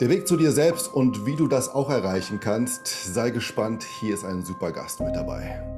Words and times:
Der 0.00 0.08
Weg 0.10 0.28
zu 0.28 0.36
dir 0.36 0.52
selbst 0.52 0.94
und 0.94 1.26
wie 1.26 1.34
du 1.34 1.48
das 1.48 1.74
auch 1.74 1.90
erreichen 1.90 2.38
kannst, 2.38 2.86
sei 2.86 3.30
gespannt, 3.30 3.82
hier 3.82 4.14
ist 4.14 4.24
ein 4.24 4.44
super 4.44 4.70
Gast 4.70 5.00
mit 5.00 5.16
dabei. 5.16 5.77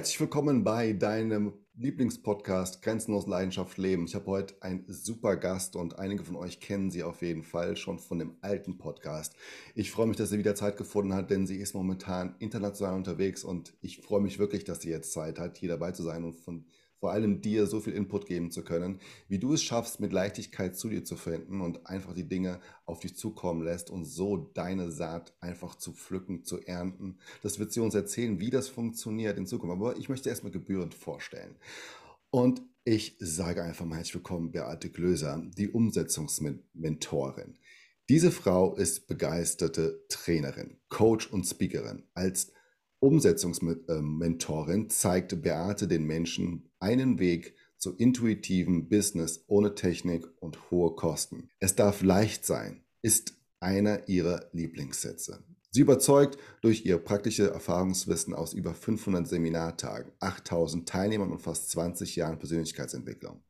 Herzlich 0.00 0.18
willkommen 0.18 0.64
bei 0.64 0.94
deinem 0.94 1.52
Lieblingspodcast 1.76 2.80
Grenzenlos 2.80 3.26
Leidenschaft 3.26 3.76
Leben. 3.76 4.06
Ich 4.06 4.14
habe 4.14 4.24
heute 4.28 4.54
einen 4.62 4.86
super 4.88 5.36
Gast 5.36 5.76
und 5.76 5.98
einige 5.98 6.24
von 6.24 6.36
euch 6.36 6.58
kennen 6.58 6.90
sie 6.90 7.02
auf 7.02 7.20
jeden 7.20 7.42
Fall 7.42 7.76
schon 7.76 7.98
von 7.98 8.18
dem 8.18 8.38
alten 8.40 8.78
Podcast. 8.78 9.36
Ich 9.74 9.90
freue 9.90 10.06
mich, 10.06 10.16
dass 10.16 10.30
sie 10.30 10.38
wieder 10.38 10.54
Zeit 10.54 10.78
gefunden 10.78 11.12
hat, 11.12 11.28
denn 11.28 11.46
sie 11.46 11.58
ist 11.58 11.74
momentan 11.74 12.34
international 12.38 12.94
unterwegs 12.94 13.44
und 13.44 13.74
ich 13.82 13.98
freue 13.98 14.22
mich 14.22 14.38
wirklich, 14.38 14.64
dass 14.64 14.80
sie 14.80 14.88
jetzt 14.88 15.12
Zeit 15.12 15.38
hat, 15.38 15.58
hier 15.58 15.68
dabei 15.68 15.92
zu 15.92 16.02
sein 16.02 16.24
und 16.24 16.32
von 16.32 16.64
vor 17.00 17.12
allem 17.12 17.40
dir 17.40 17.66
so 17.66 17.80
viel 17.80 17.94
Input 17.94 18.26
geben 18.26 18.50
zu 18.50 18.62
können, 18.62 19.00
wie 19.26 19.38
du 19.38 19.54
es 19.54 19.62
schaffst, 19.62 20.00
mit 20.00 20.12
Leichtigkeit 20.12 20.76
zu 20.76 20.90
dir 20.90 21.02
zu 21.02 21.16
finden 21.16 21.62
und 21.62 21.86
einfach 21.86 22.12
die 22.12 22.28
Dinge 22.28 22.60
auf 22.84 23.00
dich 23.00 23.16
zukommen 23.16 23.64
lässt 23.64 23.88
und 23.90 24.04
so 24.04 24.50
deine 24.52 24.90
Saat 24.90 25.34
einfach 25.40 25.76
zu 25.76 25.92
pflücken, 25.92 26.44
zu 26.44 26.60
ernten. 26.60 27.18
Das 27.42 27.58
wird 27.58 27.72
sie 27.72 27.80
uns 27.80 27.94
erzählen, 27.94 28.38
wie 28.38 28.50
das 28.50 28.68
funktioniert 28.68 29.38
in 29.38 29.46
Zukunft. 29.46 29.72
Aber 29.72 29.96
ich 29.96 30.10
möchte 30.10 30.28
erstmal 30.28 30.52
gebührend 30.52 30.94
vorstellen. 30.94 31.56
Und 32.30 32.62
ich 32.84 33.16
sage 33.18 33.62
einfach 33.62 33.86
mal 33.86 33.96
herzlich 33.96 34.16
willkommen, 34.16 34.52
Beate 34.52 34.90
Glöser, 34.90 35.42
die 35.56 35.70
Umsetzungsmentorin. 35.70 37.58
Diese 38.10 38.30
Frau 38.30 38.74
ist 38.74 39.06
begeisterte 39.06 40.04
Trainerin, 40.08 40.76
Coach 40.88 41.28
und 41.28 41.44
Speakerin. 41.44 42.04
Als 42.12 42.52
Umsetzungsmentorin 43.00 44.90
zeigt 44.90 45.42
Beate 45.42 45.88
den 45.88 46.04
Menschen 46.04 46.70
einen 46.78 47.18
Weg 47.18 47.54
zu 47.78 47.96
intuitivem 47.96 48.90
Business 48.90 49.44
ohne 49.46 49.74
Technik 49.74 50.28
und 50.38 50.70
hohe 50.70 50.94
Kosten. 50.94 51.48
Es 51.60 51.74
darf 51.74 52.02
leicht 52.02 52.44
sein, 52.44 52.84
ist 53.00 53.34
einer 53.58 54.06
ihrer 54.08 54.44
Lieblingssätze. 54.52 55.42
Sie 55.70 55.80
überzeugt 55.80 56.36
durch 56.60 56.84
ihr 56.84 56.98
praktisches 56.98 57.48
Erfahrungswissen 57.48 58.34
aus 58.34 58.52
über 58.52 58.74
500 58.74 59.26
Seminartagen, 59.26 60.12
8000 60.18 60.88
Teilnehmern 60.88 61.30
und 61.30 61.40
fast 61.40 61.70
20 61.70 62.16
Jahren 62.16 62.38
Persönlichkeitsentwicklung. 62.38 63.42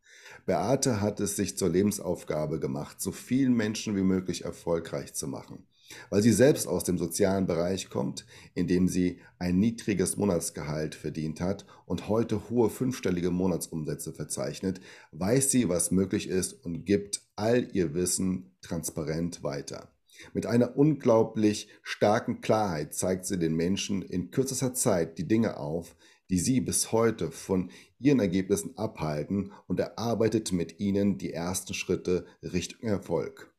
Beate 0.47 1.01
hat 1.01 1.19
es 1.21 1.37
sich 1.37 1.57
zur 1.57 1.71
Lebensaufgabe 1.71 2.61
gemacht, 2.61 3.01
so 3.01 3.11
vielen 3.11 3.55
Menschen 3.55 3.97
wie 3.97 4.03
möglich 4.03 4.45
erfolgreich 4.45 5.15
zu 5.15 5.27
machen. 5.27 5.67
Weil 6.09 6.23
sie 6.23 6.33
selbst 6.33 6.67
aus 6.67 6.85
dem 6.85 6.99
sozialen 6.99 7.47
Bereich 7.47 7.91
kommt, 7.91 8.27
in 8.55 8.67
dem 8.67 8.89
sie 8.89 9.21
ein 9.39 9.59
niedriges 9.59 10.17
Monatsgehalt 10.17 10.95
verdient 10.95 11.41
hat 11.41 11.67
und 11.87 12.09
heute 12.09 12.49
hohe 12.51 12.71
fünfstellige 12.71 13.31
Monatsumsätze 13.31 14.13
verzeichnet, 14.13 14.81
weiß 15.13 15.51
sie, 15.51 15.69
was 15.69 15.91
möglich 15.91 16.29
ist 16.29 16.65
und 16.65 16.85
gibt 16.85 17.23
all 17.37 17.69
ihr 17.73 17.95
Wissen 17.95 18.53
transparent 18.61 19.43
weiter. 19.43 19.89
Mit 20.35 20.47
einer 20.47 20.77
unglaublich 20.77 21.69
starken 21.83 22.41
Klarheit 22.41 22.95
zeigt 22.95 23.27
sie 23.27 23.39
den 23.39 23.55
Menschen 23.55 24.03
in 24.03 24.31
kürzester 24.31 24.75
Zeit 24.75 25.19
die 25.19 25.27
Dinge 25.27 25.57
auf, 25.57 25.97
die 26.31 26.39
sie 26.39 26.61
bis 26.61 26.93
heute 26.93 27.31
von 27.31 27.71
ihren 27.99 28.21
Ergebnissen 28.21 28.77
abhalten 28.79 29.53
und 29.67 29.81
erarbeitet 29.81 30.53
mit 30.53 30.79
ihnen 30.79 31.19
die 31.19 31.33
ersten 31.33 31.75
Schritte 31.75 32.27
Richtung 32.43 32.89
Erfolg. 32.89 33.50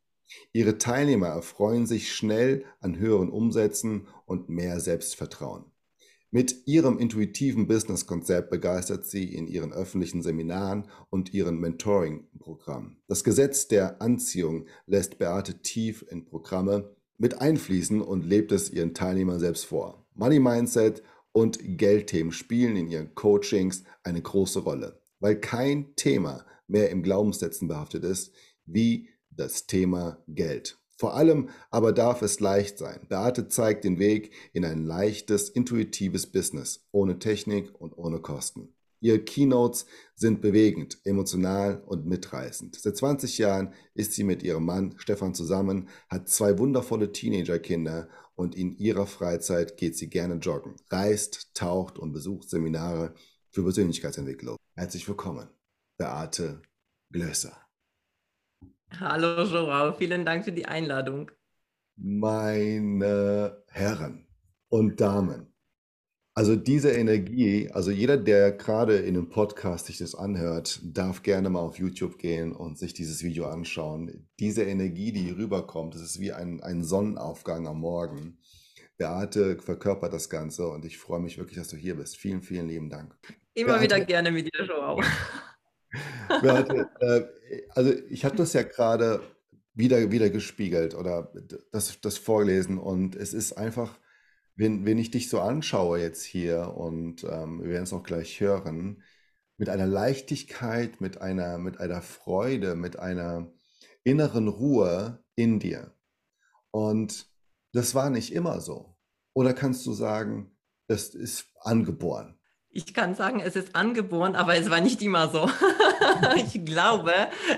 Ihre 0.54 0.78
Teilnehmer 0.78 1.28
erfreuen 1.28 1.86
sich 1.86 2.14
schnell 2.14 2.66
an 2.80 2.98
höheren 2.98 3.30
Umsätzen 3.30 4.08
und 4.26 4.50
mehr 4.50 4.80
Selbstvertrauen. 4.80 5.66
Mit 6.34 6.66
ihrem 6.66 6.98
intuitiven 6.98 7.68
Business-Konzept 7.68 8.52
begeistert 8.52 9.06
sie 9.06 9.36
in 9.36 9.48
ihren 9.48 9.74
öffentlichen 9.74 10.22
Seminaren 10.22 10.88
und 11.10 11.34
ihren 11.34 11.60
Mentoring-Programmen. 11.60 13.02
Das 13.08 13.26
Gesetz 13.26 13.68
der 13.68 14.02
Anziehung 14.02 14.66
lässt 14.86 15.18
Beate 15.18 15.62
tief 15.62 16.06
in 16.10 16.24
Programme 16.24 16.96
mit 17.18 17.42
einfließen 17.42 18.02
und 18.02 18.26
lebt 18.26 18.54
es 18.54 18.72
ihren 18.72 18.94
Teilnehmern 18.94 19.40
selbst 19.40 19.66
vor. 19.66 20.08
Money 20.14 20.40
Mindset 20.40 21.04
und 21.34 21.60
Geldthemen 21.62 22.32
spielen 22.32 22.78
in 22.78 22.88
ihren 22.88 23.14
Coachings 23.14 23.84
eine 24.04 24.22
große 24.22 24.60
Rolle, 24.60 25.02
weil 25.20 25.40
kein 25.40 25.96
Thema 25.98 26.46
mehr 26.68 26.92
im 26.92 27.04
Glaubenssätzen 27.04 27.68
behaftet 27.68 28.06
ist, 28.06 28.34
wie 28.66 29.10
das 29.32 29.68
Thema 29.68 30.24
Geld. 30.28 30.78
Vor 30.98 31.16
allem 31.16 31.50
aber 31.72 31.94
darf 31.94 32.22
es 32.22 32.40
leicht 32.40 32.78
sein. 32.78 33.08
Beate 33.10 33.48
zeigt 33.48 33.86
den 33.86 33.98
Weg 33.98 34.34
in 34.54 34.64
ein 34.64 34.86
leichtes, 34.86 35.50
intuitives 35.50 36.32
Business, 36.32 36.88
ohne 36.92 37.18
Technik 37.18 37.74
und 37.80 37.98
ohne 37.98 38.20
Kosten. 38.20 38.76
Ihre 39.00 39.20
Keynotes 39.20 39.88
sind 40.14 40.42
bewegend, 40.42 41.00
emotional 41.04 41.82
und 41.88 42.06
mitreißend. 42.06 42.76
Seit 42.80 42.96
20 42.96 43.40
Jahren 43.40 43.74
ist 43.96 44.14
sie 44.14 44.24
mit 44.24 44.44
ihrem 44.44 44.64
Mann 44.64 44.94
Stefan 44.98 45.34
zusammen, 45.34 45.90
hat 46.08 46.30
zwei 46.30 46.60
wundervolle 46.60 47.12
Teenagerkinder 47.12 48.08
und 48.36 48.56
in 48.56 48.72
ihrer 48.78 49.08
Freizeit 49.08 49.78
geht 49.78 49.98
sie 49.98 50.08
gerne 50.08 50.36
joggen, 50.36 50.76
reist, 50.92 51.56
taucht 51.56 51.98
und 51.98 52.14
besucht 52.14 52.48
Seminare 52.48 53.16
für 53.50 53.64
Persönlichkeitsentwicklung. 53.64 54.58
Herzlich 54.76 55.08
willkommen, 55.08 55.50
Beate 55.98 56.62
Glösser. 57.12 57.71
Hallo 59.00 59.44
Joao, 59.44 59.94
vielen 59.94 60.26
Dank 60.26 60.44
für 60.46 60.52
die 60.52 60.66
Einladung. 60.66 61.32
Meine 61.96 63.64
Herren 63.68 64.28
und 64.70 65.00
Damen, 65.00 65.52
also 66.34 66.56
diese 66.56 66.92
Energie, 66.92 67.70
also 67.72 67.92
jeder, 67.92 68.18
der 68.18 68.52
gerade 68.54 68.98
in 68.98 69.16
einem 69.16 69.30
Podcast 69.30 69.88
sich 69.88 69.98
das 69.98 70.16
anhört, 70.16 70.80
darf 70.84 71.24
gerne 71.24 71.50
mal 71.50 71.60
auf 71.60 71.78
YouTube 71.78 72.18
gehen 72.18 72.54
und 72.54 72.78
sich 72.80 72.94
dieses 72.94 73.24
Video 73.24 73.48
anschauen. 73.48 74.30
Diese 74.40 74.64
Energie, 74.64 75.12
die 75.12 75.32
rüberkommt, 75.32 75.96
das 75.96 76.02
ist 76.02 76.20
wie 76.20 76.32
ein, 76.32 76.62
ein 76.62 76.84
Sonnenaufgang 76.84 77.68
am 77.68 77.80
Morgen. 77.80 78.40
Beate 78.98 79.58
verkörpert 79.60 80.14
das 80.14 80.30
Ganze 80.30 80.68
und 80.68 80.86
ich 80.86 80.98
freue 80.98 81.20
mich 81.20 81.38
wirklich, 81.38 81.58
dass 81.58 81.68
du 81.68 81.76
hier 81.76 81.96
bist. 81.96 82.18
Vielen, 82.18 82.42
vielen 82.42 82.68
lieben 82.68 82.90
Dank. 82.90 83.14
Immer 83.54 83.80
Beate, 83.80 83.84
wieder 83.84 84.00
gerne 84.06 84.32
mit 84.32 84.46
dir, 84.54 84.66
Joao. 84.66 85.02
Äh, 87.02 87.24
also 87.72 87.92
ich 88.10 88.24
habe 88.24 88.38
das 88.38 88.54
ja 88.54 88.64
gerade 88.64 89.22
wieder, 89.74 90.12
wieder 90.12 90.30
gespiegelt 90.30 90.96
oder 90.96 91.34
das, 91.72 92.00
das 92.02 92.18
vorgelesen 92.18 92.78
und 92.78 93.16
es 93.16 93.34
ist 93.34 93.54
einfach, 93.54 93.98
wenn, 94.56 94.86
wenn 94.86 94.98
ich 94.98 95.12
dich 95.12 95.30
so 95.30 95.42
anschaue 95.42 96.00
jetzt 96.00 96.24
hier 96.24 96.74
und 96.76 97.24
ähm, 97.24 97.62
wir 97.62 97.70
werden 97.70 97.84
es 97.84 97.94
auch 97.94 98.04
gleich 98.04 98.40
hören, 98.40 99.04
mit 99.58 99.70
einer 99.70 99.88
Leichtigkeit, 99.88 101.02
mit 101.02 101.22
einer, 101.22 101.58
mit 101.58 101.80
einer 101.80 102.02
Freude, 102.02 102.76
mit 102.76 102.98
einer 102.98 103.52
inneren 104.04 104.48
Ruhe 104.48 105.24
in 105.36 105.60
dir. 105.60 105.94
Und 106.72 107.28
das 107.74 107.94
war 107.94 108.10
nicht 108.10 108.34
immer 108.34 108.60
so. 108.60 108.98
Oder 109.34 109.54
kannst 109.54 109.86
du 109.86 109.94
sagen, 109.94 110.58
das 110.88 111.10
ist 111.10 111.46
angeboren? 111.60 112.41
Ich 112.74 112.94
kann 112.94 113.16
sagen, 113.16 113.42
es 113.42 113.58
ist 113.58 113.76
angeboren, 113.76 114.34
aber 114.34 114.56
es 114.56 114.70
war 114.70 114.80
nicht 114.80 115.02
immer 115.02 115.28
so. 115.28 115.50
ich 116.38 116.64
glaube, 116.64 117.12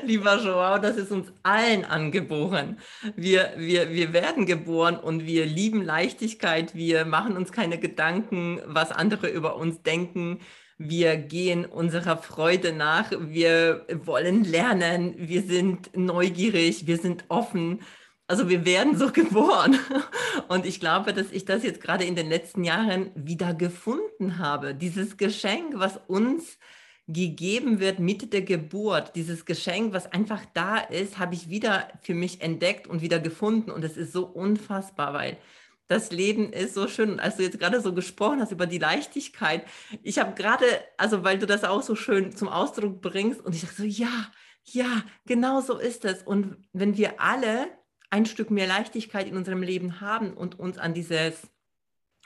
lieber 0.04 0.42
Joao, 0.42 0.80
das 0.80 0.98
ist 0.98 1.12
uns 1.12 1.32
allen 1.44 1.86
angeboren. 1.86 2.80
Wir, 3.16 3.54
wir, 3.56 3.92
wir 3.92 4.12
werden 4.12 4.48
geboren 4.48 4.98
und 4.98 5.28
wir 5.28 5.46
lieben 5.46 5.84
Leichtigkeit. 5.84 6.74
Wir 6.74 7.06
machen 7.06 7.38
uns 7.38 7.52
keine 7.52 7.78
Gedanken, 7.78 8.60
was 8.66 8.92
andere 8.92 9.28
über 9.30 9.56
uns 9.56 9.84
denken. 9.84 10.40
Wir 10.80 11.18
gehen 11.18 11.66
unserer 11.66 12.18
Freude 12.18 12.74
nach. 12.74 13.12
Wir 13.12 13.86
wollen 14.06 14.44
lernen. 14.44 15.14
Wir 15.18 15.44
sind 15.44 15.96
neugierig. 15.96 16.88
Wir 16.88 16.98
sind 16.98 17.26
offen. 17.28 17.82
Also 18.28 18.50
wir 18.50 18.66
werden 18.66 18.98
so 18.98 19.12
geboren. 19.14 19.78
Und 20.48 20.66
ich 20.66 20.80
glaube, 20.80 21.14
dass 21.14 21.32
ich 21.32 21.46
das 21.46 21.64
jetzt 21.64 21.82
gerade 21.82 22.06
in 22.06 22.16
den 22.16 22.30
letzten 22.30 22.64
Jahren 22.64 23.12
wieder 23.16 23.54
gefunden 23.54 24.38
habe. 24.38 24.76
Dieses 24.76 25.18
Geschenk, 25.18 25.74
was 25.76 26.00
uns 26.08 26.58
gegeben 27.08 27.80
wird 27.80 28.00
mit 28.00 28.32
der 28.32 28.44
Geburt, 28.44 29.16
dieses 29.16 29.46
Geschenk, 29.46 29.94
was 29.94 30.12
einfach 30.12 30.46
da 30.54 30.78
ist, 30.78 31.20
habe 31.20 31.36
ich 31.36 31.50
wieder 31.50 31.90
für 32.02 32.14
mich 32.14 32.42
entdeckt 32.42 32.88
und 32.88 33.02
wieder 33.02 33.20
gefunden. 33.20 33.72
Und 33.72 33.84
es 33.84 33.98
ist 33.98 34.14
so 34.14 34.26
unfassbar, 34.26 35.14
weil 35.14 35.38
das 35.88 36.12
Leben 36.12 36.54
ist 36.54 36.74
so 36.74 36.88
schön. 36.88 37.12
Und 37.12 37.20
als 37.20 37.36
du 37.38 37.44
jetzt 37.44 37.60
gerade 37.60 37.82
so 37.82 37.94
gesprochen 37.94 38.40
hast 38.42 38.52
über 38.52 38.66
die 38.68 38.78
Leichtigkeit, 38.80 39.66
ich 40.02 40.18
habe 40.18 40.34
gerade, 40.34 40.66
also 40.98 41.24
weil 41.24 41.38
du 41.40 41.46
das 41.46 41.66
auch 41.66 41.82
so 41.82 41.96
schön 41.96 42.36
zum 42.36 42.48
Ausdruck 42.48 43.02
bringst, 43.02 43.42
und 43.42 43.54
ich 43.54 43.62
dachte 43.62 43.82
so, 43.82 43.84
ja, 43.84 44.32
ja, 44.64 45.04
genau 45.26 45.60
so 45.60 45.78
ist 45.78 46.06
es. 46.06 46.24
Und 46.24 46.58
wenn 46.72 46.96
wir 46.96 47.20
alle 47.20 47.68
ein 48.14 48.28
Stück 48.28 48.52
mehr 48.52 48.68
Leichtigkeit 48.68 49.28
in 49.28 49.36
unserem 49.36 49.64
Leben 49.64 50.00
haben 50.00 50.34
und 50.34 50.60
uns 50.60 50.78
an 50.78 50.94
dieses, 50.94 51.50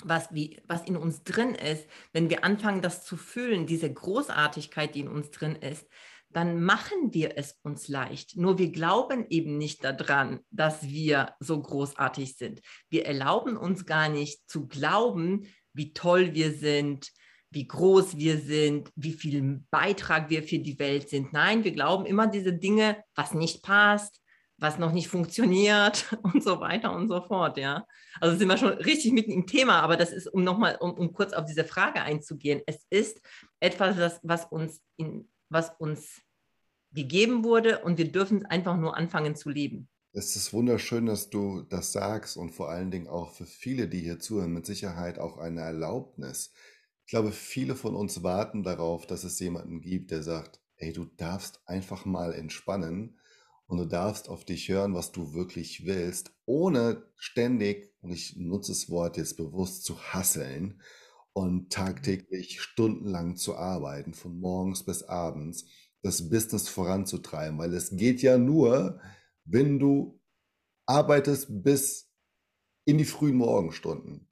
was, 0.04 0.28
wie, 0.34 0.60
was 0.68 0.84
in 0.84 0.98
uns 0.98 1.24
drin 1.24 1.56
ist, 1.56 1.88
wenn 2.12 2.30
wir 2.30 2.44
anfangen, 2.44 2.82
das 2.82 3.06
zu 3.06 3.16
fühlen, 3.16 3.66
diese 3.66 3.92
Großartigkeit, 3.92 4.96
die 4.96 5.00
in 5.00 5.08
uns 5.08 5.32
drin 5.32 5.56
ist, 5.56 5.88
dann 6.30 6.62
machen 6.62 7.14
wir 7.14 7.38
es 7.38 7.58
uns 7.64 7.88
leicht. 7.88 8.36
Nur 8.36 8.58
wir 8.58 8.70
glauben 8.70 9.28
eben 9.30 9.58
nicht 9.58 9.82
daran, 9.86 10.42
dass 10.52 10.84
wir 10.84 11.34
so 11.40 11.62
großartig 11.62 12.36
sind. 12.36 12.60
Wir 12.90 13.06
erlauben 13.06 13.56
uns 13.56 13.86
gar 13.86 14.10
nicht 14.10 14.42
zu 14.50 14.68
glauben, 14.68 15.48
wie 15.72 15.94
toll 15.94 16.34
wir 16.34 16.52
sind, 16.52 17.14
wie 17.50 17.66
groß 17.66 18.18
wir 18.18 18.40
sind, 18.40 18.92
wie 18.98 19.14
viel 19.14 19.64
Beitrag 19.72 20.30
wir 20.30 20.44
für 20.44 20.60
die 20.60 20.80
Welt 20.80 21.08
sind. 21.08 21.32
Nein, 21.32 21.64
wir 21.64 21.72
glauben 21.72 22.06
immer 22.06 22.28
diese 22.28 22.52
Dinge, 22.52 23.02
was 23.16 23.34
nicht 23.34 23.64
passt, 23.64 24.22
was 24.58 24.80
noch 24.80 24.92
nicht 24.92 25.08
funktioniert 25.08 26.06
und 26.24 26.44
so 26.44 26.60
weiter 26.60 26.94
und 26.94 27.08
so 27.08 27.22
fort, 27.22 27.58
ja. 27.58 27.86
Also 28.20 28.38
sind 28.38 28.48
wir 28.48 28.58
schon 28.58 28.74
richtig 28.74 29.14
mitten 29.14 29.32
im 29.32 29.48
Thema, 29.48 29.82
aber 29.82 29.98
das 29.98 30.12
ist, 30.12 30.28
um 30.28 30.44
nochmal, 30.44 30.78
um, 30.80 30.94
um 30.94 31.14
kurz 31.14 31.34
auf 31.34 31.46
diese 31.46 31.64
Frage 31.64 32.02
einzugehen. 32.02 32.62
Es 32.66 32.86
ist 32.90 33.22
etwas, 33.60 33.96
das, 33.98 34.20
was 34.24 34.46
uns 34.46 34.82
in, 34.98 35.30
was 35.50 35.72
uns 35.78 36.22
gegeben 36.92 37.44
wurde 37.44 37.80
und 37.80 37.98
wir 37.98 38.12
dürfen 38.12 38.46
einfach 38.46 38.78
nur 38.78 38.98
anfangen 38.98 39.36
zu 39.36 39.50
leben. 39.50 39.88
Es 40.14 40.36
ist 40.36 40.52
wunderschön, 40.54 41.06
dass 41.06 41.30
du 41.30 41.62
das 41.62 41.92
sagst 41.92 42.38
und 42.38 42.52
vor 42.52 42.70
allen 42.70 42.90
Dingen 42.90 43.08
auch 43.08 43.34
für 43.34 43.46
viele, 43.46 43.88
die 43.88 44.00
hier 44.00 44.20
zuhören, 44.20 44.54
mit 44.54 44.66
Sicherheit 44.66 45.20
auch 45.20 45.38
eine 45.38 45.62
Erlaubnis. 45.62 46.54
Ich 47.06 47.12
glaube, 47.12 47.32
viele 47.32 47.76
von 47.76 47.96
uns 47.96 48.24
warten 48.24 48.64
darauf, 48.64 49.06
dass 49.06 49.24
es 49.24 49.40
jemanden 49.40 49.82
gibt, 49.82 50.10
der 50.10 50.24
sagt, 50.24 50.60
hey, 50.76 50.92
du 50.92 51.06
darfst 51.06 51.62
einfach 51.68 52.06
mal 52.06 52.34
entspannen 52.34 53.20
und 53.68 53.78
du 53.78 53.86
darfst 53.86 54.30
auf 54.30 54.46
dich 54.46 54.70
hören, 54.70 54.94
was 54.94 55.12
du 55.12 55.34
wirklich 55.34 55.86
willst, 55.86 56.32
ohne 56.46 57.04
ständig, 57.16 57.94
und 58.02 58.12
ich 58.12 58.36
nutze 58.38 58.72
das 58.72 58.90
Wort 58.90 59.18
jetzt 59.18 59.38
bewusst, 59.38 59.84
zu 59.84 60.00
hasseln 60.00 60.82
und 61.34 61.72
tagtäglich 61.72 62.62
stundenlang 62.62 63.36
zu 63.36 63.56
arbeiten, 63.56 64.14
von 64.14 64.40
morgens 64.40 64.84
bis 64.84 65.04
abends, 65.04 65.66
das 66.02 66.30
Business 66.30 66.70
voranzutreiben, 66.70 67.58
weil 67.58 67.74
es 67.74 67.96
geht 67.96 68.22
ja 68.22 68.38
nur, 68.38 69.02
wenn 69.44 69.80
du 69.80 70.22
arbeitest 70.86 71.64
bis 71.64 72.10
in 72.86 72.98
die 72.98 73.06
frühen 73.06 73.36
Morgenstunden. 73.36 74.30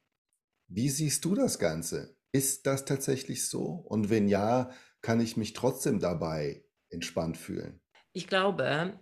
Wie 0.68 0.90
siehst 0.90 1.26
du 1.26 1.36
das 1.36 1.60
Ganze? 1.60 2.16
Ist 2.32 2.66
das 2.66 2.86
tatsächlich 2.86 3.48
so? 3.48 3.66
Und 3.66 4.10
wenn 4.10 4.30
ja, 4.30 4.72
kann 5.02 5.20
ich 5.20 5.38
mich 5.38 5.54
trotzdem 5.54 6.00
dabei 6.00 6.66
entspannt 6.90 7.38
fühlen? 7.38 7.82
Ich 8.14 8.28
glaube, 8.28 9.00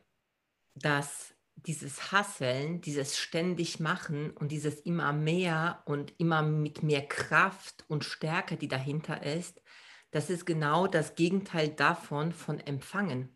dass 0.76 1.34
dieses 1.56 2.12
Hasseln, 2.12 2.82
dieses 2.82 3.18
ständig 3.18 3.80
machen 3.80 4.32
und 4.32 4.52
dieses 4.52 4.82
immer 4.82 5.14
mehr 5.14 5.84
und 5.86 6.14
immer 6.18 6.42
mit 6.42 6.84
mehr 6.84 7.06
Kraft 7.08 7.86
und 7.88 8.04
Stärke, 8.04 8.58
die 8.58 8.68
dahinter 8.68 9.24
ist, 9.24 9.62
das 10.12 10.30
ist 10.30 10.46
genau 10.46 10.88
das 10.88 11.16
Gegenteil 11.16 11.70
davon 11.70 12.34
von 12.34 12.60
empfangen. 12.60 13.36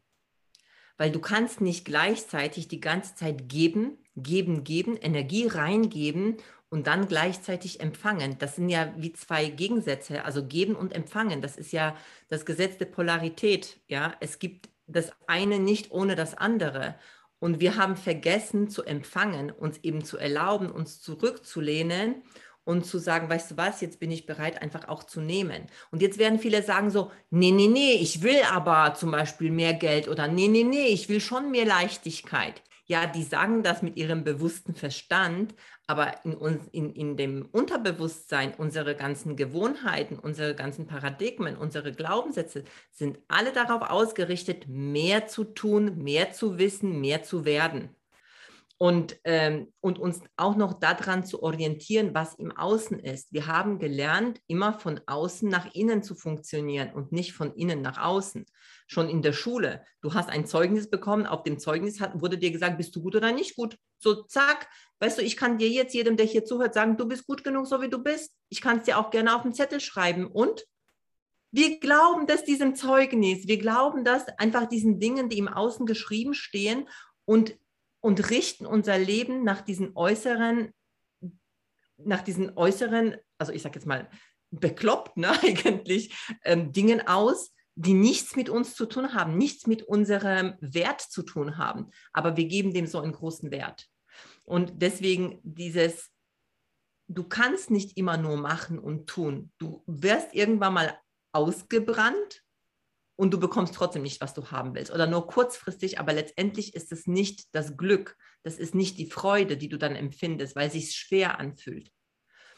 Weil 0.97 1.11
du 1.11 1.19
kannst 1.19 1.61
nicht 1.61 1.85
gleichzeitig 1.85 2.67
die 2.67 2.79
ganze 2.79 3.15
Zeit 3.15 3.49
geben, 3.49 3.97
geben, 4.15 4.63
geben, 4.63 4.97
Energie 4.97 5.47
reingeben 5.47 6.37
und 6.69 6.87
dann 6.87 7.07
gleichzeitig 7.07 7.79
empfangen. 7.79 8.37
Das 8.39 8.55
sind 8.55 8.69
ja 8.69 8.93
wie 8.97 9.13
zwei 9.13 9.49
Gegensätze, 9.49 10.25
also 10.25 10.45
geben 10.45 10.75
und 10.75 10.93
empfangen. 10.93 11.41
Das 11.41 11.55
ist 11.55 11.71
ja 11.71 11.95
das 12.27 12.45
Gesetz 12.45 12.77
der 12.77 12.85
Polarität. 12.85 13.79
Ja, 13.87 14.15
es 14.19 14.39
gibt 14.39 14.69
das 14.87 15.11
eine 15.27 15.59
nicht 15.59 15.91
ohne 15.91 16.15
das 16.15 16.33
andere. 16.35 16.95
Und 17.39 17.59
wir 17.59 17.75
haben 17.75 17.95
vergessen 17.95 18.69
zu 18.69 18.83
empfangen, 18.83 19.51
uns 19.51 19.79
eben 19.83 20.03
zu 20.03 20.17
erlauben, 20.17 20.71
uns 20.71 21.01
zurückzulehnen 21.01 22.23
und 22.63 22.85
zu 22.85 22.97
sagen, 22.97 23.29
weißt 23.29 23.51
du 23.51 23.57
was, 23.57 23.81
jetzt 23.81 23.99
bin 23.99 24.11
ich 24.11 24.25
bereit, 24.25 24.61
einfach 24.61 24.87
auch 24.87 25.03
zu 25.03 25.21
nehmen. 25.21 25.67
Und 25.91 26.01
jetzt 26.01 26.17
werden 26.17 26.39
viele 26.39 26.63
sagen 26.63 26.89
so, 26.89 27.11
nee, 27.29 27.51
nee, 27.51 27.67
nee, 27.67 27.93
ich 27.93 28.23
will 28.23 28.41
aber 28.51 28.93
zum 28.95 29.11
Beispiel 29.11 29.51
mehr 29.51 29.73
Geld 29.73 30.07
oder 30.07 30.27
nee, 30.27 30.47
nee, 30.47 30.63
nee, 30.63 30.87
ich 30.87 31.07
will 31.09 31.21
schon 31.21 31.51
mehr 31.51 31.65
Leichtigkeit 31.65 32.61
ja, 32.87 33.05
die 33.05 33.23
sagen 33.23 33.63
das 33.63 33.81
mit 33.81 33.97
ihrem 33.97 34.23
bewussten 34.23 34.73
Verstand, 34.73 35.53
aber 35.87 36.25
in, 36.25 36.35
uns, 36.35 36.67
in, 36.73 36.93
in 36.93 37.15
dem 37.15 37.47
Unterbewusstsein, 37.51 38.53
unsere 38.55 38.95
ganzen 38.95 39.37
Gewohnheiten, 39.37 40.19
unsere 40.19 40.53
ganzen 40.53 40.85
Paradigmen, 40.85 41.57
unsere 41.57 41.93
Glaubenssätze 41.93 42.65
sind 42.91 43.19
alle 43.29 43.53
darauf 43.53 43.89
ausgerichtet, 43.89 44.67
mehr 44.67 45.27
zu 45.27 45.45
tun, 45.45 45.97
mehr 45.97 46.33
zu 46.33 46.57
wissen, 46.57 46.99
mehr 46.99 47.23
zu 47.23 47.45
werden 47.45 47.95
und, 48.77 49.19
ähm, 49.23 49.73
und 49.79 49.97
uns 49.97 50.21
auch 50.35 50.55
noch 50.55 50.73
daran 50.73 51.25
zu 51.25 51.41
orientieren, 51.41 52.13
was 52.13 52.35
im 52.35 52.55
Außen 52.55 52.99
ist. 52.99 53.33
Wir 53.33 53.47
haben 53.47 53.79
gelernt, 53.79 54.39
immer 54.47 54.73
von 54.73 55.01
außen 55.07 55.49
nach 55.49 55.73
innen 55.73 56.03
zu 56.03 56.15
funktionieren 56.15 56.93
und 56.93 57.11
nicht 57.11 57.33
von 57.33 57.53
innen 57.55 57.81
nach 57.81 57.97
außen. 57.97 58.45
Schon 58.87 59.09
in 59.09 59.21
der 59.21 59.33
Schule. 59.33 59.83
Du 60.01 60.13
hast 60.13 60.29
ein 60.29 60.45
Zeugnis 60.45 60.89
bekommen, 60.89 61.25
auf 61.25 61.43
dem 61.43 61.59
Zeugnis 61.59 61.99
hat, 61.99 62.21
wurde 62.21 62.37
dir 62.37 62.51
gesagt, 62.51 62.77
bist 62.77 62.95
du 62.95 63.01
gut 63.01 63.15
oder 63.15 63.31
nicht 63.31 63.55
gut. 63.55 63.77
So, 63.99 64.23
zack, 64.23 64.69
weißt 64.99 65.17
du, 65.17 65.21
ich 65.21 65.37
kann 65.37 65.57
dir 65.57 65.69
jetzt 65.69 65.93
jedem, 65.93 66.17
der 66.17 66.25
hier 66.25 66.45
zuhört, 66.45 66.73
sagen, 66.73 66.97
du 66.97 67.05
bist 67.05 67.27
gut 67.27 67.43
genug, 67.43 67.67
so 67.67 67.81
wie 67.81 67.89
du 67.89 67.99
bist. 67.99 68.33
Ich 68.49 68.61
kann 68.61 68.77
es 68.77 68.83
dir 68.83 68.97
auch 68.97 69.11
gerne 69.11 69.35
auf 69.35 69.43
den 69.43 69.53
Zettel 69.53 69.79
schreiben. 69.79 70.25
Und 70.25 70.65
wir 71.51 71.79
glauben 71.79 72.27
das 72.27 72.43
diesem 72.43 72.75
Zeugnis. 72.75 73.47
Wir 73.47 73.57
glauben 73.57 74.03
das 74.03 74.27
einfach 74.37 74.67
diesen 74.67 74.99
Dingen, 74.99 75.29
die 75.29 75.37
im 75.37 75.47
Außen 75.47 75.85
geschrieben 75.85 76.33
stehen 76.33 76.87
und 77.25 77.57
und 78.07 78.29
richten 78.29 78.65
unser 78.65 78.97
Leben 78.97 79.43
nach 79.43 79.61
diesen 79.61 79.95
äußeren, 79.95 80.73
nach 81.97 82.21
diesen 82.21 82.55
äußeren, 82.55 83.17
also 83.37 83.51
ich 83.51 83.61
sage 83.61 83.75
jetzt 83.75 83.85
mal 83.85 84.09
bekloppt, 84.51 85.17
ne, 85.17 85.31
eigentlich, 85.43 86.15
ähm, 86.43 86.71
Dingen 86.71 87.05
aus, 87.05 87.53
die 87.79 87.93
nichts 87.93 88.35
mit 88.35 88.49
uns 88.49 88.73
zu 88.73 88.87
tun 88.87 89.13
haben, 89.13 89.37
nichts 89.37 89.67
mit 89.67 89.83
unserem 89.83 90.55
Wert 90.59 90.99
zu 90.99 91.21
tun 91.21 91.57
haben. 91.57 91.91
Aber 92.11 92.35
wir 92.35 92.45
geben 92.45 92.73
dem 92.73 92.87
so 92.87 92.99
einen 92.99 93.13
großen 93.13 93.51
Wert. 93.51 93.87
Und 94.43 94.81
deswegen 94.81 95.39
dieses, 95.43 96.09
du 97.07 97.23
kannst 97.23 97.69
nicht 97.69 97.95
immer 97.95 98.17
nur 98.17 98.35
machen 98.35 98.79
und 98.79 99.07
tun. 99.07 99.51
Du 99.59 99.83
wirst 99.85 100.33
irgendwann 100.33 100.73
mal 100.73 100.97
ausgebrannt 101.33 102.41
und 103.15 103.31
du 103.31 103.39
bekommst 103.39 103.75
trotzdem 103.75 104.01
nicht, 104.01 104.21
was 104.21 104.33
du 104.33 104.49
haben 104.49 104.73
willst. 104.73 104.91
Oder 104.91 105.05
nur 105.05 105.27
kurzfristig, 105.27 105.99
aber 105.99 106.13
letztendlich 106.13 106.73
ist 106.73 106.91
es 106.91 107.05
nicht 107.05 107.53
das 107.53 107.77
Glück, 107.77 108.17
das 108.41 108.57
ist 108.57 108.73
nicht 108.73 108.97
die 108.97 109.09
Freude, 109.09 109.55
die 109.55 109.69
du 109.69 109.77
dann 109.77 109.95
empfindest, 109.95 110.55
weil 110.55 110.67
es 110.67 110.73
sich 110.73 110.95
schwer 110.95 111.39
anfühlt. 111.39 111.91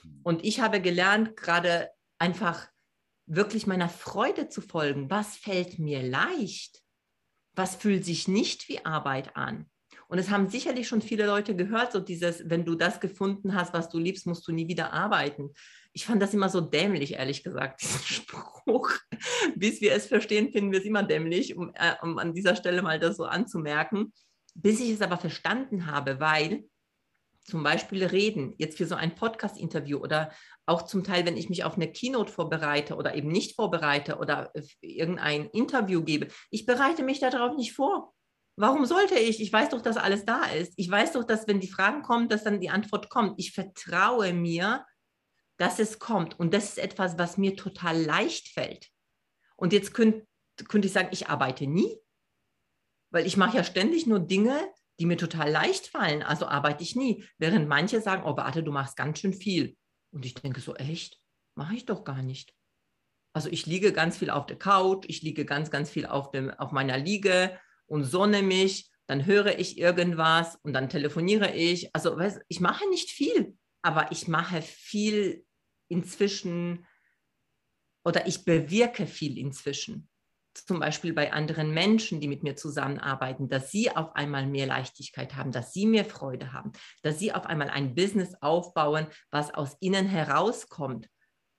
Hm. 0.02 0.22
Und 0.24 0.46
ich 0.46 0.62
habe 0.62 0.80
gelernt, 0.80 1.36
gerade 1.36 1.90
einfach 2.20 2.70
wirklich 3.30 3.68
meiner 3.68 3.90
Freude 3.90 4.50
zu 4.50 4.60
folgen. 4.62 5.10
Was 5.10 5.38
fällt 5.38 5.80
mir 5.80 6.04
leicht? 6.04 6.82
Was 7.54 7.76
fühlt 7.76 8.04
sich 8.04 8.28
nicht 8.28 8.68
wie 8.68 8.86
Arbeit 8.86 9.36
an? 9.36 9.70
Und 10.08 10.18
es 10.18 10.32
haben 10.32 10.50
sicherlich 10.50 10.88
schon 10.88 11.04
viele 11.04 11.28
Leute 11.28 11.56
gehört, 11.56 11.92
so 11.92 12.00
dieses, 12.00 12.50
wenn 12.50 12.66
du 12.66 12.74
das 12.74 13.00
gefunden 13.00 13.54
hast, 13.54 13.74
was 13.74 13.90
du 13.90 14.00
liebst, 14.00 14.26
musst 14.26 14.48
du 14.48 14.52
nie 14.52 14.68
wieder 14.68 14.92
arbeiten. 14.92 15.52
Ich 15.94 16.06
fand 16.06 16.20
das 16.20 16.34
immer 16.34 16.50
so 16.50 16.62
dämlich, 16.62 17.14
ehrlich 17.14 17.44
gesagt, 17.44 17.82
diesen 17.82 18.00
Spruch. 18.04 18.90
Bis 19.56 19.82
wir 19.82 19.94
es 19.94 20.08
verstehen, 20.08 20.52
finden 20.52 20.72
wir 20.72 20.80
es 20.80 20.86
immer 20.86 21.04
dämlich, 21.04 21.56
um, 21.56 21.72
äh, 21.76 21.94
um 22.02 22.18
an 22.18 22.34
dieser 22.34 22.56
Stelle 22.56 22.82
mal 22.82 23.00
das 23.00 23.18
so 23.18 23.26
anzumerken. 23.26 24.12
Bis 24.56 24.80
ich 24.80 24.90
es 24.90 25.02
aber 25.02 25.18
verstanden 25.18 25.86
habe, 25.86 26.20
weil 26.20 26.64
zum 27.50 27.64
Beispiel 27.64 28.06
reden, 28.06 28.54
jetzt 28.58 28.78
für 28.78 28.86
so 28.86 28.96
ein 28.96 29.16
Podcast-Interview 29.16 29.98
oder 29.98 30.32
auch 30.66 30.84
zum 30.84 31.04
Teil, 31.04 31.26
wenn 31.26 31.36
ich 31.36 31.50
mich 31.50 31.64
auf 31.64 31.76
eine 31.76 31.92
Keynote 31.92 32.32
vorbereite 32.32 32.96
oder 32.96 33.16
eben 33.16 33.28
nicht 33.30 33.56
vorbereite 33.56 34.18
oder 34.18 34.54
irgendein 34.80 35.48
Interview 35.48 36.04
gebe, 36.04 36.28
ich 36.52 36.66
bereite 36.66 37.04
mich 37.04 37.20
darauf 37.20 37.56
nicht 37.58 37.74
vor. 37.74 38.14
Warum 38.56 38.86
sollte 38.86 39.18
ich? 39.18 39.42
Ich 39.42 39.52
weiß 39.52 39.70
doch, 39.70 39.82
dass 39.82 39.98
alles 39.98 40.26
da 40.26 40.44
ist. 40.46 40.74
Ich 40.76 40.90
weiß 40.92 41.14
doch, 41.14 41.24
dass 41.24 41.48
wenn 41.48 41.60
die 41.60 41.70
Fragen 41.70 42.04
kommen, 42.04 42.30
dass 42.30 42.44
dann 42.44 42.60
die 42.60 42.70
Antwort 42.70 43.10
kommt. 43.10 43.40
Ich 43.40 43.54
vertraue 43.54 44.34
mir, 44.34 44.86
dass 45.58 45.80
es 45.80 45.98
kommt. 45.98 46.40
Und 46.40 46.54
das 46.54 46.70
ist 46.70 46.78
etwas, 46.78 47.18
was 47.18 47.38
mir 47.38 47.56
total 47.56 48.02
leicht 48.02 48.50
fällt. 48.50 48.90
Und 49.56 49.74
jetzt 49.74 49.94
könnte 49.94 50.28
könnt 50.68 50.86
ich 50.86 50.92
sagen, 50.92 51.10
ich 51.12 51.30
arbeite 51.30 51.68
nie, 51.68 51.96
weil 53.12 53.26
ich 53.26 53.38
mache 53.38 53.58
ja 53.58 53.64
ständig 53.64 54.08
nur 54.08 54.20
Dinge, 54.20 54.72
die 55.00 55.06
mir 55.06 55.18
total 55.18 55.50
leicht 55.50 55.88
fallen. 55.88 56.24
Also 56.24 56.46
arbeite 56.46 56.84
ich 56.84 56.96
nie. 56.96 57.24
Während 57.38 57.68
manche 57.68 58.02
sagen, 58.02 58.24
oh, 58.26 58.36
warte, 58.36 58.64
du 58.64 58.72
machst 58.72 58.98
ganz 58.98 59.20
schön 59.20 59.34
viel. 59.34 59.78
Und 60.12 60.26
ich 60.26 60.34
denke 60.34 60.62
so, 60.62 60.76
echt? 60.76 61.20
Mache 61.56 61.76
ich 61.76 61.86
doch 61.86 62.04
gar 62.04 62.22
nicht. 62.22 62.54
Also 63.34 63.50
ich 63.50 63.66
liege 63.66 63.94
ganz 63.94 64.18
viel 64.18 64.30
auf 64.30 64.48
der 64.48 64.58
Couch, 64.58 65.06
ich 65.08 65.22
liege 65.22 65.46
ganz, 65.46 65.70
ganz 65.70 65.90
viel 65.90 66.06
auf, 66.06 66.32
dem, 66.32 66.50
auf 66.52 66.72
meiner 66.72 66.98
Liege 66.98 67.60
und 67.86 68.04
sonne 68.04 68.42
mich, 68.42 68.90
dann 69.08 69.26
höre 69.26 69.58
ich 69.58 69.78
irgendwas 69.78 70.58
und 70.64 70.74
dann 70.74 70.90
telefoniere 70.90 71.54
ich. 71.54 71.94
Also 71.96 72.18
weißt, 72.18 72.42
ich 72.48 72.60
mache 72.60 72.88
nicht 72.90 73.10
viel, 73.10 73.58
aber 73.82 74.12
ich 74.12 74.28
mache 74.28 74.62
viel 74.62 75.46
inzwischen 75.90 76.86
oder 78.04 78.28
ich 78.28 78.46
bewirke 78.46 79.06
viel 79.08 79.38
inzwischen. 79.38 80.10
Zum 80.54 80.80
Beispiel 80.80 81.14
bei 81.14 81.32
anderen 81.32 81.74
Menschen, 81.74 82.20
die 82.20 82.28
mit 82.28 82.44
mir 82.44 82.56
zusammenarbeiten, 82.56 83.50
dass 83.50 83.72
sie 83.72 83.96
auf 83.96 84.16
einmal 84.16 84.48
mehr 84.48 84.68
Leichtigkeit 84.68 85.36
haben, 85.36 85.52
dass 85.52 85.74
sie 85.74 85.86
mehr 85.86 86.06
Freude 86.06 86.54
haben, 86.54 86.72
dass 87.02 87.20
sie 87.20 87.34
auf 87.34 87.46
einmal 87.46 87.70
ein 87.70 87.96
Business 87.96 88.34
aufbauen, 88.42 89.08
was 89.32 89.54
aus 89.54 89.78
ihnen 89.80 90.08
herauskommt, 90.08 91.08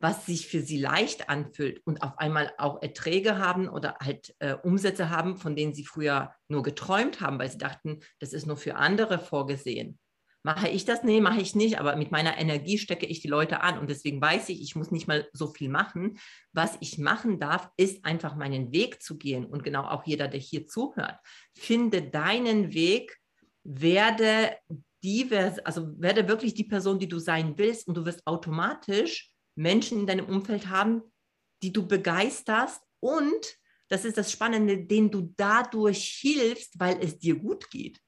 was 0.00 0.26
sich 0.26 0.48
für 0.48 0.60
sie 0.60 0.78
leicht 0.78 1.28
anfühlt 1.28 1.80
und 1.86 2.02
auf 2.02 2.18
einmal 2.18 2.52
auch 2.58 2.82
Erträge 2.82 3.38
haben 3.38 3.68
oder 3.68 3.96
halt 4.00 4.34
äh, 4.38 4.54
Umsätze 4.54 5.10
haben, 5.10 5.36
von 5.36 5.54
denen 5.54 5.74
sie 5.74 5.84
früher 5.84 6.32
nur 6.48 6.62
geträumt 6.62 7.20
haben, 7.20 7.38
weil 7.38 7.50
sie 7.50 7.58
dachten, 7.58 8.00
das 8.18 8.32
ist 8.32 8.46
nur 8.46 8.56
für 8.56 8.76
andere 8.76 9.18
vorgesehen. 9.18 9.98
Mache 10.42 10.68
ich 10.68 10.86
das? 10.86 11.02
Nee, 11.02 11.20
mache 11.20 11.40
ich 11.40 11.54
nicht, 11.54 11.78
aber 11.78 11.96
mit 11.96 12.10
meiner 12.10 12.38
Energie 12.38 12.78
stecke 12.78 13.04
ich 13.04 13.20
die 13.20 13.28
Leute 13.28 13.60
an 13.60 13.78
und 13.78 13.90
deswegen 13.90 14.22
weiß 14.22 14.48
ich, 14.48 14.62
ich 14.62 14.74
muss 14.74 14.90
nicht 14.90 15.06
mal 15.06 15.28
so 15.34 15.48
viel 15.48 15.68
machen. 15.68 16.18
Was 16.52 16.78
ich 16.80 16.96
machen 16.96 17.38
darf, 17.38 17.68
ist 17.76 18.04
einfach 18.06 18.36
meinen 18.36 18.72
Weg 18.72 19.02
zu 19.02 19.18
gehen 19.18 19.44
und 19.44 19.62
genau 19.64 19.84
auch 19.84 20.06
jeder, 20.06 20.28
der 20.28 20.40
hier 20.40 20.66
zuhört, 20.66 21.18
finde 21.54 22.02
deinen 22.02 22.72
Weg, 22.72 23.18
werde 23.64 24.56
divers, 25.04 25.58
also 25.60 25.88
werde 26.00 26.26
wirklich 26.26 26.54
die 26.54 26.64
Person, 26.64 26.98
die 26.98 27.08
du 27.08 27.18
sein 27.18 27.58
willst 27.58 27.86
und 27.86 27.96
du 27.96 28.06
wirst 28.06 28.26
automatisch 28.26 29.30
Menschen 29.56 30.00
in 30.00 30.06
deinem 30.06 30.26
Umfeld 30.26 30.68
haben, 30.68 31.02
die 31.62 31.72
du 31.72 31.86
begeisterst 31.86 32.82
und 33.00 33.58
das 33.88 34.04
ist 34.04 34.16
das 34.16 34.30
Spannende, 34.30 34.78
denen 34.86 35.10
du 35.10 35.34
dadurch 35.36 36.18
hilfst, 36.20 36.78
weil 36.78 36.98
es 37.02 37.18
dir 37.18 37.34
gut 37.34 37.70
geht. 37.70 38.00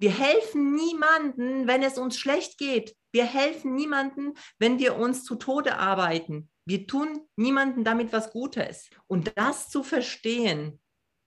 Wir 0.00 0.10
helfen 0.10 0.74
niemanden, 0.74 1.66
wenn 1.66 1.82
es 1.82 1.98
uns 1.98 2.18
schlecht 2.18 2.56
geht. 2.56 2.96
Wir 3.12 3.26
helfen 3.26 3.74
niemanden, 3.74 4.32
wenn 4.58 4.78
wir 4.78 4.96
uns 4.96 5.24
zu 5.24 5.34
Tode 5.34 5.76
arbeiten. 5.76 6.50
Wir 6.64 6.86
tun 6.86 7.28
niemanden 7.36 7.84
damit 7.84 8.10
was 8.10 8.32
Gutes. 8.32 8.88
Und 9.08 9.32
das 9.36 9.68
zu 9.68 9.82
verstehen, 9.82 10.80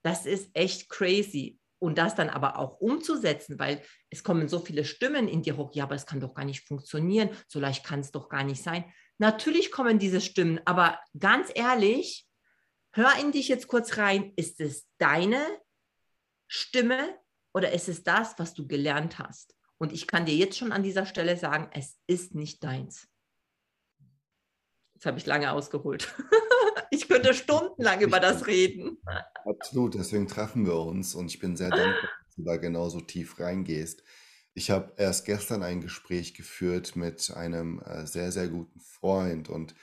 das 0.04 0.26
ist 0.26 0.50
echt 0.56 0.90
crazy. 0.90 1.60
Und 1.78 2.00
das 2.00 2.16
dann 2.16 2.30
aber 2.30 2.58
auch 2.58 2.80
umzusetzen, 2.80 3.60
weil 3.60 3.84
es 4.10 4.24
kommen 4.24 4.48
so 4.48 4.60
viele 4.60 4.86
Stimmen 4.86 5.28
in 5.28 5.44
dir 5.44 5.58
hoch, 5.58 5.76
ja, 5.76 5.84
aber 5.84 5.96
es 5.96 6.06
kann 6.08 6.22
doch 6.22 6.34
gar 6.34 6.46
nicht 6.46 6.66
funktionieren, 6.66 7.30
so 7.48 7.60
leicht 7.60 7.84
kann 7.84 8.00
es 8.00 8.12
doch 8.12 8.30
gar 8.30 8.44
nicht 8.44 8.64
sein. 8.64 8.86
Natürlich 9.20 9.70
kommen 9.70 10.00
diese 10.00 10.22
Stimmen, 10.22 10.62
aber 10.66 10.98
ganz 11.20 11.52
ehrlich, 11.54 12.26
hör 12.94 13.12
in 13.20 13.34
dich 13.34 13.50
jetzt 13.50 13.68
kurz 13.68 13.98
rein, 13.98 14.32
ist 14.38 14.62
es 14.62 14.88
deine 14.98 15.46
Stimme, 16.48 17.20
oder 17.54 17.72
ist 17.72 17.88
es 17.88 18.04
das, 18.04 18.38
was 18.38 18.54
du 18.54 18.68
gelernt 18.68 19.20
hast? 19.20 19.56
Und 19.78 19.94
ich 19.94 20.08
kann 20.08 20.26
dir 20.26 20.36
jetzt 20.36 20.58
schon 20.58 20.72
an 20.72 20.84
dieser 20.84 21.06
Stelle 21.06 21.38
sagen, 21.38 21.70
es 21.74 22.00
ist 22.08 22.36
nicht 22.36 22.64
deins. 22.64 23.08
Jetzt 24.94 25.06
habe 25.06 25.18
ich 25.18 25.26
lange 25.26 25.52
ausgeholt. 25.52 26.14
ich 26.92 27.08
könnte 27.08 27.34
stundenlang 27.34 28.02
über 28.02 28.20
das 28.20 28.48
reden. 28.48 28.98
Absolut, 29.46 29.96
deswegen 29.96 30.28
treffen 30.28 30.66
wir 30.66 30.76
uns 30.76 31.16
und 31.16 31.28
ich 31.28 31.40
bin 31.40 31.58
sehr 31.58 31.70
dankbar, 31.70 32.10
dass 32.26 32.36
du 32.36 32.44
da 32.44 32.58
genauso 32.58 33.02
tief 33.02 33.40
reingehst. 33.40 34.04
Ich 34.54 34.70
habe 34.70 34.94
erst 34.98 35.26
gestern 35.26 35.64
ein 35.64 35.82
Gespräch 35.82 36.36
geführt 36.36 36.96
mit 36.96 37.32
einem 37.32 37.82
äh, 37.82 38.06
sehr, 38.06 38.32
sehr 38.32 38.48
guten 38.48 38.80
Freund 38.80 39.50
und 39.50 39.76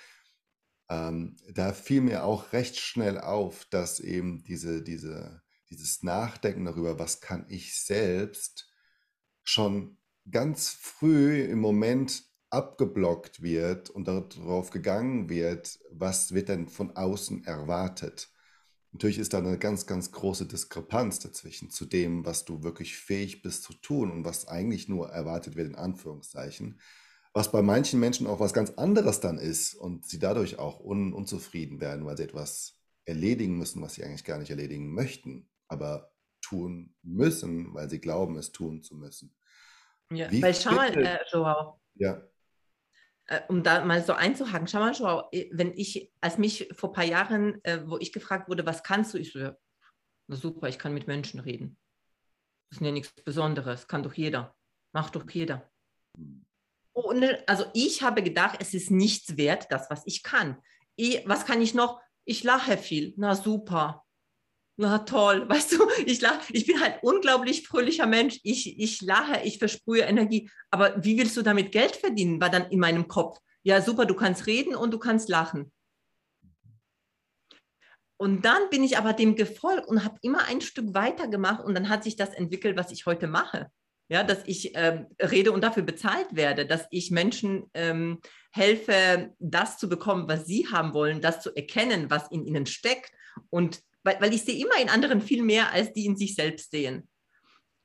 ähm, 0.89 1.37
da 1.53 1.73
fiel 1.73 2.01
mir 2.01 2.25
auch 2.25 2.53
recht 2.53 2.77
schnell 2.77 3.19
auf, 3.19 3.65
dass 3.67 4.01
eben 4.01 4.43
diese, 4.45 4.83
diese 4.83 5.43
dieses 5.71 6.03
Nachdenken 6.03 6.65
darüber, 6.65 6.99
was 6.99 7.21
kann 7.21 7.47
ich 7.49 7.79
selbst, 7.79 8.69
schon 9.43 9.97
ganz 10.31 10.71
früh 10.71 11.43
im 11.43 11.61
Moment 11.61 12.25
abgeblockt 12.51 13.43
wird 13.43 13.91
und 13.91 14.09
darauf 14.09 14.71
gegangen 14.71 15.29
wird, 15.29 15.79
was 15.91 16.35
wird 16.35 16.49
denn 16.49 16.69
von 16.69 16.97
außen 16.97 17.45
erwartet. 17.45 18.29
Natürlich 18.93 19.19
ist 19.19 19.33
da 19.33 19.39
eine 19.39 19.57
ganz, 19.57 19.87
ganz 19.87 20.11
große 20.11 20.47
Diskrepanz 20.47 21.21
dazwischen 21.21 21.71
zu 21.71 21.85
dem, 21.85 22.27
was 22.27 22.45
du 22.45 22.65
wirklich 22.65 22.97
fähig 22.97 23.41
bist 23.43 23.63
zu 23.63 23.73
tun 23.75 24.11
und 24.11 24.25
was 24.25 24.49
eigentlich 24.49 24.89
nur 24.89 25.11
erwartet 25.11 25.55
wird, 25.55 25.69
in 25.69 25.77
Anführungszeichen. 25.77 26.81
Was 27.33 27.53
bei 27.53 27.63
manchen 27.63 28.01
Menschen 28.01 28.27
auch 28.27 28.41
was 28.41 28.53
ganz 28.53 28.71
anderes 28.71 29.21
dann 29.21 29.39
ist 29.39 29.75
und 29.75 30.07
sie 30.07 30.19
dadurch 30.19 30.59
auch 30.59 30.81
un 30.81 31.13
unzufrieden 31.13 31.81
werden, 31.81 32.05
weil 32.05 32.17
sie 32.17 32.25
etwas 32.25 32.81
erledigen 33.05 33.57
müssen, 33.57 33.81
was 33.81 33.95
sie 33.95 34.03
eigentlich 34.03 34.25
gar 34.25 34.39
nicht 34.39 34.51
erledigen 34.51 34.93
möchten 34.93 35.49
aber 35.71 36.13
tun 36.43 36.95
müssen, 37.03 37.73
weil 37.75 37.89
sie 37.89 38.01
glauben, 38.01 38.37
es 38.37 38.53
tun 38.53 38.83
zu 38.83 38.97
müssen. 38.97 39.35
Ja, 40.13 40.31
Wie 40.31 40.43
weil 40.43 40.55
schau 40.55 40.73
mal, 40.73 40.97
äh, 40.97 41.19
Joao. 41.31 41.81
Ja. 41.95 42.23
Äh, 43.27 43.43
um 43.49 43.63
da 43.63 43.85
mal 43.85 44.03
so 44.03 44.13
einzuhaken, 44.13 44.67
schau 44.67 44.81
mal, 44.81 44.93
Joao, 44.93 45.29
äh, 45.31 45.49
wenn 45.53 45.73
ich, 45.77 46.13
als 46.21 46.39
mich 46.39 46.69
vor 46.75 46.91
ein 46.91 46.95
paar 46.95 47.05
Jahren, 47.05 47.65
äh, 47.65 47.89
wo 47.89 47.99
ich 47.99 48.13
gefragt 48.13 48.49
wurde, 48.49 48.67
was 48.67 48.83
kannst 48.83 49.15
du, 49.15 49.19
ich 49.19 49.33
so, 49.33 49.39
ja, 49.39 49.57
super, 50.29 50.69
ich 50.69 50.79
kann 50.79 50.93
mit 50.93 51.07
Menschen 51.07 51.41
reden. 51.41 51.79
Das 52.71 52.81
ist 52.81 52.85
ja 52.85 52.93
nichts 52.93 53.13
Besonderes, 53.25 53.87
kann 53.87 54.03
doch 54.03 54.15
jeder. 54.15 54.57
Macht 54.93 55.15
doch 55.15 55.29
jeder. 55.31 55.71
Hm. 56.17 56.45
Und, 56.93 57.25
also 57.49 57.65
ich 57.73 58.03
habe 58.03 58.23
gedacht, 58.23 58.59
es 58.61 58.75
ist 58.75 58.91
nichts 58.91 59.37
wert, 59.37 59.69
das, 59.71 59.89
was 59.91 60.03
ich 60.07 60.25
kann. 60.25 60.61
Ich, 60.97 61.27
was 61.27 61.47
kann 61.47 61.63
ich 61.63 61.75
noch? 61.75 62.01
Ich 62.25 62.43
lache 62.43 62.77
viel. 62.77 63.15
Na 63.17 63.37
super 63.37 64.05
na 64.81 64.99
toll, 65.01 65.47
weißt 65.49 65.73
du, 65.73 65.87
ich 66.07 66.21
lache, 66.21 66.53
ich 66.53 66.67
bin 66.67 66.81
halt 66.81 67.01
unglaublich 67.03 67.69
fröhlicher 67.69 68.07
Mensch, 68.07 68.41
ich, 68.43 68.79
ich 68.79 69.03
lache, 69.03 69.43
ich 69.45 69.59
versprühe 69.59 70.03
Energie, 70.03 70.51
aber 70.71 71.05
wie 71.05 71.19
willst 71.19 71.37
du 71.37 71.43
damit 71.43 71.71
Geld 71.71 71.97
verdienen, 71.97 72.41
war 72.41 72.49
dann 72.51 72.71
in 72.71 72.81
meinem 72.81 73.07
Kopf. 73.07 73.39
Ja, 73.63 73.83
super, 73.83 74.07
du 74.07 74.15
kannst 74.15 74.47
reden 74.47 74.75
und 74.75 74.91
du 74.93 74.99
kannst 74.99 75.29
lachen. 75.29 75.71
Und 78.17 78.45
dann 78.45 78.71
bin 78.71 78.83
ich 78.83 78.97
aber 78.97 79.13
dem 79.13 79.37
gefolgt 79.37 79.87
und 79.87 80.05
habe 80.05 80.19
immer 80.23 80.47
ein 80.47 80.61
Stück 80.61 80.95
weiter 80.95 81.29
gemacht 81.29 81.63
und 81.63 81.75
dann 81.75 81.89
hat 81.89 82.03
sich 82.03 82.17
das 82.17 82.31
entwickelt, 82.31 82.77
was 82.77 82.91
ich 82.91 83.07
heute 83.07 83.27
mache. 83.27 83.71
Ja, 84.09 84.25
dass 84.25 84.41
ich 84.47 84.73
ähm, 84.75 85.07
rede 85.23 85.53
und 85.53 85.63
dafür 85.63 85.85
bezahlt 85.85 86.35
werde, 86.35 86.67
dass 86.67 86.87
ich 86.91 87.11
Menschen 87.11 87.71
ähm, 87.75 88.21
helfe, 88.51 89.35
das 89.39 89.79
zu 89.79 89.89
bekommen, 89.89 90.29
was 90.29 90.47
sie 90.47 90.67
haben 90.67 90.95
wollen, 90.95 91.21
das 91.21 91.43
zu 91.43 91.55
erkennen, 91.55 92.11
was 92.11 92.31
in 92.31 92.45
ihnen 92.45 92.67
steckt 92.67 93.13
und 93.51 93.83
weil, 94.03 94.21
weil 94.21 94.35
ich 94.35 94.43
sehe 94.43 94.63
immer 94.63 94.81
in 94.81 94.89
anderen 94.89 95.21
viel 95.21 95.43
mehr, 95.43 95.73
als 95.73 95.93
die 95.93 96.07
in 96.07 96.17
sich 96.17 96.35
selbst 96.35 96.71
sehen. 96.71 97.09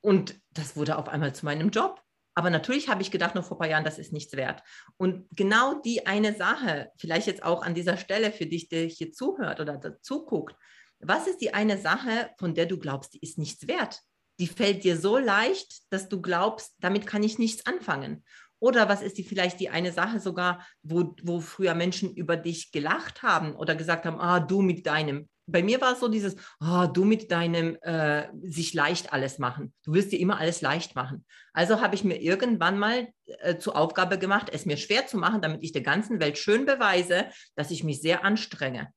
Und 0.01 0.39
das 0.51 0.75
wurde 0.75 0.97
auf 0.97 1.07
einmal 1.07 1.33
zu 1.33 1.45
meinem 1.45 1.69
Job. 1.69 2.01
Aber 2.35 2.49
natürlich 2.49 2.89
habe 2.89 3.01
ich 3.01 3.11
gedacht, 3.11 3.33
noch 3.33 3.45
vor 3.45 3.57
ein 3.57 3.59
paar 3.59 3.69
Jahren, 3.69 3.85
das 3.85 3.97
ist 3.97 4.11
nichts 4.11 4.35
wert. 4.35 4.61
Und 4.97 5.25
genau 5.31 5.81
die 5.81 6.05
eine 6.05 6.35
Sache, 6.35 6.91
vielleicht 6.97 7.27
jetzt 7.27 7.43
auch 7.43 7.63
an 7.63 7.73
dieser 7.73 7.97
Stelle 7.97 8.31
für 8.31 8.45
dich, 8.45 8.67
der 8.67 8.85
hier 8.87 9.13
zuhört 9.13 9.61
oder 9.61 10.01
zuguckt, 10.01 10.55
was 10.99 11.27
ist 11.27 11.39
die 11.39 11.53
eine 11.53 11.77
Sache, 11.77 12.29
von 12.37 12.53
der 12.53 12.65
du 12.65 12.77
glaubst, 12.77 13.13
die 13.13 13.21
ist 13.21 13.37
nichts 13.37 13.67
wert? 13.67 14.01
Die 14.39 14.47
fällt 14.47 14.83
dir 14.83 14.97
so 14.97 15.17
leicht, 15.17 15.91
dass 15.91 16.09
du 16.09 16.21
glaubst, 16.21 16.75
damit 16.79 17.07
kann 17.07 17.23
ich 17.23 17.39
nichts 17.39 17.65
anfangen. 17.65 18.25
Oder 18.59 18.89
was 18.89 19.01
ist 19.01 19.17
die 19.17 19.23
vielleicht 19.23 19.59
die 19.59 19.69
eine 19.69 19.91
Sache 19.91 20.19
sogar, 20.19 20.65
wo, 20.83 21.15
wo 21.23 21.39
früher 21.39 21.73
Menschen 21.73 22.13
über 22.13 22.35
dich 22.35 22.71
gelacht 22.71 23.23
haben 23.23 23.55
oder 23.55 23.75
gesagt 23.75 24.05
haben, 24.05 24.19
ah, 24.19 24.39
du 24.39 24.61
mit 24.61 24.85
deinem 24.85 25.29
bei 25.47 25.61
mir 25.61 25.79
war 25.79 25.93
es 25.93 25.99
so 25.99 26.07
dieses, 26.07 26.35
oh, 26.59 26.87
du 26.91 27.05
mit 27.05 27.31
deinem 27.31 27.75
äh, 27.81 28.29
sich 28.41 28.73
leicht 28.73 29.13
alles 29.13 29.37
machen. 29.37 29.73
Du 29.83 29.93
willst 29.93 30.11
dir 30.11 30.19
immer 30.19 30.39
alles 30.39 30.61
leicht 30.61 30.95
machen. 30.95 31.25
Also 31.53 31.81
habe 31.81 31.95
ich 31.95 32.03
mir 32.03 32.19
irgendwann 32.19 32.79
mal 32.79 33.07
äh, 33.25 33.57
zur 33.57 33.75
Aufgabe 33.77 34.17
gemacht, 34.17 34.49
es 34.51 34.65
mir 34.65 34.77
schwer 34.77 35.05
zu 35.05 35.17
machen, 35.17 35.41
damit 35.41 35.63
ich 35.63 35.71
der 35.71 35.83
ganzen 35.83 36.19
Welt 36.19 36.37
schön 36.37 36.65
beweise, 36.65 37.29
dass 37.55 37.71
ich 37.71 37.83
mich 37.83 38.01
sehr 38.01 38.23
anstrenge. 38.23 38.91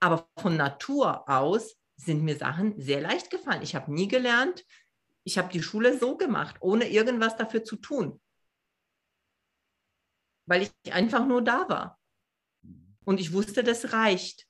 Aber 0.00 0.28
von 0.38 0.56
Natur 0.56 1.28
aus 1.28 1.76
sind 1.96 2.22
mir 2.22 2.36
Sachen 2.36 2.78
sehr 2.78 3.00
leicht 3.00 3.30
gefallen. 3.30 3.62
Ich 3.62 3.74
habe 3.74 3.92
nie 3.92 4.08
gelernt, 4.08 4.62
ich 5.24 5.38
habe 5.38 5.50
die 5.50 5.62
Schule 5.62 5.98
so 5.98 6.16
gemacht, 6.16 6.56
ohne 6.60 6.88
irgendwas 6.88 7.36
dafür 7.36 7.64
zu 7.64 7.76
tun. 7.76 8.20
Weil 10.46 10.62
ich 10.62 10.92
einfach 10.92 11.26
nur 11.26 11.42
da 11.42 11.68
war. 11.68 11.98
Und 13.04 13.20
ich 13.20 13.32
wusste, 13.32 13.64
das 13.64 13.92
reicht. 13.92 14.46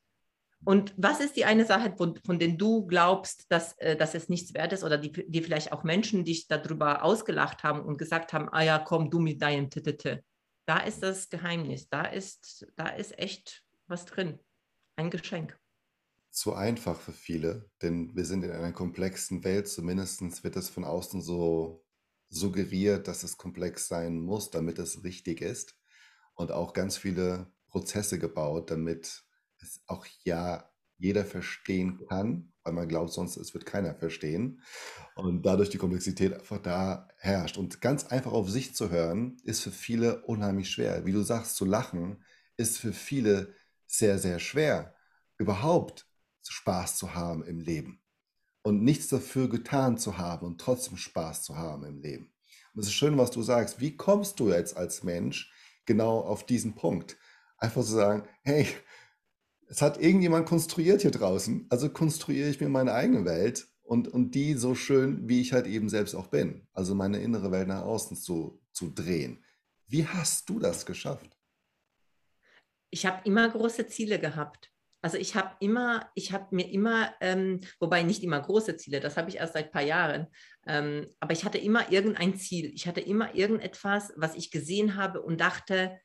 Und 0.64 0.94
was 0.96 1.20
ist 1.20 1.36
die 1.36 1.44
eine 1.44 1.64
Sache, 1.64 1.94
von, 1.96 2.18
von 2.24 2.38
der 2.38 2.48
du 2.48 2.86
glaubst, 2.86 3.50
dass, 3.50 3.78
äh, 3.78 3.96
dass 3.96 4.14
es 4.14 4.28
nichts 4.28 4.54
wert 4.54 4.72
ist 4.72 4.84
oder 4.84 4.98
die, 4.98 5.12
die 5.12 5.42
vielleicht 5.42 5.72
auch 5.72 5.84
Menschen 5.84 6.24
dich 6.24 6.48
darüber 6.48 7.04
ausgelacht 7.04 7.62
haben 7.62 7.80
und 7.80 7.98
gesagt 7.98 8.32
haben, 8.32 8.48
ah 8.50 8.62
ja, 8.62 8.78
komm 8.78 9.10
du 9.10 9.20
mit 9.20 9.42
deinem 9.42 9.70
Tittete. 9.70 10.24
Da 10.66 10.78
ist 10.78 11.02
das 11.02 11.28
Geheimnis, 11.28 11.88
da 11.88 12.02
ist, 12.02 12.66
da 12.76 12.88
ist 12.88 13.18
echt 13.18 13.62
was 13.86 14.04
drin, 14.04 14.40
ein 14.96 15.10
Geschenk. 15.10 15.56
Zu 16.30 16.54
einfach 16.54 16.98
für 16.98 17.12
viele, 17.12 17.70
denn 17.82 18.14
wir 18.16 18.24
sind 18.24 18.42
in 18.42 18.50
einer 18.50 18.72
komplexen 18.72 19.44
Welt, 19.44 19.68
zumindest 19.68 20.42
wird 20.42 20.56
es 20.56 20.68
von 20.68 20.84
außen 20.84 21.22
so 21.22 21.84
suggeriert, 22.28 23.08
dass 23.08 23.22
es 23.22 23.36
komplex 23.36 23.88
sein 23.88 24.20
muss, 24.20 24.50
damit 24.50 24.78
es 24.78 25.04
richtig 25.04 25.40
ist. 25.40 25.76
Und 26.34 26.52
auch 26.52 26.72
ganz 26.72 26.98
viele 26.98 27.50
Prozesse 27.68 28.18
gebaut, 28.18 28.70
damit 28.70 29.25
es 29.66 29.82
auch 29.86 30.06
ja 30.24 30.70
jeder 30.98 31.24
verstehen 31.24 32.00
kann, 32.08 32.52
weil 32.62 32.72
man 32.72 32.88
glaubt 32.88 33.12
sonst, 33.12 33.36
es 33.36 33.52
wird 33.52 33.66
keiner 33.66 33.94
verstehen. 33.94 34.62
Und 35.14 35.42
dadurch 35.44 35.68
die 35.68 35.78
Komplexität 35.78 36.32
einfach 36.32 36.58
da 36.58 37.08
herrscht. 37.18 37.58
Und 37.58 37.80
ganz 37.80 38.06
einfach 38.06 38.32
auf 38.32 38.50
sich 38.50 38.74
zu 38.74 38.90
hören, 38.90 39.36
ist 39.44 39.62
für 39.62 39.70
viele 39.70 40.22
unheimlich 40.22 40.70
schwer. 40.70 41.04
Wie 41.04 41.12
du 41.12 41.22
sagst, 41.22 41.56
zu 41.56 41.64
lachen 41.64 42.24
ist 42.56 42.78
für 42.78 42.92
viele 42.92 43.54
sehr, 43.86 44.18
sehr 44.18 44.38
schwer. 44.38 44.94
Überhaupt 45.38 46.06
Spaß 46.42 46.96
zu 46.96 47.14
haben 47.14 47.44
im 47.44 47.60
Leben 47.60 48.00
und 48.62 48.82
nichts 48.82 49.08
dafür 49.08 49.48
getan 49.48 49.98
zu 49.98 50.18
haben 50.18 50.46
und 50.46 50.60
trotzdem 50.60 50.96
Spaß 50.96 51.42
zu 51.42 51.56
haben 51.56 51.84
im 51.84 52.00
Leben. 52.00 52.32
Und 52.74 52.80
es 52.80 52.88
ist 52.88 52.94
schön, 52.94 53.18
was 53.18 53.30
du 53.30 53.42
sagst. 53.42 53.80
Wie 53.80 53.96
kommst 53.96 54.40
du 54.40 54.50
jetzt 54.50 54.76
als 54.76 55.02
Mensch 55.02 55.52
genau 55.84 56.20
auf 56.20 56.46
diesen 56.46 56.74
Punkt? 56.74 57.16
Einfach 57.58 57.82
zu 57.82 57.92
sagen, 57.92 58.28
hey, 58.42 58.66
es 59.68 59.82
hat 59.82 60.00
irgendjemand 60.00 60.46
konstruiert 60.46 61.02
hier 61.02 61.10
draußen, 61.10 61.66
also 61.70 61.88
konstruiere 61.90 62.48
ich 62.48 62.60
mir 62.60 62.68
meine 62.68 62.94
eigene 62.94 63.24
Welt 63.24 63.68
und, 63.82 64.08
und 64.08 64.34
die 64.34 64.54
so 64.54 64.74
schön, 64.74 65.28
wie 65.28 65.40
ich 65.40 65.52
halt 65.52 65.66
eben 65.66 65.88
selbst 65.88 66.14
auch 66.14 66.28
bin. 66.28 66.66
Also 66.72 66.94
meine 66.94 67.18
innere 67.18 67.50
Welt 67.50 67.68
nach 67.68 67.82
außen 67.82 68.16
zu, 68.16 68.60
zu 68.72 68.90
drehen. 68.90 69.44
Wie 69.86 70.06
hast 70.06 70.48
du 70.48 70.58
das 70.58 70.86
geschafft? 70.86 71.36
Ich 72.90 73.06
habe 73.06 73.20
immer 73.24 73.48
große 73.48 73.86
Ziele 73.86 74.18
gehabt. 74.18 74.70
Also 75.02 75.18
ich 75.18 75.36
habe 75.36 75.54
immer, 75.60 76.10
ich 76.14 76.32
habe 76.32 76.54
mir 76.54 76.68
immer, 76.68 77.14
ähm, 77.20 77.60
wobei 77.78 78.02
nicht 78.02 78.24
immer 78.24 78.40
große 78.40 78.76
Ziele, 78.76 78.98
das 78.98 79.16
habe 79.16 79.28
ich 79.28 79.36
erst 79.36 79.52
seit 79.52 79.66
ein 79.66 79.70
paar 79.70 79.82
Jahren, 79.82 80.26
ähm, 80.66 81.06
aber 81.20 81.32
ich 81.32 81.44
hatte 81.44 81.58
immer 81.58 81.92
irgendein 81.92 82.36
Ziel. 82.36 82.72
Ich 82.74 82.88
hatte 82.88 83.00
immer 83.00 83.34
irgendetwas, 83.34 84.12
was 84.16 84.34
ich 84.34 84.50
gesehen 84.50 84.96
habe 84.96 85.22
und 85.22 85.40
dachte, 85.40 86.00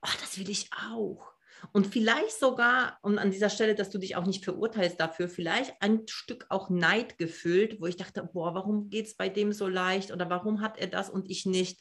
oh, 0.00 0.12
das 0.20 0.38
will 0.38 0.48
ich 0.48 0.70
auch. 0.90 1.35
Und 1.72 1.86
vielleicht 1.86 2.38
sogar, 2.38 2.98
und 3.02 3.18
an 3.18 3.30
dieser 3.30 3.50
Stelle, 3.50 3.74
dass 3.74 3.90
du 3.90 3.98
dich 3.98 4.16
auch 4.16 4.26
nicht 4.26 4.44
verurteilst 4.44 5.00
dafür, 5.00 5.28
vielleicht 5.28 5.74
ein 5.80 6.02
Stück 6.06 6.46
auch 6.48 6.70
Neid 6.70 7.18
gefüllt, 7.18 7.80
wo 7.80 7.86
ich 7.86 7.96
dachte, 7.96 8.28
boah, 8.32 8.54
warum 8.54 8.90
geht 8.90 9.06
es 9.06 9.16
bei 9.16 9.28
dem 9.28 9.52
so 9.52 9.68
leicht 9.68 10.12
oder 10.12 10.30
warum 10.30 10.60
hat 10.60 10.78
er 10.78 10.86
das 10.86 11.10
und 11.10 11.30
ich 11.30 11.46
nicht? 11.46 11.80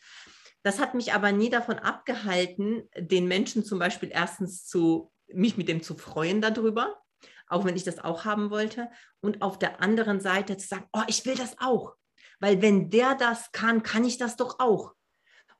Das 0.63 0.79
hat 0.79 0.95
mich 0.95 1.13
aber 1.13 1.31
nie 1.31 1.49
davon 1.49 1.77
abgehalten, 1.77 2.89
den 2.97 3.27
Menschen 3.27 3.63
zum 3.63 3.77
Beispiel 3.77 4.09
erstens 4.11 4.65
zu, 4.65 5.11
mich 5.27 5.57
mit 5.57 5.67
dem 5.69 5.83
zu 5.83 5.95
freuen 5.95 6.41
darüber, 6.41 6.97
auch 7.47 7.65
wenn 7.65 7.75
ich 7.75 7.83
das 7.83 8.03
auch 8.03 8.25
haben 8.25 8.49
wollte. 8.49 8.89
Und 9.21 9.43
auf 9.43 9.59
der 9.59 9.81
anderen 9.81 10.19
Seite 10.19 10.57
zu 10.57 10.67
sagen, 10.67 10.87
oh, 10.91 11.03
ich 11.07 11.23
will 11.25 11.35
das 11.35 11.57
auch. 11.59 11.95
Weil 12.39 12.63
wenn 12.63 12.89
der 12.89 13.13
das 13.13 13.51
kann, 13.51 13.83
kann 13.83 14.05
ich 14.05 14.17
das 14.17 14.37
doch 14.37 14.59
auch. 14.59 14.94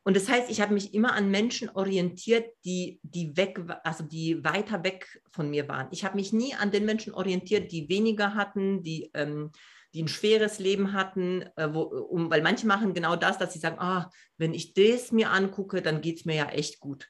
Und 0.07 0.15
das 0.15 0.29
heißt, 0.29 0.51
ich 0.51 0.62
habe 0.62 0.75
mich 0.75 0.93
immer 0.93 1.13
an 1.13 1.31
Menschen 1.31 1.67
orientiert, 1.71 2.53
die, 2.63 3.00
die 3.01 3.35
weg, 3.35 3.59
also 3.83 4.03
die 4.03 4.43
weiter 4.43 4.83
weg 4.83 5.19
von 5.31 5.50
mir 5.50 5.67
waren. 5.67 5.88
Ich 5.89 6.05
habe 6.05 6.15
mich 6.15 6.31
nie 6.31 6.53
an 6.53 6.69
den 6.69 6.85
Menschen 6.85 7.12
orientiert, 7.12 7.71
die 7.71 7.89
weniger 7.89 8.35
hatten, 8.35 8.83
die, 8.83 9.09
ähm, 9.15 9.51
die 9.95 10.03
ein 10.03 10.07
schweres 10.07 10.59
Leben 10.59 10.93
hatten, 10.93 11.41
äh, 11.55 11.74
wo, 11.74 11.81
um, 11.81 12.29
weil 12.29 12.43
manche 12.43 12.67
machen 12.67 12.93
genau 12.93 13.15
das, 13.15 13.39
dass 13.39 13.53
sie 13.53 13.59
sagen, 13.59 13.79
ah, 13.79 14.12
wenn 14.38 14.53
ich 14.53 14.75
das 14.75 15.12
mir 15.12 15.31
angucke, 15.31 15.81
dann 15.81 16.01
geht 16.01 16.19
es 16.19 16.25
mir 16.25 16.35
ja 16.35 16.50
echt 16.50 16.79
gut. 16.79 17.09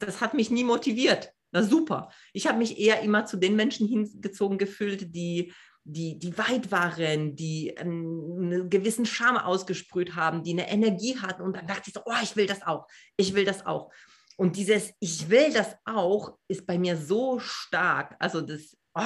Das 0.00 0.20
hat 0.20 0.34
mich 0.34 0.50
nie 0.50 0.64
motiviert. 0.64 1.32
Na 1.52 1.62
super. 1.62 2.10
Ich 2.32 2.48
habe 2.48 2.58
mich 2.58 2.76
eher 2.80 3.02
immer 3.02 3.24
zu 3.24 3.36
den 3.36 3.54
Menschen 3.54 3.86
hingezogen 3.86 4.58
gefühlt, 4.58 5.14
die 5.14 5.52
die, 5.84 6.18
die 6.18 6.36
weit 6.38 6.70
waren, 6.70 7.34
die 7.34 7.76
einen 7.76 8.70
gewissen 8.70 9.06
Charme 9.06 9.38
ausgesprüht 9.38 10.14
haben, 10.14 10.42
die 10.42 10.52
eine 10.52 10.70
Energie 10.70 11.18
hatten. 11.18 11.42
Und 11.42 11.56
dann 11.56 11.66
dachte 11.66 11.84
ich 11.86 11.94
so, 11.94 12.02
oh, 12.04 12.22
ich 12.22 12.36
will 12.36 12.46
das 12.46 12.62
auch, 12.62 12.86
ich 13.16 13.34
will 13.34 13.44
das 13.44 13.66
auch. 13.66 13.90
Und 14.36 14.56
dieses 14.56 14.92
Ich 15.00 15.28
will 15.28 15.52
das 15.52 15.76
auch 15.84 16.38
ist 16.48 16.66
bei 16.66 16.78
mir 16.78 16.96
so 16.96 17.38
stark. 17.38 18.16
Also 18.18 18.40
das, 18.40 18.76
oh, 18.94 19.02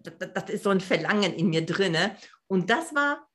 das, 0.00 0.14
das 0.34 0.50
ist 0.50 0.64
so 0.64 0.70
ein 0.70 0.80
Verlangen 0.80 1.32
in 1.32 1.48
mir 1.48 1.64
drin. 1.64 1.96
Und 2.46 2.70
das 2.70 2.94
war, 2.94 3.26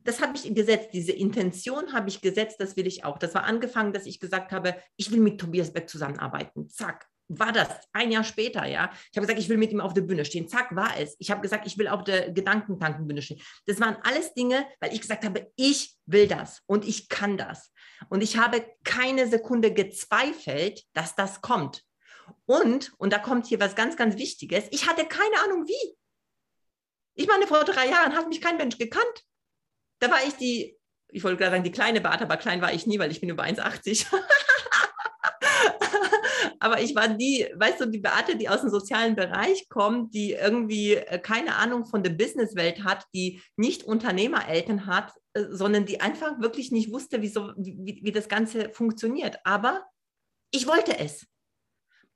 das 0.00 0.22
habe 0.22 0.36
ich 0.36 0.54
gesetzt, 0.54 0.90
diese 0.92 1.12
Intention 1.12 1.92
habe 1.92 2.08
ich 2.08 2.20
gesetzt, 2.20 2.56
das 2.60 2.76
will 2.76 2.86
ich 2.86 3.04
auch. 3.04 3.18
Das 3.18 3.34
war 3.34 3.44
angefangen, 3.44 3.92
dass 3.92 4.06
ich 4.06 4.20
gesagt 4.20 4.52
habe, 4.52 4.76
ich 4.96 5.10
will 5.10 5.20
mit 5.20 5.38
Tobias 5.38 5.72
Beck 5.72 5.88
zusammenarbeiten. 5.88 6.70
Zack, 6.70 7.06
war 7.28 7.52
das 7.52 7.68
ein 7.92 8.10
Jahr 8.10 8.24
später, 8.24 8.64
ja. 8.66 8.90
Ich 9.10 9.16
habe 9.16 9.26
gesagt, 9.26 9.38
ich 9.38 9.48
will 9.48 9.58
mit 9.58 9.70
ihm 9.70 9.80
auf 9.80 9.94
der 9.94 10.00
Bühne 10.00 10.24
stehen. 10.24 10.48
Zack, 10.48 10.74
war 10.74 10.98
es. 10.98 11.14
Ich 11.18 11.30
habe 11.30 11.42
gesagt, 11.42 11.66
ich 11.66 11.76
will 11.78 11.88
auf 11.88 12.04
der 12.04 12.32
Gedankentankenbühne 12.32 13.22
stehen. 13.22 13.40
Das 13.66 13.80
waren 13.80 13.96
alles 14.02 14.34
Dinge, 14.34 14.66
weil 14.80 14.92
ich 14.92 15.00
gesagt 15.00 15.24
habe, 15.24 15.52
ich 15.56 15.96
will 16.06 16.26
das 16.26 16.62
und 16.66 16.86
ich 16.86 17.08
kann 17.08 17.36
das. 17.36 17.72
Und 18.08 18.22
ich 18.22 18.38
habe 18.38 18.66
keine 18.84 19.28
Sekunde 19.28 19.72
gezweifelt, 19.74 20.84
dass 20.94 21.14
das 21.14 21.40
kommt. 21.42 21.84
Und, 22.46 22.92
und 22.98 23.12
da 23.12 23.18
kommt 23.18 23.46
hier 23.46 23.60
was 23.60 23.74
ganz, 23.74 23.96
ganz 23.96 24.16
Wichtiges, 24.16 24.64
ich 24.70 24.88
hatte 24.88 25.04
keine 25.06 25.40
Ahnung 25.44 25.66
wie. 25.66 25.96
Ich 27.14 27.26
meine, 27.26 27.46
vor 27.46 27.64
drei 27.64 27.88
Jahren 27.88 28.14
hat 28.14 28.28
mich 28.28 28.40
kein 28.40 28.56
Mensch 28.56 28.78
gekannt. 28.78 29.24
Da 29.98 30.10
war 30.10 30.24
ich 30.26 30.34
die, 30.34 30.78
ich 31.08 31.24
wollte 31.24 31.36
gerade 31.38 31.52
sagen, 31.52 31.64
die 31.64 31.72
kleine 31.72 32.00
Bart, 32.00 32.22
aber 32.22 32.36
klein 32.36 32.62
war 32.62 32.72
ich 32.72 32.86
nie, 32.86 32.98
weil 32.98 33.10
ich 33.10 33.20
bin 33.20 33.28
über 33.28 33.42
1,80. 33.42 34.06
aber 36.60 36.80
ich 36.80 36.94
war 36.94 37.08
die, 37.08 37.46
weißt 37.54 37.80
du, 37.80 37.86
die 37.86 37.98
Beate, 37.98 38.36
die 38.36 38.48
aus 38.48 38.60
dem 38.60 38.70
sozialen 38.70 39.14
Bereich 39.16 39.68
kommt, 39.68 40.14
die 40.14 40.32
irgendwie 40.32 40.94
äh, 40.94 41.18
keine 41.18 41.56
Ahnung 41.56 41.84
von 41.86 42.02
der 42.02 42.10
Businesswelt 42.10 42.84
hat, 42.84 43.06
die 43.14 43.40
nicht 43.56 43.84
Unternehmereltern 43.84 44.86
hat, 44.86 45.12
äh, 45.34 45.44
sondern 45.50 45.86
die 45.86 46.00
einfach 46.00 46.40
wirklich 46.40 46.72
nicht 46.72 46.92
wusste, 46.92 47.22
wie, 47.22 47.28
so, 47.28 47.52
wie, 47.56 48.00
wie 48.02 48.12
das 48.12 48.28
Ganze 48.28 48.70
funktioniert. 48.70 49.38
Aber 49.44 49.84
ich 50.50 50.66
wollte 50.66 50.98
es. 50.98 51.26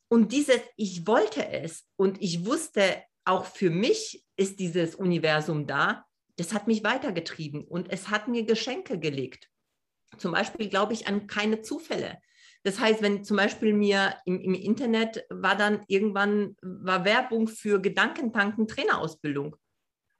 Und 0.09 0.33
dieses, 0.33 0.61
ich 0.77 1.07
wollte 1.07 1.49
es 1.49 1.87
und 1.97 2.21
ich 2.21 2.45
wusste, 2.45 3.03
auch 3.25 3.45
für 3.45 3.71
mich 3.71 4.25
ist 4.37 4.59
dieses 4.59 4.95
Universum 4.95 5.67
da, 5.67 6.05
das 6.37 6.53
hat 6.53 6.67
mich 6.67 6.83
weitergetrieben 6.83 7.65
und 7.65 7.91
es 7.91 8.09
hat 8.09 8.29
mir 8.29 8.45
Geschenke 8.45 8.99
gelegt. 8.99 9.49
Zum 10.19 10.33
Beispiel 10.33 10.69
glaube 10.69 10.93
ich 10.93 11.07
an 11.07 11.27
keine 11.27 11.63
Zufälle. 11.63 12.19
Das 12.65 12.79
heißt, 12.79 13.03
wenn 13.03 13.25
zum 13.25 13.37
Beispiel 13.37 13.73
mir 13.73 14.17
im, 14.25 14.41
im 14.41 14.55
Internet 14.55 15.25
war 15.31 15.57
dann 15.57 15.85
irgendwann 15.89 16.57
war 16.63 17.05
Werbung 17.05 17.49
für 17.49 17.81
Gedankentanken 17.81 18.69
Trainerausbildung. 18.69 19.57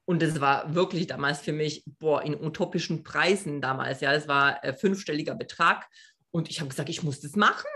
Und 0.05 0.21
das 0.21 0.41
war 0.41 0.75
wirklich 0.75 1.07
damals 1.07 1.41
für 1.41 1.53
mich, 1.53 1.85
boah, 1.87 2.23
in 2.23 2.35
utopischen 2.35 3.05
Preisen 3.05 3.61
damals, 3.61 4.01
ja, 4.01 4.13
es 4.13 4.27
war 4.27 4.63
äh, 4.65 4.73
fünfstelliger 4.73 5.37
Betrag. 5.37 5.89
Und 6.33 6.51
ich 6.51 6.59
habe 6.59 6.71
gesagt, 6.71 6.89
ich 6.89 7.05
muss 7.05 7.21
das 7.21 7.37
machen. 7.37 7.69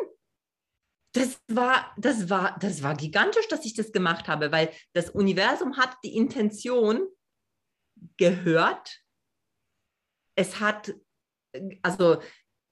Das 1.13 1.41
war, 1.49 1.95
das, 1.97 2.29
war, 2.29 2.59
das 2.59 2.83
war 2.83 2.97
gigantisch, 2.97 3.47
dass 3.49 3.65
ich 3.65 3.75
das 3.75 3.93
gemacht 3.93 4.27
habe, 4.27 4.51
weil 4.51 4.71
das 4.93 5.11
Universum 5.11 5.77
hat 5.77 5.97
die 6.05 6.17
Intention 6.17 7.07
gehört. 8.17 9.03
Es 10.35 10.61
hat, 10.61 10.95
also 11.83 12.21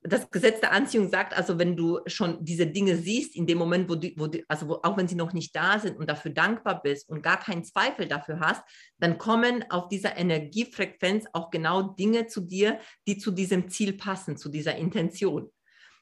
das 0.06 0.30
Gesetz 0.30 0.60
der 0.60 0.72
Anziehung 0.72 1.08
sagt 1.08 1.34
also, 1.34 1.58
wenn 1.58 1.76
du 1.76 2.00
schon 2.06 2.44
diese 2.44 2.66
Dinge 2.66 2.96
siehst, 2.96 3.34
in 3.34 3.46
dem 3.46 3.56
Moment, 3.56 3.88
wo 3.88 3.94
du, 3.94 4.10
wo 4.16 4.26
du 4.26 4.42
also 4.48 4.68
wo, 4.68 4.74
auch 4.82 4.98
wenn 4.98 5.08
sie 5.08 5.14
noch 5.14 5.32
nicht 5.32 5.56
da 5.56 5.78
sind 5.78 5.96
und 5.96 6.10
dafür 6.10 6.30
dankbar 6.30 6.82
bist 6.82 7.08
und 7.08 7.22
gar 7.22 7.38
keinen 7.38 7.64
Zweifel 7.64 8.06
dafür 8.06 8.38
hast, 8.40 8.62
dann 8.98 9.16
kommen 9.16 9.64
auf 9.70 9.88
dieser 9.88 10.16
Energiefrequenz 10.18 11.24
auch 11.32 11.50
genau 11.50 11.94
Dinge 11.94 12.26
zu 12.26 12.42
dir, 12.42 12.80
die 13.06 13.16
zu 13.16 13.30
diesem 13.30 13.70
Ziel 13.70 13.94
passen, 13.94 14.36
zu 14.36 14.50
dieser 14.50 14.76
Intention. 14.76 15.50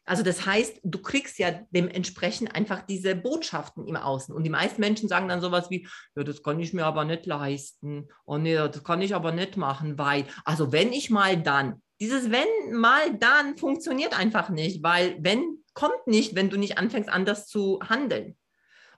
Also 0.04 0.24
das 0.24 0.44
heißt, 0.44 0.80
du 0.82 1.00
kriegst 1.00 1.38
ja 1.38 1.60
dementsprechend 1.70 2.56
einfach 2.56 2.82
diese 2.82 3.14
Botschaften 3.14 3.86
im 3.86 3.94
Außen. 3.94 4.34
Und 4.34 4.42
die 4.42 4.50
meisten 4.50 4.80
Menschen 4.80 5.08
sagen 5.08 5.28
dann 5.28 5.40
sowas 5.40 5.70
wie, 5.70 5.86
ja, 6.16 6.24
das 6.24 6.42
kann 6.42 6.58
ich 6.58 6.72
mir 6.72 6.86
aber 6.86 7.04
nicht 7.04 7.24
leisten. 7.26 8.08
Oh 8.24 8.36
nee, 8.36 8.56
das 8.56 8.82
kann 8.82 9.00
ich 9.00 9.14
aber 9.14 9.30
nicht 9.30 9.56
machen, 9.56 9.98
weil, 9.98 10.24
also 10.44 10.72
wenn 10.72 10.92
ich 10.92 11.10
mal 11.10 11.40
dann, 11.40 11.80
dieses 12.02 12.32
wenn 12.32 12.74
mal 12.74 13.16
dann 13.16 13.56
funktioniert 13.56 14.18
einfach 14.18 14.48
nicht, 14.48 14.82
weil 14.82 15.16
wenn 15.20 15.62
kommt 15.72 16.06
nicht, 16.06 16.34
wenn 16.34 16.50
du 16.50 16.58
nicht 16.58 16.78
anfängst 16.78 17.08
anders 17.08 17.46
zu 17.46 17.78
handeln. 17.88 18.36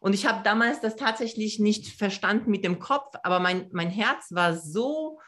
Und 0.01 0.15
ich 0.15 0.27
habe 0.27 0.43
damals 0.43 0.81
das 0.81 0.97
tatsächlich 0.97 1.59
nicht 1.59 1.87
verstanden 1.99 2.51
mit 2.51 2.65
dem 2.65 2.79
Kopf, 2.79 3.15
aber 3.23 3.41
mein, 3.41 3.69
mein 3.73 3.91
Herz 3.91 4.33
war 4.33 4.57
so, 4.57 5.21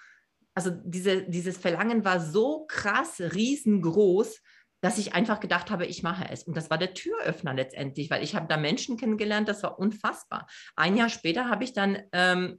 also 0.54 0.70
diese, 0.70 1.22
dieses 1.24 1.58
Verlangen 1.58 2.04
war 2.04 2.18
so 2.18 2.64
krass, 2.66 3.20
riesengroß, 3.20 4.40
dass 4.80 4.98
ich 4.98 5.14
einfach 5.14 5.40
gedacht 5.40 5.70
habe, 5.70 5.84
ich 5.84 6.02
mache 6.02 6.28
es. 6.30 6.44
Und 6.44 6.56
das 6.56 6.70
war 6.70 6.78
der 6.78 6.94
Türöffner 6.94 7.52
letztendlich, 7.52 8.10
weil 8.10 8.24
ich 8.24 8.34
habe 8.34 8.46
da 8.48 8.56
Menschen 8.56 8.96
kennengelernt, 8.96 9.48
das 9.48 9.62
war 9.62 9.78
unfassbar. 9.78 10.46
Ein 10.76 10.96
Jahr 10.96 11.10
später 11.10 11.50
habe 11.50 11.64
ich 11.64 11.74
dann 11.74 11.98
ähm, 12.12 12.58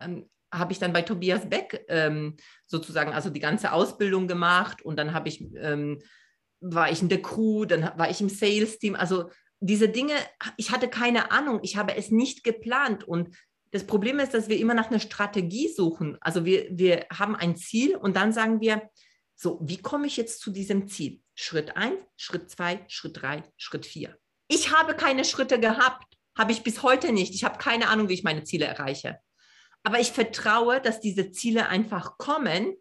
ähm, 0.00 0.30
habe 0.58 0.72
ich 0.72 0.78
dann 0.78 0.92
bei 0.92 1.02
Tobias 1.02 1.48
Beck 1.48 1.84
ähm, 1.88 2.36
sozusagen 2.66 3.12
also 3.12 3.30
die 3.30 3.40
ganze 3.40 3.72
Ausbildung 3.72 4.28
gemacht 4.28 4.82
und 4.82 4.96
dann 4.96 5.12
habe 5.12 5.28
ich 5.28 5.44
ähm, 5.56 6.00
war 6.60 6.90
ich 6.90 7.02
in 7.02 7.08
der 7.08 7.20
Crew, 7.20 7.66
dann 7.66 7.90
war 7.96 8.10
ich 8.10 8.20
im 8.20 8.30
Sales-Team. 8.30 8.94
Also 8.94 9.30
diese 9.60 9.88
Dinge, 9.88 10.14
ich 10.56 10.70
hatte 10.70 10.88
keine 10.88 11.30
Ahnung, 11.30 11.60
ich 11.62 11.76
habe 11.76 11.96
es 11.96 12.10
nicht 12.10 12.42
geplant 12.42 13.04
und 13.04 13.36
das 13.70 13.84
Problem 13.84 14.20
ist, 14.20 14.32
dass 14.34 14.48
wir 14.48 14.58
immer 14.58 14.74
nach 14.74 14.90
einer 14.90 15.00
Strategie 15.00 15.68
suchen. 15.68 16.16
Also 16.20 16.44
wir, 16.44 16.68
wir 16.70 17.06
haben 17.12 17.34
ein 17.34 17.56
Ziel 17.56 17.96
und 17.96 18.14
dann 18.14 18.32
sagen 18.32 18.60
wir, 18.60 18.88
so, 19.34 19.58
wie 19.62 19.78
komme 19.78 20.06
ich 20.06 20.16
jetzt 20.16 20.40
zu 20.40 20.52
diesem 20.52 20.86
Ziel? 20.86 21.20
Schritt 21.34 21.76
1, 21.76 21.96
Schritt 22.16 22.50
2, 22.50 22.84
Schritt 22.86 23.20
3, 23.20 23.42
Schritt 23.56 23.84
4. 23.84 24.16
Ich 24.46 24.72
habe 24.72 24.94
keine 24.94 25.24
Schritte 25.24 25.58
gehabt, 25.58 26.06
habe 26.38 26.52
ich 26.52 26.62
bis 26.62 26.82
heute 26.82 27.12
nicht. 27.12 27.34
Ich 27.34 27.42
habe 27.42 27.58
keine 27.58 27.88
Ahnung, 27.88 28.08
wie 28.08 28.14
ich 28.14 28.22
meine 28.22 28.44
Ziele 28.44 28.66
erreiche. 28.66 29.18
Aber 29.84 30.00
ich 30.00 30.10
vertraue, 30.10 30.80
dass 30.80 31.00
diese 31.00 31.30
Ziele 31.30 31.68
einfach 31.68 32.18
kommen 32.18 32.74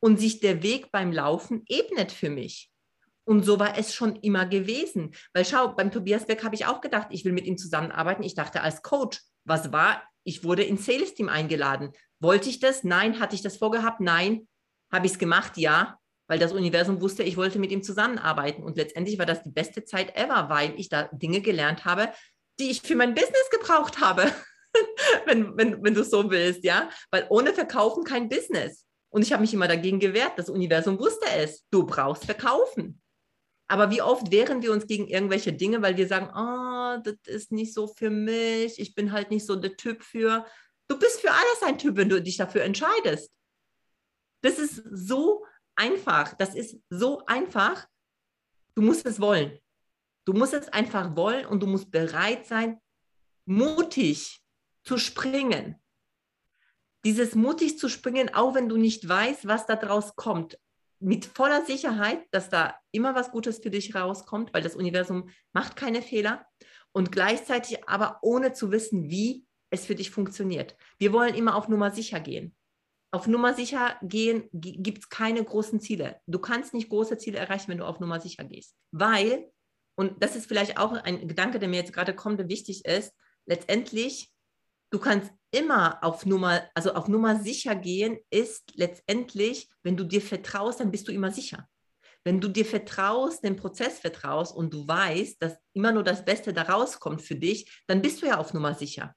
und 0.00 0.20
sich 0.20 0.40
der 0.40 0.62
Weg 0.62 0.92
beim 0.92 1.12
Laufen 1.12 1.64
ebnet 1.68 2.12
für 2.12 2.30
mich. 2.30 2.70
Und 3.24 3.44
so 3.44 3.58
war 3.58 3.78
es 3.78 3.94
schon 3.94 4.16
immer 4.16 4.44
gewesen. 4.46 5.14
Weil 5.32 5.44
schau, 5.44 5.68
beim 5.68 5.90
Tobias 5.90 6.26
Beck 6.26 6.44
habe 6.44 6.54
ich 6.54 6.66
auch 6.66 6.80
gedacht, 6.80 7.08
ich 7.10 7.24
will 7.24 7.32
mit 7.32 7.46
ihm 7.46 7.58
zusammenarbeiten. 7.58 8.22
Ich 8.22 8.34
dachte 8.34 8.62
als 8.62 8.82
Coach, 8.82 9.20
was 9.44 9.72
war 9.72 10.02
ich 10.28 10.44
wurde 10.44 10.62
ins 10.62 10.84
Sales-Team 10.84 11.30
eingeladen. 11.30 11.92
Wollte 12.20 12.50
ich 12.50 12.60
das? 12.60 12.84
Nein. 12.84 13.18
Hatte 13.18 13.34
ich 13.34 13.40
das 13.40 13.56
vorgehabt? 13.56 14.00
Nein. 14.00 14.46
Habe 14.92 15.06
ich 15.06 15.12
es 15.12 15.18
gemacht? 15.18 15.56
Ja. 15.56 15.98
Weil 16.28 16.38
das 16.38 16.52
Universum 16.52 17.00
wusste, 17.00 17.22
ich 17.22 17.38
wollte 17.38 17.58
mit 17.58 17.70
ihm 17.70 17.82
zusammenarbeiten. 17.82 18.62
Und 18.62 18.76
letztendlich 18.76 19.18
war 19.18 19.24
das 19.24 19.42
die 19.42 19.50
beste 19.50 19.84
Zeit 19.86 20.14
ever, 20.16 20.50
weil 20.50 20.78
ich 20.78 20.90
da 20.90 21.04
Dinge 21.12 21.40
gelernt 21.40 21.86
habe, 21.86 22.12
die 22.60 22.68
ich 22.70 22.82
für 22.82 22.94
mein 22.94 23.14
Business 23.14 23.48
gebraucht 23.50 24.00
habe. 24.00 24.30
wenn, 25.26 25.56
wenn, 25.56 25.82
wenn 25.82 25.94
du 25.94 26.04
so 26.04 26.30
willst, 26.30 26.64
ja. 26.64 26.90
Weil 27.10 27.26
ohne 27.30 27.52
Verkaufen 27.52 28.04
kein 28.04 28.28
Business. 28.28 28.84
Und 29.10 29.22
ich 29.22 29.32
habe 29.32 29.40
mich 29.40 29.54
immer 29.54 29.68
dagegen 29.68 30.00
gewehrt. 30.00 30.32
Das 30.36 30.50
Universum 30.50 30.98
wusste 30.98 31.26
es. 31.36 31.64
Du 31.70 31.84
brauchst 31.86 32.24
verkaufen. 32.24 33.00
Aber 33.68 33.90
wie 33.90 34.02
oft 34.02 34.30
wehren 34.30 34.62
wir 34.62 34.72
uns 34.72 34.86
gegen 34.86 35.08
irgendwelche 35.08 35.52
Dinge, 35.52 35.82
weil 35.82 35.96
wir 35.96 36.08
sagen, 36.08 36.30
oh, 36.34 37.02
das 37.02 37.16
ist 37.26 37.52
nicht 37.52 37.74
so 37.74 37.86
für 37.86 38.08
mich, 38.08 38.80
ich 38.80 38.94
bin 38.94 39.12
halt 39.12 39.30
nicht 39.30 39.44
so 39.44 39.56
der 39.56 39.76
Typ 39.76 40.02
für. 40.02 40.46
Du 40.88 40.98
bist 40.98 41.20
für 41.20 41.30
alles 41.30 41.62
ein 41.66 41.76
Typ, 41.76 41.96
wenn 41.96 42.08
du 42.08 42.20
dich 42.20 42.38
dafür 42.38 42.62
entscheidest. 42.62 43.30
Das 44.40 44.58
ist 44.58 44.82
so 44.90 45.44
einfach. 45.76 46.34
Das 46.34 46.54
ist 46.54 46.78
so 46.88 47.22
einfach. 47.26 47.86
Du 48.74 48.82
musst 48.82 49.04
es 49.04 49.20
wollen. 49.20 49.58
Du 50.24 50.32
musst 50.32 50.54
es 50.54 50.68
einfach 50.68 51.14
wollen 51.16 51.46
und 51.46 51.62
du 51.62 51.66
musst 51.66 51.90
bereit 51.90 52.46
sein, 52.46 52.80
mutig 53.46 54.40
zu 54.88 54.98
springen. 54.98 55.76
Dieses 57.04 57.34
mutig 57.34 57.78
zu 57.78 57.88
springen, 57.88 58.34
auch 58.34 58.54
wenn 58.54 58.68
du 58.68 58.76
nicht 58.76 59.08
weißt, 59.08 59.46
was 59.46 59.66
da 59.66 59.76
draus 59.76 60.16
kommt 60.16 60.58
mit 61.00 61.26
voller 61.26 61.64
Sicherheit, 61.64 62.26
dass 62.32 62.48
da 62.50 62.74
immer 62.90 63.14
was 63.14 63.30
Gutes 63.30 63.58
für 63.58 63.70
dich 63.70 63.94
rauskommt, 63.94 64.52
weil 64.52 64.62
das 64.62 64.74
Universum 64.74 65.30
macht 65.52 65.76
keine 65.76 66.02
Fehler 66.02 66.46
und 66.92 67.12
gleichzeitig 67.12 67.88
aber 67.88 68.18
ohne 68.22 68.52
zu 68.52 68.72
wissen, 68.72 69.08
wie 69.10 69.46
es 69.70 69.86
für 69.86 69.94
dich 69.94 70.10
funktioniert. 70.10 70.76
Wir 70.98 71.12
wollen 71.12 71.34
immer 71.34 71.54
auf 71.54 71.68
Nummer 71.68 71.90
sicher 71.90 72.20
gehen. 72.20 72.56
Auf 73.10 73.26
Nummer 73.26 73.54
sicher 73.54 73.96
gehen 74.02 74.48
gibt 74.52 74.98
es 74.98 75.08
keine 75.08 75.42
großen 75.44 75.80
Ziele. 75.80 76.20
Du 76.26 76.38
kannst 76.38 76.74
nicht 76.74 76.88
große 76.88 77.18
Ziele 77.18 77.38
erreichen, 77.38 77.68
wenn 77.68 77.78
du 77.78 77.86
auf 77.86 78.00
Nummer 78.00 78.20
sicher 78.20 78.44
gehst. 78.44 78.74
Weil, 78.90 79.50
und 79.96 80.22
das 80.22 80.34
ist 80.34 80.46
vielleicht 80.46 80.78
auch 80.78 80.92
ein 80.92 81.28
Gedanke, 81.28 81.58
der 81.58 81.68
mir 81.68 81.76
jetzt 81.76 81.92
gerade 81.92 82.14
kommt, 82.14 82.40
der 82.40 82.48
wichtig 82.48 82.84
ist, 82.84 83.14
letztendlich, 83.46 84.32
du 84.90 84.98
kannst 84.98 85.32
immer 85.50 86.02
auf 86.02 86.26
Nummer, 86.26 86.62
also 86.74 86.92
auf 86.92 87.08
Nummer 87.08 87.40
sicher 87.40 87.74
gehen, 87.74 88.18
ist 88.30 88.72
letztendlich, 88.74 89.68
wenn 89.82 89.96
du 89.96 90.04
dir 90.04 90.20
vertraust, 90.20 90.80
dann 90.80 90.90
bist 90.90 91.08
du 91.08 91.12
immer 91.12 91.30
sicher. 91.30 91.68
Wenn 92.24 92.40
du 92.40 92.48
dir 92.48 92.66
vertraust, 92.66 93.44
dem 93.44 93.56
Prozess 93.56 94.00
vertraust 94.00 94.54
und 94.54 94.74
du 94.74 94.86
weißt, 94.86 95.40
dass 95.42 95.56
immer 95.72 95.92
nur 95.92 96.02
das 96.02 96.24
Beste 96.24 96.52
da 96.52 96.62
rauskommt 96.62 97.22
für 97.22 97.36
dich, 97.36 97.82
dann 97.86 98.02
bist 98.02 98.20
du 98.20 98.26
ja 98.26 98.38
auf 98.38 98.52
Nummer 98.52 98.74
sicher. 98.74 99.14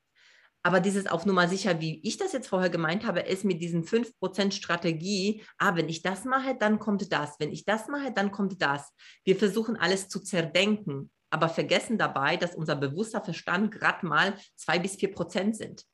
Aber 0.63 0.79
dieses 0.79 1.07
auf 1.07 1.25
Nummer 1.25 1.47
sicher, 1.47 1.81
wie 1.81 1.99
ich 2.03 2.17
das 2.17 2.33
jetzt 2.33 2.47
vorher 2.47 2.69
gemeint 2.69 3.05
habe, 3.05 3.21
ist 3.21 3.43
mit 3.43 3.61
diesen 3.61 3.83
5% 3.83 4.51
Strategie, 4.51 5.43
ah, 5.57 5.75
wenn 5.75 5.89
ich 5.89 6.03
das 6.03 6.23
mache, 6.23 6.55
dann 6.55 6.77
kommt 6.77 7.11
das. 7.11 7.35
Wenn 7.39 7.51
ich 7.51 7.65
das 7.65 7.87
mache, 7.87 8.13
dann 8.13 8.31
kommt 8.31 8.61
das. 8.61 8.93
Wir 9.25 9.35
versuchen 9.35 9.75
alles 9.75 10.07
zu 10.07 10.19
zerdenken, 10.19 11.09
aber 11.31 11.49
vergessen 11.49 11.97
dabei, 11.97 12.37
dass 12.37 12.55
unser 12.55 12.75
bewusster 12.75 13.23
Verstand 13.23 13.71
gerade 13.71 14.05
mal 14.05 14.37
2 14.57 14.79
bis 14.79 14.95
4% 14.95 15.53
sind. 15.55 15.85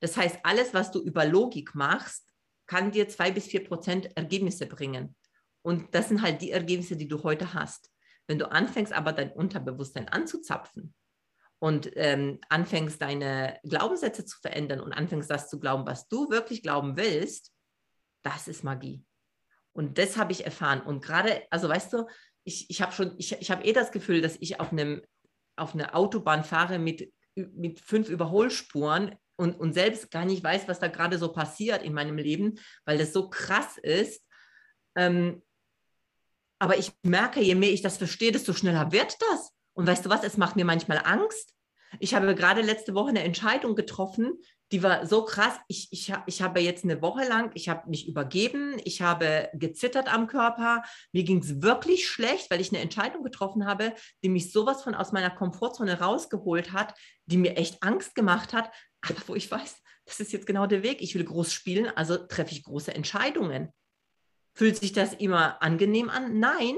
Das 0.00 0.16
heißt, 0.16 0.38
alles, 0.44 0.74
was 0.74 0.90
du 0.90 1.00
über 1.00 1.24
Logik 1.24 1.74
machst, 1.74 2.28
kann 2.66 2.92
dir 2.92 3.08
zwei 3.08 3.30
bis 3.32 3.46
vier 3.46 3.64
Prozent 3.64 4.16
Ergebnisse 4.16 4.66
bringen. 4.66 5.16
Und 5.62 5.94
das 5.94 6.08
sind 6.08 6.22
halt 6.22 6.40
die 6.42 6.52
Ergebnisse, 6.52 6.96
die 6.96 7.08
du 7.08 7.22
heute 7.24 7.54
hast. 7.54 7.90
Wenn 8.28 8.38
du 8.38 8.50
anfängst, 8.50 8.92
aber 8.92 9.12
dein 9.12 9.32
Unterbewusstsein 9.32 10.08
anzuzapfen 10.08 10.94
und 11.58 11.90
ähm, 11.96 12.38
anfängst, 12.50 13.00
deine 13.00 13.58
Glaubenssätze 13.64 14.24
zu 14.24 14.38
verändern 14.38 14.80
und 14.80 14.92
anfängst, 14.92 15.30
das 15.30 15.48
zu 15.48 15.58
glauben, 15.58 15.86
was 15.86 16.08
du 16.08 16.30
wirklich 16.30 16.62
glauben 16.62 16.96
willst, 16.96 17.52
das 18.22 18.48
ist 18.48 18.64
Magie. 18.64 19.02
Und 19.72 19.98
das 19.98 20.16
habe 20.16 20.32
ich 20.32 20.44
erfahren. 20.44 20.82
Und 20.82 21.02
gerade, 21.02 21.46
also 21.50 21.68
weißt 21.68 21.92
du, 21.92 22.06
ich, 22.48 22.70
ich 22.70 22.82
habe 22.82 22.92
schon, 22.92 23.14
ich, 23.18 23.32
ich 23.32 23.50
habe 23.50 23.64
eh 23.64 23.72
das 23.72 23.92
Gefühl, 23.92 24.22
dass 24.22 24.36
ich 24.40 24.58
auf 24.58 24.72
einem 24.72 25.02
auf 25.56 25.74
eine 25.74 25.94
Autobahn 25.94 26.44
fahre 26.44 26.78
mit, 26.78 27.12
mit 27.34 27.80
fünf 27.80 28.08
Überholspuren 28.08 29.16
und, 29.36 29.58
und 29.58 29.72
selbst 29.72 30.10
gar 30.10 30.24
nicht 30.24 30.42
weiß, 30.42 30.68
was 30.68 30.78
da 30.78 30.88
gerade 30.88 31.18
so 31.18 31.32
passiert 31.32 31.82
in 31.82 31.92
meinem 31.92 32.16
Leben, 32.16 32.58
weil 32.84 32.96
das 32.96 33.12
so 33.12 33.28
krass 33.28 33.76
ist. 33.78 34.24
Ähm, 34.96 35.42
aber 36.60 36.78
ich 36.78 36.92
merke, 37.02 37.40
je 37.40 37.54
mehr 37.54 37.72
ich 37.72 37.82
das 37.82 37.98
verstehe, 37.98 38.32
desto 38.32 38.52
schneller 38.52 38.92
wird 38.92 39.16
das. 39.20 39.52
Und 39.74 39.86
weißt 39.86 40.06
du 40.06 40.10
was, 40.10 40.24
es 40.24 40.36
macht 40.36 40.56
mir 40.56 40.64
manchmal 40.64 41.02
Angst. 41.04 41.54
Ich 42.00 42.14
habe 42.14 42.34
gerade 42.34 42.62
letzte 42.62 42.94
Woche 42.94 43.10
eine 43.10 43.22
Entscheidung 43.22 43.74
getroffen, 43.74 44.38
die 44.72 44.82
war 44.82 45.06
so 45.06 45.24
krass. 45.24 45.54
Ich, 45.66 45.88
ich, 45.90 46.12
ich 46.26 46.42
habe 46.42 46.60
jetzt 46.60 46.84
eine 46.84 47.00
Woche 47.00 47.26
lang, 47.26 47.50
ich 47.54 47.68
habe 47.68 47.88
mich 47.88 48.06
übergeben, 48.06 48.76
ich 48.84 49.00
habe 49.00 49.48
gezittert 49.54 50.12
am 50.12 50.26
Körper. 50.26 50.82
Mir 51.12 51.24
ging 51.24 51.38
es 51.38 51.62
wirklich 51.62 52.06
schlecht, 52.06 52.50
weil 52.50 52.60
ich 52.60 52.70
eine 52.70 52.82
Entscheidung 52.82 53.22
getroffen 53.22 53.66
habe, 53.66 53.94
die 54.22 54.28
mich 54.28 54.52
sowas 54.52 54.82
von 54.82 54.94
aus 54.94 55.12
meiner 55.12 55.30
Komfortzone 55.30 56.00
rausgeholt 56.00 56.72
hat, 56.72 56.94
die 57.26 57.38
mir 57.38 57.56
echt 57.56 57.82
Angst 57.82 58.14
gemacht 58.14 58.52
hat, 58.52 58.70
aber 59.00 59.20
wo 59.26 59.34
ich 59.34 59.50
weiß, 59.50 59.76
das 60.04 60.20
ist 60.20 60.32
jetzt 60.32 60.46
genau 60.46 60.66
der 60.66 60.82
Weg. 60.82 61.00
Ich 61.00 61.14
will 61.14 61.24
groß 61.24 61.52
spielen, 61.52 61.88
also 61.94 62.16
treffe 62.16 62.52
ich 62.52 62.64
große 62.64 62.94
Entscheidungen. 62.94 63.72
Fühlt 64.54 64.76
sich 64.76 64.92
das 64.92 65.14
immer 65.14 65.62
angenehm 65.62 66.10
an? 66.10 66.38
Nein. 66.40 66.76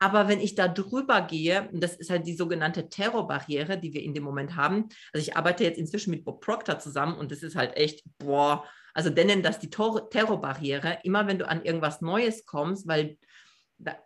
Aber 0.00 0.28
wenn 0.28 0.40
ich 0.40 0.54
da 0.54 0.66
drüber 0.66 1.20
gehe, 1.20 1.68
und 1.70 1.82
das 1.82 1.94
ist 1.94 2.10
halt 2.10 2.26
die 2.26 2.34
sogenannte 2.34 2.88
Terrorbarriere, 2.88 3.78
die 3.78 3.92
wir 3.92 4.02
in 4.02 4.14
dem 4.14 4.24
Moment 4.24 4.56
haben. 4.56 4.88
Also 5.12 5.28
ich 5.28 5.36
arbeite 5.36 5.62
jetzt 5.62 5.78
inzwischen 5.78 6.10
mit 6.10 6.24
Bob 6.24 6.40
Proctor 6.40 6.78
zusammen 6.78 7.16
und 7.16 7.30
das 7.30 7.42
ist 7.42 7.54
halt 7.54 7.76
echt, 7.76 8.02
boah, 8.18 8.64
also 8.94 9.10
der 9.10 9.26
nennt 9.26 9.44
das 9.44 9.58
die 9.58 9.70
Terrorbarriere. 9.70 11.00
Immer 11.04 11.26
wenn 11.26 11.38
du 11.38 11.46
an 11.46 11.64
irgendwas 11.64 12.00
Neues 12.00 12.46
kommst, 12.46 12.88
weil 12.88 13.18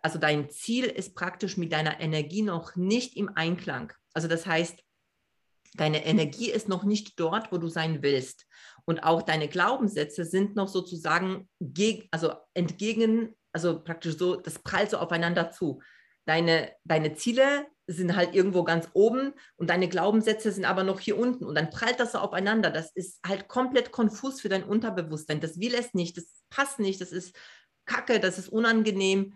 also 0.01 0.19
dein 0.19 0.49
Ziel 0.49 0.85
ist 0.85 1.15
praktisch 1.15 1.57
mit 1.57 1.71
deiner 1.71 1.99
Energie 1.99 2.41
noch 2.41 2.75
nicht 2.75 3.17
im 3.17 3.29
Einklang. 3.35 3.91
Also 4.13 4.27
das 4.27 4.45
heißt, 4.45 4.85
Deine 5.77 6.05
Energie 6.05 6.49
ist 6.51 6.69
noch 6.69 6.83
nicht 6.83 7.19
dort, 7.19 7.51
wo 7.51 7.57
du 7.57 7.67
sein 7.67 8.01
willst. 8.01 8.47
Und 8.85 9.03
auch 9.03 9.21
deine 9.21 9.47
Glaubenssätze 9.47 10.23
sind 10.23 10.55
noch 10.55 10.67
sozusagen 10.67 11.49
also 12.11 12.33
entgegen, 12.53 13.35
also 13.55 13.81
praktisch 13.81 14.17
so, 14.17 14.35
das 14.35 14.59
prallt 14.59 14.89
so 14.89 14.97
aufeinander 14.97 15.49
zu. 15.49 15.81
Deine, 16.25 16.73
deine 16.83 17.13
Ziele 17.15 17.65
sind 17.87 18.17
halt 18.17 18.35
irgendwo 18.35 18.65
ganz 18.65 18.89
oben 18.91 19.33
und 19.55 19.69
deine 19.69 19.87
Glaubenssätze 19.87 20.51
sind 20.51 20.65
aber 20.65 20.83
noch 20.83 20.99
hier 20.99 21.17
unten. 21.17 21.45
Und 21.45 21.55
dann 21.55 21.69
prallt 21.69 22.01
das 22.01 22.11
so 22.11 22.17
aufeinander. 22.17 22.69
Das 22.69 22.91
ist 22.91 23.21
halt 23.25 23.47
komplett 23.47 23.93
konfus 23.93 24.41
für 24.41 24.49
dein 24.49 24.65
Unterbewusstsein. 24.65 25.39
Das 25.39 25.57
will 25.57 25.73
es 25.73 25.93
nicht, 25.93 26.17
das 26.17 26.43
passt 26.49 26.79
nicht, 26.79 26.99
das 26.99 27.13
ist 27.13 27.33
kacke, 27.85 28.19
das 28.19 28.37
ist 28.37 28.49
unangenehm. 28.49 29.35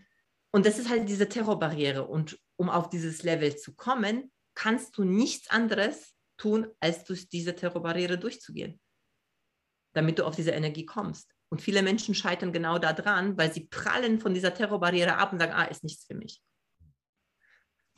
Und 0.52 0.66
das 0.66 0.80
ist 0.80 0.90
halt 0.90 1.08
diese 1.08 1.30
Terrorbarriere. 1.30 2.06
Und 2.06 2.38
um 2.58 2.70
auf 2.70 2.90
dieses 2.90 3.24
Level 3.24 3.56
zu 3.56 3.74
kommen, 3.74 4.34
kannst 4.54 4.98
du 4.98 5.06
nichts 5.06 5.50
anderes 5.50 6.14
tun, 6.36 6.68
als 6.82 7.06
durch 7.06 7.30
diese 7.30 7.56
Terrorbarriere 7.56 8.18
durchzugehen, 8.18 8.82
damit 9.94 10.20
du 10.20 10.26
auf 10.26 10.36
diese 10.36 10.52
Energie 10.52 10.86
kommst. 10.86 11.34
Und 11.50 11.62
viele 11.62 11.82
Menschen 11.82 12.14
scheitern 12.14 12.54
genau 12.54 12.78
daran, 12.78 13.38
weil 13.38 13.52
sie 13.52 13.66
prallen 13.66 14.20
von 14.20 14.34
dieser 14.34 14.54
Terrorbarriere 14.54 15.18
ab 15.18 15.34
und 15.34 15.40
sagen, 15.40 15.54
ah, 15.54 15.66
ist 15.66 15.84
nichts 15.84 16.06
für 16.06 16.14
mich. 16.14 16.42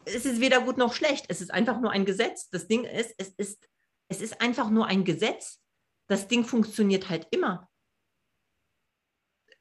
Es 0.06 0.26
ist 0.26 0.40
weder 0.40 0.62
gut 0.62 0.78
noch 0.78 0.94
schlecht. 0.94 1.26
Es 1.28 1.42
ist 1.42 1.52
einfach 1.52 1.80
nur 1.80 1.92
ein 1.92 2.06
Gesetz. 2.06 2.50
Das 2.50 2.68
Ding 2.68 2.86
ist, 2.86 3.14
es 3.18 3.30
ist, 3.30 3.70
es 4.08 4.22
ist 4.22 4.42
einfach 4.42 4.70
nur 4.70 4.88
ein 4.88 5.04
Gesetz. 5.04 5.62
Das 6.08 6.28
Ding 6.28 6.46
funktioniert 6.46 7.10
halt 7.10 7.28
immer. 7.32 7.70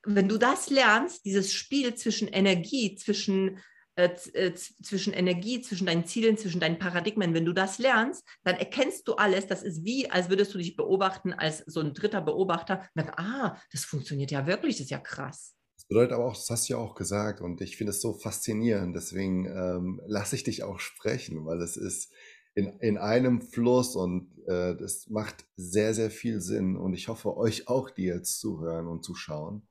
Wenn 0.04 0.28
du 0.28 0.38
das 0.38 0.70
lernst, 0.70 1.24
dieses 1.24 1.52
Spiel 1.52 1.94
zwischen 1.94 2.28
Energie, 2.28 2.94
zwischen 2.94 3.60
äh, 4.00 4.46
äh 4.46 4.54
zwischen 4.54 5.12
Energie, 5.12 5.60
zwischen 5.60 5.86
deinen 5.86 6.06
Zielen, 6.06 6.38
zwischen 6.38 6.60
deinen 6.60 6.78
Paradigmen, 6.78 7.34
wenn 7.34 7.44
du 7.44 7.52
das 7.52 7.78
lernst, 7.78 8.24
dann 8.44 8.56
erkennst 8.56 9.06
du 9.08 9.14
alles. 9.14 9.46
Das 9.46 9.62
ist 9.62 9.84
wie, 9.84 10.10
als 10.10 10.28
würdest 10.28 10.54
du 10.54 10.58
dich 10.58 10.76
beobachten 10.76 11.32
als 11.32 11.58
so 11.66 11.80
ein 11.80 11.94
dritter 11.94 12.20
Beobachter. 12.20 12.88
Dann, 12.94 13.10
ah, 13.10 13.56
das 13.72 13.84
funktioniert 13.84 14.30
ja 14.30 14.46
wirklich, 14.46 14.76
das 14.76 14.84
ist 14.84 14.90
ja 14.90 14.98
krass. 14.98 15.54
Das 15.76 15.86
bedeutet 15.86 16.12
aber 16.12 16.26
auch, 16.26 16.34
das 16.34 16.48
hast 16.50 16.68
du 16.68 16.74
ja 16.74 16.78
auch 16.78 16.94
gesagt 16.94 17.40
und 17.40 17.60
ich 17.60 17.76
finde 17.76 17.90
es 17.90 18.00
so 18.00 18.12
faszinierend. 18.12 18.94
Deswegen 18.94 19.46
ähm, 19.46 20.00
lasse 20.06 20.36
ich 20.36 20.44
dich 20.44 20.62
auch 20.62 20.78
sprechen, 20.78 21.46
weil 21.46 21.60
es 21.62 21.76
ist 21.76 22.12
in, 22.54 22.78
in 22.80 22.98
einem 22.98 23.40
Fluss 23.40 23.96
und 23.96 24.30
äh, 24.46 24.76
das 24.76 25.08
macht 25.08 25.46
sehr, 25.56 25.94
sehr 25.94 26.10
viel 26.10 26.40
Sinn. 26.40 26.76
Und 26.76 26.94
ich 26.94 27.08
hoffe, 27.08 27.36
euch 27.36 27.68
auch, 27.68 27.90
die 27.90 28.04
jetzt 28.04 28.40
zuhören 28.40 28.86
und 28.86 29.04
zuschauen, 29.04 29.68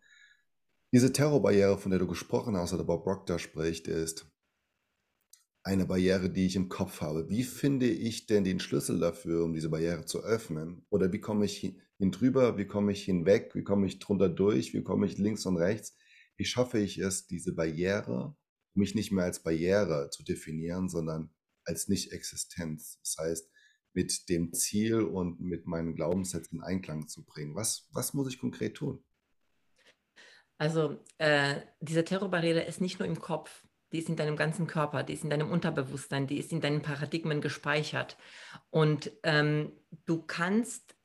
diese 0.92 1.14
Terrorbarriere, 1.14 1.78
von 1.78 1.92
der 1.92 2.00
du 2.00 2.08
gesprochen 2.08 2.58
hast 2.58 2.74
oder 2.74 2.84
Bob 2.84 3.04
Proctor 3.04 3.40
spricht, 3.40 3.88
ist 3.88 4.26
eine 5.64 5.86
Barriere, 5.86 6.30
die 6.30 6.46
ich 6.46 6.56
im 6.56 6.70
Kopf 6.70 7.02
habe. 7.02 7.30
Wie 7.30 7.44
finde 7.44 7.88
ich 7.88 8.26
denn 8.26 8.44
den 8.44 8.60
Schlüssel 8.60 9.00
dafür, 9.00 9.44
um 9.44 9.54
diese 9.54 9.70
Barriere 9.70 10.06
zu 10.06 10.24
öffnen? 10.24 10.86
Oder 10.90 11.12
wie 11.12 11.20
komme 11.20 11.46
ich 11.46 11.60
hin 11.98 12.12
drüber? 12.12 12.58
Wie 12.58 12.66
komme 12.66 12.92
ich 12.92 13.04
hinweg? 13.04 13.54
Wie 13.54 13.64
komme 13.64 13.86
ich 13.86 14.00
drunter 14.00 14.30
durch? 14.30 14.74
Wie 14.74 14.84
komme 14.84 15.06
ich 15.06 15.18
links 15.18 15.46
und 15.46 15.58
rechts? 15.58 15.96
Wie 16.38 16.46
schaffe 16.46 16.80
ich 16.80 16.98
es, 16.98 17.28
diese 17.28 17.54
Barriere, 17.54 18.36
mich 18.74 18.96
nicht 18.96 19.12
mehr 19.12 19.26
als 19.26 19.44
Barriere 19.44 20.10
zu 20.10 20.24
definieren, 20.24 20.90
sondern 20.90 21.30
als 21.66 21.88
Nicht-Existenz? 21.88 23.00
Das 23.02 23.18
heißt, 23.20 23.52
mit 23.94 24.30
dem 24.30 24.54
Ziel 24.54 25.02
und 25.02 25.42
mit 25.42 25.68
meinen 25.68 25.94
Glaubenssätzen 25.94 26.60
in 26.60 26.64
Einklang 26.64 27.08
zu 27.08 27.26
bringen? 27.26 27.56
Was, 27.56 27.88
was 27.92 28.14
muss 28.14 28.30
ich 28.30 28.40
konkret 28.40 28.76
tun? 28.76 29.04
Also 30.60 31.00
äh, 31.18 31.56
diese 31.80 32.04
Terrorbarriere 32.04 32.62
ist 32.62 32.82
nicht 32.82 33.00
nur 33.00 33.08
im 33.08 33.20
Kopf, 33.20 33.64
die 33.92 33.98
ist 33.98 34.10
in 34.10 34.18
deinem 34.18 34.36
ganzen 34.36 34.68
Körper, 34.68 35.04
die 35.04 35.14
ist 35.14 35.24
in 35.24 35.30
deinem 35.30 35.50
Unterbewusstsein, 35.50 36.28
die 36.28 36.38
ist 36.38 36.52
in 36.52 36.62
deinen 36.62 36.82
Paradigmen 36.82 37.42
gespeichert. 37.42 38.18
Und 38.70 39.10
ähm, 39.24 39.72
du 40.06 40.22
kannst, 40.22 40.96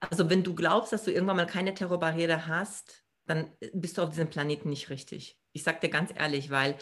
also 0.00 0.30
wenn 0.30 0.42
du 0.42 0.54
glaubst, 0.54 0.92
dass 0.92 1.04
du 1.04 1.12
irgendwann 1.12 1.36
mal 1.36 1.46
keine 1.46 1.74
Terrorbarriere 1.74 2.46
hast, 2.46 3.04
dann 3.26 3.52
bist 3.74 3.98
du 3.98 4.02
auf 4.02 4.10
diesem 4.10 4.30
Planeten 4.30 4.70
nicht 4.70 4.88
richtig. 4.88 5.38
Ich 5.52 5.62
sage 5.62 5.80
dir 5.80 5.90
ganz 5.90 6.10
ehrlich, 6.16 6.50
weil, 6.50 6.76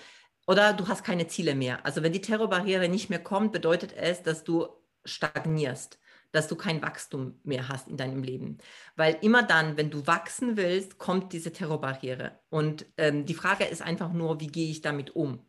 oder 0.46 0.72
du 0.72 0.87
hast 0.87 1.02
keine 1.02 1.26
Ziele 1.26 1.57
mehr. 1.57 1.85
Also 1.85 2.05
wenn 2.05 2.12
die 2.12 2.20
Terrorbarriere 2.20 2.88
nicht 2.88 3.11
mehr 3.11 3.22
kommt, 3.22 3.50
bedeutet 3.50 3.92
es, 3.92 4.22
dass 4.22 4.44
du 4.44 4.68
stagnierst 5.05 5.98
dass 6.37 6.49
du 6.49 6.57
kein 6.57 6.83
Wachstum 6.83 7.40
mehr 7.42 7.68
hast 7.68 7.88
in 7.88 7.96
deinem 7.96 8.22
Leben. 8.22 8.59
Weil 8.94 9.18
immer 9.22 9.42
dann, 9.42 9.77
wenn 9.77 9.90
du 9.90 10.07
wachsen 10.07 10.57
willst, 10.57 10.99
kommt 10.99 11.33
diese 11.33 11.53
Terrorbarriere. 11.53 12.38
Und 12.51 12.87
ähm, 12.96 13.27
die 13.27 13.35
Frage 13.35 13.64
ist 13.64 13.83
einfach 13.83 14.12
nur, 14.12 14.40
wie 14.40 14.46
gehe 14.46 14.70
ich 14.70 14.83
damit 14.83 15.16
um? 15.16 15.40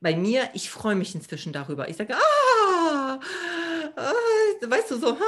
Bei 0.00 0.16
mir, 0.16 0.48
ich 0.54 0.70
freue 0.70 0.94
mich 0.94 1.14
inzwischen 1.14 1.52
darüber. 1.52 1.88
Ich 1.88 1.96
sage, 1.96 2.14
ah, 2.14 3.20
ah 3.96 4.14
weißt 4.64 4.92
du, 4.92 4.98
so, 4.98 5.18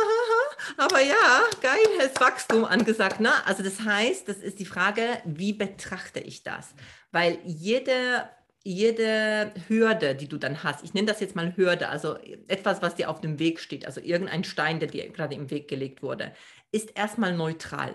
aber 0.76 1.00
ja, 1.00 1.42
geil, 1.60 2.06
ist 2.06 2.20
Wachstum 2.20 2.64
angesagt. 2.64 3.20
Ne? 3.20 3.32
Also 3.46 3.62
das 3.62 3.80
heißt, 3.80 4.28
das 4.28 4.38
ist 4.38 4.58
die 4.58 4.66
Frage, 4.66 5.20
wie 5.24 5.52
betrachte 5.52 6.20
ich 6.20 6.42
das? 6.42 6.74
Weil 7.12 7.38
jede 7.44 8.28
jede 8.64 9.52
Hürde, 9.68 10.14
die 10.14 10.26
du 10.26 10.38
dann 10.38 10.62
hast, 10.64 10.82
ich 10.82 10.94
nenne 10.94 11.06
das 11.06 11.20
jetzt 11.20 11.36
mal 11.36 11.54
Hürde, 11.56 11.90
also 11.90 12.16
etwas, 12.48 12.80
was 12.80 12.94
dir 12.94 13.10
auf 13.10 13.20
dem 13.20 13.38
Weg 13.38 13.60
steht, 13.60 13.86
also 13.86 14.00
irgendein 14.00 14.42
Stein, 14.42 14.80
der 14.80 14.88
dir 14.88 15.08
gerade 15.10 15.34
im 15.34 15.50
Weg 15.50 15.68
gelegt 15.68 16.02
wurde, 16.02 16.32
ist 16.72 16.96
erstmal 16.96 17.36
neutral. 17.36 17.94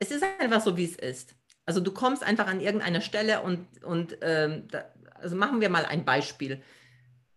Es 0.00 0.10
ist 0.10 0.24
einfach 0.40 0.60
so, 0.60 0.76
wie 0.76 0.84
es 0.84 0.96
ist. 0.96 1.34
Also 1.64 1.80
du 1.80 1.92
kommst 1.92 2.22
einfach 2.24 2.48
an 2.48 2.60
irgendeiner 2.60 3.00
Stelle 3.00 3.40
und, 3.42 3.66
und 3.84 4.18
ähm, 4.20 4.68
da, 4.68 4.84
also 5.14 5.36
machen 5.36 5.60
wir 5.60 5.70
mal 5.70 5.86
ein 5.86 6.04
Beispiel. 6.04 6.62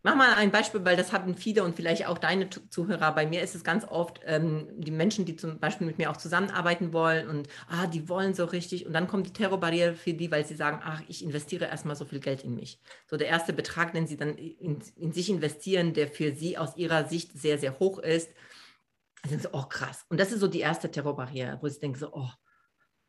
Mach 0.02 0.16
mal 0.16 0.34
ein 0.34 0.50
Beispiel, 0.52 0.86
weil 0.86 0.96
das 0.96 1.12
haben 1.12 1.36
viele 1.36 1.64
und 1.64 1.76
vielleicht 1.76 2.08
auch 2.08 2.18
deine 2.18 2.50
Zuhörer. 2.50 3.12
Bei 3.14 3.28
mir 3.28 3.42
ist 3.42 3.54
es 3.54 3.66
ganz 3.66 3.84
oft 3.84 4.22
ähm, 4.26 4.70
die 4.78 4.92
Menschen, 4.92 5.26
die 5.26 5.36
zum 5.36 5.60
Beispiel 5.60 5.88
mit 5.88 5.98
mir 5.98 6.10
auch 6.10 6.16
zusammenarbeiten 6.16 6.94
wollen 6.94 7.28
und 7.28 7.50
ah, 7.68 7.86
die 7.86 8.08
wollen 8.08 8.34
so 8.34 8.46
richtig. 8.46 8.86
Und 8.86 8.94
dann 8.94 9.08
kommt 9.08 9.28
die 9.28 9.34
Terrorbarriere 9.34 9.96
für 9.96 10.14
die, 10.14 10.32
weil 10.32 10.46
sie 10.46 10.56
sagen, 10.56 10.80
ach, 10.82 11.02
ich 11.10 11.22
investiere 11.22 11.66
erstmal 11.66 11.98
so 11.98 12.06
viel 12.06 12.22
Geld 12.22 12.46
in 12.46 12.56
mich. 12.56 12.80
So 13.08 13.18
der 13.18 13.28
erste 13.28 13.52
Betrag, 13.52 13.92
den 13.92 14.08
sie 14.08 14.16
dann 14.16 14.36
in, 14.36 14.82
in 14.96 15.12
sich 15.12 15.30
investieren, 15.30 15.94
der 15.94 16.08
für 16.08 16.34
sie 16.34 16.58
aus 16.58 16.78
ihrer 16.78 17.06
Sicht 17.10 17.38
sehr, 17.38 17.58
sehr 17.58 17.78
hoch 17.80 18.00
ist, 18.00 18.30
sind 19.28 19.42
sie, 19.42 19.50
oh 19.54 19.64
krass. 19.64 20.06
Und 20.08 20.18
das 20.18 20.32
ist 20.32 20.40
so 20.40 20.48
die 20.48 20.62
erste 20.62 20.90
Terrorbarriere, 20.90 21.58
wo 21.62 21.68
sie 21.68 21.80
denken 21.80 22.00
so, 22.00 22.14
oh, 22.14 22.30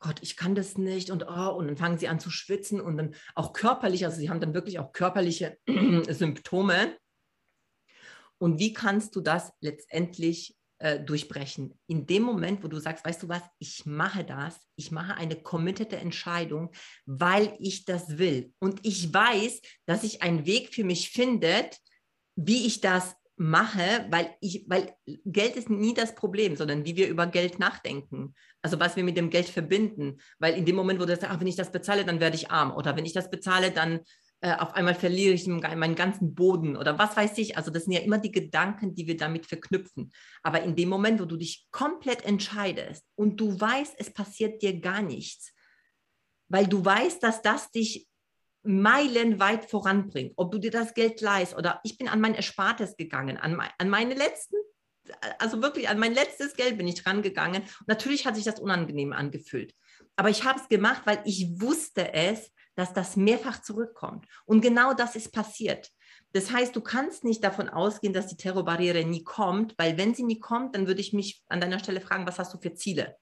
Gott, 0.01 0.19
ich 0.23 0.37
kann 0.37 0.55
das 0.55 0.79
nicht 0.79 1.11
und 1.11 1.27
oh, 1.29 1.51
und 1.51 1.69
dann 1.69 1.77
fangen 1.77 1.99
sie 1.99 2.09
an 2.09 2.21
zu 2.21 2.31
schwitzen 2.31 2.81
und 2.81 2.97
dann 2.97 3.15
auch 3.35 3.53
körperlich, 3.53 4.05
also 4.07 4.17
sie 4.17 4.31
haben 4.31 4.41
dann 4.41 4.55
wirklich 4.55 4.79
auch 4.79 4.93
körperliche 4.93 5.59
Symptome. 6.09 6.97
Und 8.39 8.59
wie 8.59 8.73
kannst 8.73 9.15
du 9.15 9.21
das 9.21 9.53
letztendlich 9.61 10.57
äh, 10.79 10.99
durchbrechen? 10.99 11.79
In 11.87 12.07
dem 12.07 12.23
Moment, 12.23 12.65
wo 12.65 12.69
du 12.69 12.79
sagst, 12.79 13.05
weißt 13.05 13.23
du 13.23 13.29
was, 13.29 13.43
ich 13.59 13.85
mache 13.85 14.25
das, 14.25 14.59
ich 14.77 14.91
mache 14.91 15.15
eine 15.17 15.37
committete 15.37 15.99
Entscheidung, 15.99 16.71
weil 17.05 17.55
ich 17.59 17.85
das 17.85 18.17
will. 18.17 18.55
Und 18.59 18.81
ich 18.87 19.13
weiß, 19.13 19.61
dass 19.85 20.01
sich 20.01 20.23
ein 20.23 20.47
Weg 20.47 20.75
für 20.75 20.85
mich 20.85 21.11
findet, 21.11 21.79
wie 22.37 22.67
ich 22.67 22.81
das 22.81 23.15
mache, 23.41 24.07
weil 24.11 24.37
ich, 24.43 24.67
weil 24.69 24.95
Geld 25.25 25.57
ist 25.57 25.71
nie 25.71 25.95
das 25.95 26.15
Problem, 26.15 26.57
sondern 26.57 26.85
wie 26.85 26.97
wir 26.97 27.09
über 27.09 27.27
Geld 27.27 27.59
nachdenken. 27.59 28.35
Also 28.61 28.79
was 28.79 28.97
wir 28.97 29.03
mit 29.03 29.17
dem 29.17 29.31
Geld 29.31 29.49
verbinden. 29.49 30.21
Weil 30.39 30.59
in 30.59 30.67
dem 30.67 30.77
Moment, 30.77 31.01
wo 31.01 31.07
du 31.07 31.13
sagst, 31.13 31.25
ach, 31.25 31.41
wenn 31.41 31.47
ich 31.47 31.57
das 31.57 31.73
bezahle, 31.73 32.05
dann 32.05 32.21
werde 32.21 32.37
ich 32.37 32.51
arm. 32.51 32.71
Oder 32.71 32.97
wenn 32.97 33.07
ich 33.07 33.15
das 33.15 33.31
bezahle, 33.31 33.71
dann 33.71 34.01
äh, 34.43 34.55
auf 34.57 34.75
einmal 34.75 34.95
verliere 34.95 35.33
ich 35.33 35.47
meinen 35.47 35.95
ganzen 35.95 36.35
Boden 36.35 36.77
oder 36.77 36.99
was 36.99 37.17
weiß 37.17 37.39
ich. 37.39 37.57
Also 37.57 37.71
das 37.71 37.85
sind 37.85 37.95
ja 37.95 38.01
immer 38.01 38.19
die 38.19 38.31
Gedanken, 38.31 38.95
die 38.95 39.07
wir 39.07 39.17
damit 39.17 39.47
verknüpfen. 39.47 40.13
Aber 40.43 40.63
in 40.63 40.77
dem 40.77 40.91
Moment, 40.91 41.19
wo 41.19 41.25
du 41.25 41.39
dich 41.39 41.67
komplett 41.71 42.27
entscheidest 42.27 43.07
und 43.15 43.41
du 43.41 43.59
weißt, 43.59 43.95
es 43.97 44.13
passiert 44.13 44.61
dir 44.61 44.79
gar 44.81 45.01
nichts, 45.01 45.55
weil 46.49 46.67
du 46.67 46.85
weißt, 46.85 47.23
dass 47.23 47.41
das 47.41 47.71
dich 47.71 48.07
meilenweit 48.63 49.65
voranbringt. 49.71 50.33
Ob 50.37 50.53
du 50.53 50.59
dir 50.59 50.71
das 50.71 50.95
Geld 50.95 51.21
leist 51.21 51.57
oder 51.57 51.81
ich 51.85 51.99
bin 51.99 52.09
an 52.09 52.21
mein 52.21 52.35
Erspartes 52.35 52.97
gegangen, 52.97 53.37
an, 53.37 53.57
mein, 53.57 53.71
an 53.79 53.89
meine 53.89 54.15
letzten, 54.15 54.57
also 55.39 55.63
wirklich 55.63 55.89
an 55.89 55.99
mein 55.99 56.15
letztes 56.15 56.55
Geld 56.55 56.79
bin 56.79 56.87
ich 56.87 57.03
dran 57.03 57.23
gegangen. 57.23 57.63
natürlich 57.87 58.27
hat 58.27 58.37
sich 58.37 58.45
das 58.45 58.61
unangenehm 58.61 59.13
angefühlt. 59.13 59.75
Aber 60.17 60.29
ich 60.29 60.45
habe 60.45 60.61
es 60.61 60.69
gemacht, 60.69 61.03
weil 61.05 61.23
ich 61.25 61.61
wusste 61.61 62.13
es, 62.13 62.53
dass 62.75 62.93
das 62.93 63.17
mehrfach 63.17 63.63
zurückkommt. 63.63 64.27
Und 64.45 64.61
genau 64.61 64.95
das 64.95 65.17
ist 65.17 65.33
passiert. 65.33 65.91
Das 66.33 66.53
heißt, 66.53 66.77
du 66.77 66.81
kannst 66.81 67.25
nicht 67.25 67.43
davon 67.43 67.69
ausgehen, 67.69 68.13
dass 68.13 68.29
die 68.29 68.37
Terrorbarriere 68.37 69.05
nie 69.05 69.25
kommt, 69.25 69.75
weil 69.79 69.99
wenn 69.99 70.15
sie 70.15 70.23
nie 70.23 70.39
kommt, 70.39 70.75
dann 70.75 70.87
würde 70.87 71.01
ich 71.01 71.13
mich 71.13 71.43
an 71.49 71.61
deiner 71.61 71.79
Stelle 71.79 72.01
fragen, 72.01 72.27
was 72.27 72.39
hast 72.39 72.55
du 72.55 72.59
für 72.59 72.75
Ziele? 72.75 73.17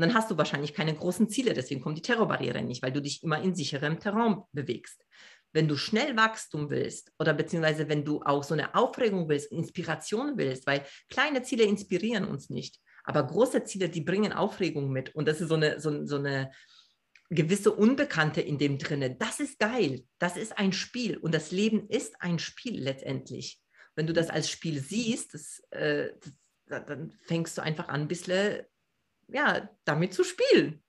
Und 0.00 0.06
dann 0.06 0.14
hast 0.14 0.30
du 0.30 0.38
wahrscheinlich 0.38 0.72
keine 0.72 0.94
großen 0.94 1.28
Ziele, 1.28 1.52
deswegen 1.52 1.82
kommt 1.82 1.98
die 1.98 2.02
Terrorbarriere 2.02 2.62
nicht, 2.62 2.82
weil 2.82 2.90
du 2.90 3.02
dich 3.02 3.22
immer 3.22 3.42
in 3.42 3.54
sicherem 3.54 4.00
Terrain 4.00 4.40
bewegst. 4.50 5.04
Wenn 5.52 5.68
du 5.68 5.76
schnell 5.76 6.16
Wachstum 6.16 6.70
willst 6.70 7.12
oder 7.18 7.34
beziehungsweise 7.34 7.86
wenn 7.90 8.02
du 8.02 8.22
auch 8.22 8.42
so 8.42 8.54
eine 8.54 8.74
Aufregung 8.74 9.28
willst, 9.28 9.52
Inspiration 9.52 10.38
willst, 10.38 10.66
weil 10.66 10.86
kleine 11.10 11.42
Ziele 11.42 11.64
inspirieren 11.64 12.24
uns 12.24 12.48
nicht, 12.48 12.78
aber 13.04 13.26
große 13.26 13.62
Ziele, 13.64 13.90
die 13.90 14.00
bringen 14.00 14.32
Aufregung 14.32 14.90
mit 14.90 15.14
und 15.14 15.28
das 15.28 15.42
ist 15.42 15.50
so 15.50 15.56
eine, 15.56 15.78
so, 15.80 16.06
so 16.06 16.16
eine 16.16 16.50
gewisse 17.28 17.70
Unbekannte 17.70 18.40
in 18.40 18.56
dem 18.56 18.78
drinne. 18.78 19.16
Das 19.16 19.38
ist 19.38 19.58
geil, 19.58 20.04
das 20.18 20.38
ist 20.38 20.56
ein 20.56 20.72
Spiel 20.72 21.18
und 21.18 21.34
das 21.34 21.50
Leben 21.50 21.90
ist 21.90 22.14
ein 22.20 22.38
Spiel 22.38 22.80
letztendlich. 22.80 23.60
Wenn 23.96 24.06
du 24.06 24.14
das 24.14 24.30
als 24.30 24.48
Spiel 24.48 24.80
siehst, 24.80 25.34
das, 25.34 25.60
äh, 25.72 26.08
das, 26.64 26.86
dann 26.86 27.10
fängst 27.26 27.58
du 27.58 27.62
einfach 27.62 27.88
an, 27.88 28.00
ein 28.00 28.08
bisschen 28.08 28.62
ja, 29.32 29.68
damit 29.84 30.14
zu 30.14 30.24
spielen. 30.24 30.82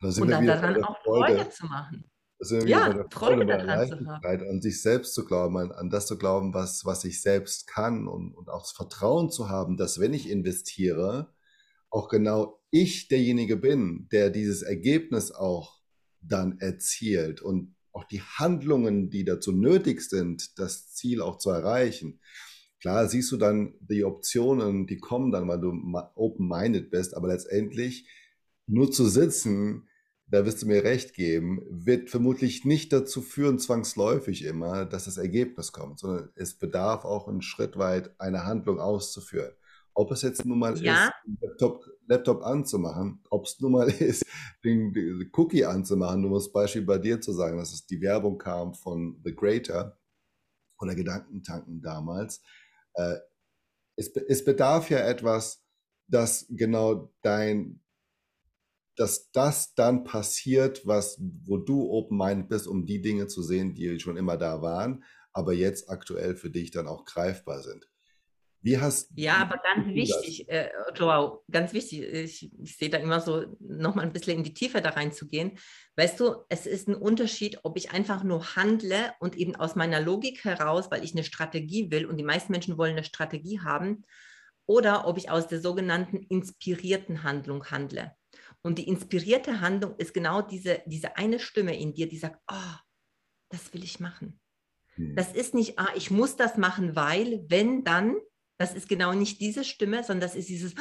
Und, 0.00 0.18
und 0.18 0.28
dann 0.30 0.46
daran 0.46 0.84
auch 0.84 1.02
Freude. 1.02 1.34
Freude 1.36 1.50
zu 1.50 1.66
machen. 1.66 2.04
ja, 2.66 3.04
Freude 3.10 3.46
daran 3.46 3.88
zu 3.88 4.06
haben. 4.06 4.48
An 4.48 4.60
sich 4.60 4.82
selbst 4.82 5.14
zu 5.14 5.24
glauben, 5.24 5.56
an, 5.56 5.72
an, 5.72 5.90
das 5.90 6.06
zu 6.06 6.18
glauben, 6.18 6.54
was, 6.54 6.84
was 6.84 7.04
ich 7.04 7.20
selbst 7.20 7.66
kann 7.66 8.06
und, 8.06 8.34
und 8.34 8.48
auch 8.48 8.62
das 8.62 8.72
Vertrauen 8.72 9.30
zu 9.30 9.48
haben, 9.48 9.76
dass 9.76 9.98
wenn 9.98 10.14
ich 10.14 10.28
investiere, 10.28 11.32
auch 11.90 12.08
genau 12.08 12.60
ich 12.70 13.08
derjenige 13.08 13.56
bin, 13.56 14.08
der 14.12 14.30
dieses 14.30 14.62
Ergebnis 14.62 15.32
auch 15.32 15.80
dann 16.20 16.58
erzielt 16.60 17.40
und 17.40 17.74
auch 17.92 18.04
die 18.04 18.20
Handlungen, 18.22 19.10
die 19.10 19.24
dazu 19.24 19.52
nötig 19.52 20.02
sind, 20.02 20.58
das 20.58 20.92
Ziel 20.92 21.22
auch 21.22 21.38
zu 21.38 21.50
erreichen, 21.50 22.20
Klar 22.80 23.08
siehst 23.08 23.32
du 23.32 23.36
dann 23.36 23.74
die 23.80 24.04
Optionen, 24.04 24.86
die 24.86 24.98
kommen 24.98 25.32
dann, 25.32 25.48
weil 25.48 25.60
du 25.60 25.72
open-minded 26.14 26.90
bist, 26.90 27.16
aber 27.16 27.28
letztendlich 27.28 28.08
nur 28.66 28.90
zu 28.90 29.06
sitzen, 29.06 29.88
da 30.30 30.44
wirst 30.44 30.62
du 30.62 30.66
mir 30.66 30.84
recht 30.84 31.14
geben, 31.14 31.62
wird 31.70 32.10
vermutlich 32.10 32.64
nicht 32.64 32.92
dazu 32.92 33.22
führen, 33.22 33.58
zwangsläufig 33.58 34.44
immer, 34.44 34.84
dass 34.84 35.06
das 35.06 35.16
Ergebnis 35.16 35.72
kommt, 35.72 35.98
sondern 35.98 36.28
es 36.34 36.54
bedarf 36.54 37.04
auch 37.04 37.28
einen 37.28 37.42
Schritt 37.42 37.78
weit, 37.78 38.14
eine 38.20 38.44
Handlung 38.44 38.78
auszuführen. 38.78 39.52
Ob 39.94 40.12
es 40.12 40.22
jetzt 40.22 40.44
nun 40.44 40.58
mal 40.58 40.78
ja. 40.78 41.06
ist, 41.06 41.12
den 41.26 41.38
Laptop, 41.40 41.84
Laptop 42.06 42.42
anzumachen, 42.42 43.20
ob 43.30 43.46
es 43.46 43.58
nun 43.58 43.72
mal 43.72 43.88
ist, 44.00 44.24
den, 44.62 44.92
den 44.92 45.30
Cookie 45.32 45.64
anzumachen, 45.64 46.20
nur 46.20 46.38
das 46.38 46.52
Beispiel 46.52 46.82
bei 46.82 46.98
dir 46.98 47.20
zu 47.20 47.32
sagen, 47.32 47.56
dass 47.56 47.72
es 47.72 47.86
die 47.86 48.00
Werbung 48.00 48.38
kam 48.38 48.74
von 48.74 49.20
The 49.24 49.34
Greater 49.34 49.98
oder 50.78 50.94
Gedankentanken 50.94 51.80
damals, 51.80 52.42
äh, 52.98 53.18
es, 53.96 54.08
es 54.08 54.44
bedarf 54.44 54.90
ja 54.90 54.98
etwas, 54.98 55.64
dass 56.08 56.46
genau 56.50 57.12
dein, 57.22 57.80
dass 58.96 59.30
das 59.30 59.74
dann 59.74 60.04
passiert, 60.04 60.86
was, 60.86 61.20
wo 61.44 61.56
du 61.58 61.90
open-minded 61.90 62.48
bist, 62.48 62.66
um 62.66 62.86
die 62.86 63.00
Dinge 63.00 63.28
zu 63.28 63.42
sehen, 63.42 63.74
die 63.74 64.00
schon 64.00 64.16
immer 64.16 64.36
da 64.36 64.62
waren, 64.62 65.04
aber 65.32 65.52
jetzt 65.52 65.88
aktuell 65.88 66.36
für 66.36 66.50
dich 66.50 66.70
dann 66.70 66.88
auch 66.88 67.04
greifbar 67.04 67.62
sind. 67.62 67.88
Wie 68.60 68.78
hast 68.78 69.10
Ja, 69.14 69.36
aber 69.36 69.58
ganz 69.58 69.86
wichtig, 69.94 70.48
äh, 70.48 70.68
Joao, 70.94 71.44
ganz 71.50 71.72
wichtig, 71.72 72.02
ich, 72.02 72.50
ich 72.60 72.76
sehe 72.76 72.90
da 72.90 72.98
immer 72.98 73.20
so, 73.20 73.56
nochmal 73.60 74.04
ein 74.04 74.12
bisschen 74.12 74.38
in 74.38 74.44
die 74.44 74.54
Tiefe 74.54 74.82
da 74.82 74.90
reinzugehen. 74.90 75.58
Weißt 75.96 76.18
du, 76.18 76.44
es 76.48 76.66
ist 76.66 76.88
ein 76.88 76.96
Unterschied, 76.96 77.60
ob 77.62 77.76
ich 77.76 77.92
einfach 77.92 78.24
nur 78.24 78.56
handle 78.56 79.12
und 79.20 79.36
eben 79.36 79.54
aus 79.54 79.76
meiner 79.76 80.00
Logik 80.00 80.44
heraus, 80.44 80.90
weil 80.90 81.04
ich 81.04 81.14
eine 81.14 81.24
Strategie 81.24 81.90
will 81.90 82.06
und 82.06 82.16
die 82.16 82.24
meisten 82.24 82.52
Menschen 82.52 82.78
wollen 82.78 82.92
eine 82.92 83.04
Strategie 83.04 83.60
haben, 83.60 84.04
oder 84.66 85.06
ob 85.06 85.16
ich 85.16 85.30
aus 85.30 85.48
der 85.48 85.60
sogenannten 85.60 86.18
inspirierten 86.18 87.22
Handlung 87.22 87.64
handle. 87.70 88.14
Und 88.62 88.78
die 88.78 88.86
inspirierte 88.86 89.60
Handlung 89.60 89.96
ist 89.96 90.12
genau 90.12 90.42
diese, 90.42 90.82
diese 90.84 91.16
eine 91.16 91.38
Stimme 91.38 91.78
in 91.78 91.94
dir, 91.94 92.08
die 92.08 92.18
sagt, 92.18 92.38
oh, 92.50 92.74
das 93.48 93.72
will 93.72 93.82
ich 93.82 93.98
machen. 93.98 94.38
Hm. 94.94 95.16
Das 95.16 95.32
ist 95.32 95.54
nicht, 95.54 95.78
ah, 95.78 95.88
ich 95.96 96.10
muss 96.10 96.36
das 96.36 96.58
machen, 96.58 96.94
weil, 96.94 97.44
wenn, 97.48 97.82
dann, 97.82 98.16
das 98.58 98.74
ist 98.74 98.88
genau 98.88 99.12
nicht 99.12 99.40
diese 99.40 99.64
Stimme, 99.64 100.02
sondern 100.02 100.28
das 100.28 100.34
ist 100.34 100.48
dieses, 100.48 100.74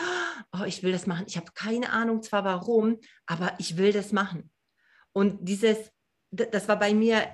oh, 0.52 0.64
ich 0.66 0.84
will 0.84 0.92
das 0.92 1.08
machen. 1.08 1.26
Ich 1.28 1.38
habe 1.38 1.52
keine 1.54 1.92
Ahnung 1.92 2.24
zwar 2.24 2.44
warum, 2.44 3.00
aber 3.28 3.54
ich 3.60 3.78
will 3.78 3.94
das 3.94 4.12
machen. 4.12 4.52
Und 5.14 5.48
dieses, 5.48 5.78
das 6.32 6.68
war 6.68 6.80
bei 6.80 6.94
mir 6.94 7.28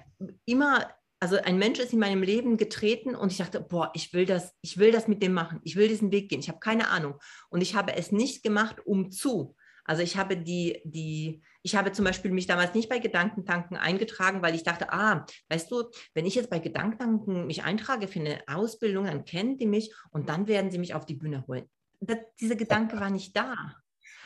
immer, 0.46 0.90
also 1.22 1.38
ein 1.38 1.58
Mensch 1.58 1.80
ist 1.80 1.94
in 1.94 2.00
meinem 2.00 2.22
Leben 2.22 2.58
getreten 2.58 3.16
und 3.16 3.32
ich 3.32 3.38
dachte, 3.38 3.62
boah, 3.62 3.92
ich 3.94 4.14
will 4.14 4.26
das, 4.26 4.54
ich 4.62 4.78
will 4.78 4.92
das 4.92 5.08
mit 5.08 5.24
dem 5.24 5.34
machen. 5.34 5.62
Ich 5.64 5.78
will 5.78 5.88
diesen 5.88 6.12
Weg 6.12 6.30
gehen. 6.30 6.42
Ich 6.42 6.50
habe 6.50 6.60
keine 6.60 6.90
Ahnung. 6.90 7.16
Und 7.50 7.62
ich 7.62 7.76
habe 7.76 7.96
es 7.96 8.12
nicht 8.12 8.44
gemacht, 8.44 8.78
um 8.86 9.12
zu. 9.12 9.56
Also 9.86 10.02
ich 10.02 10.18
habe 10.18 10.38
die, 10.38 10.82
die, 10.86 11.42
ich 11.62 11.76
habe 11.76 11.92
zum 11.92 12.06
Beispiel 12.06 12.32
mich 12.32 12.48
damals 12.48 12.74
nicht 12.74 12.90
bei 12.90 13.00
Gedankentanken 13.00 13.78
eingetragen, 13.78 14.42
weil 14.42 14.56
ich 14.56 14.64
dachte, 14.64 14.92
ah, 14.92 15.26
weißt 15.50 15.70
du, 15.72 15.90
wenn 16.14 16.26
ich 16.26 16.36
jetzt 16.36 16.50
bei 16.50 16.60
Gedankentanken 16.60 17.48
mich 17.48 17.64
eintrage 17.64 18.08
für 18.08 18.20
eine 18.20 18.42
Ausbildung, 18.48 19.06
dann 19.06 19.26
kennen 19.26 19.58
die 19.58 19.66
mich 19.66 19.94
und 20.12 20.30
dann 20.30 20.48
werden 20.48 20.72
sie 20.72 20.80
mich 20.80 20.94
auf 20.94 21.06
die 21.06 21.16
Bühne 21.16 21.46
holen. 21.48 21.70
Das, 22.00 22.18
dieser 22.40 22.56
Gedanke 22.56 23.00
war 23.00 23.10
nicht 23.10 23.36
da. 23.36 23.56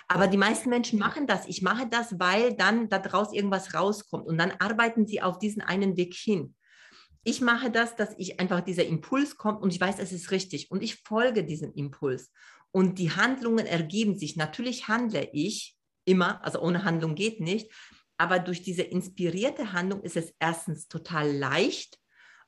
Aber 0.08 0.28
die 0.28 0.38
meisten 0.38 0.70
Menschen 0.70 1.00
machen 1.00 1.28
das. 1.28 1.48
Ich 1.48 1.62
mache 1.62 1.88
das, 1.88 2.18
weil 2.18 2.56
dann 2.56 2.88
daraus 2.88 3.34
irgendwas 3.34 3.74
rauskommt 3.74 4.26
und 4.26 4.38
dann 4.38 4.52
arbeiten 4.60 5.06
sie 5.06 5.22
auf 5.22 5.38
diesen 5.38 5.62
einen 5.62 5.98
Weg 5.98 6.14
hin. 6.14 6.56
Ich 7.24 7.42
mache 7.42 7.70
das, 7.70 7.98
dass 7.98 8.16
ich 8.18 8.40
einfach 8.40 8.62
dieser 8.62 8.86
Impuls 8.86 9.36
kommt 9.36 9.62
und 9.62 9.74
ich 9.74 9.82
weiß, 9.82 10.00
es 10.00 10.14
ist 10.14 10.32
richtig 10.32 10.72
und 10.72 10.82
ich 10.82 11.02
folge 11.04 11.44
diesem 11.44 11.74
Impuls 11.74 12.32
und 12.72 13.00
die 13.00 13.12
Handlungen 13.12 13.66
ergeben 13.66 14.18
sich. 14.18 14.36
Natürlich 14.36 14.88
handle 14.88 15.30
ich 15.34 15.76
immer, 16.06 16.44
also 16.44 16.62
ohne 16.62 16.84
Handlung 16.84 17.16
geht 17.16 17.40
nicht, 17.40 17.72
aber 18.18 18.40
durch 18.40 18.64
diese 18.64 18.84
inspirierte 18.84 19.74
Handlung 19.74 20.02
ist 20.02 20.18
es 20.18 20.34
erstens 20.40 20.88
total 20.88 21.32
leicht 21.32 22.00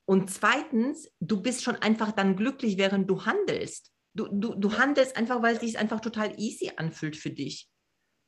und 0.09 0.31
zweitens, 0.31 1.07
du 1.19 1.39
bist 1.39 1.61
schon 1.61 1.75
einfach 1.75 2.11
dann 2.11 2.35
glücklich, 2.35 2.79
während 2.79 3.07
du 3.07 3.25
handelst. 3.25 3.91
Du, 4.15 4.27
du, 4.27 4.55
du 4.55 4.75
handelst 4.75 5.15
einfach, 5.15 5.43
weil 5.43 5.53
es 5.53 5.61
sich 5.61 5.77
einfach 5.77 5.99
total 5.99 6.33
easy 6.39 6.71
anfühlt 6.77 7.15
für 7.15 7.29
dich. 7.29 7.69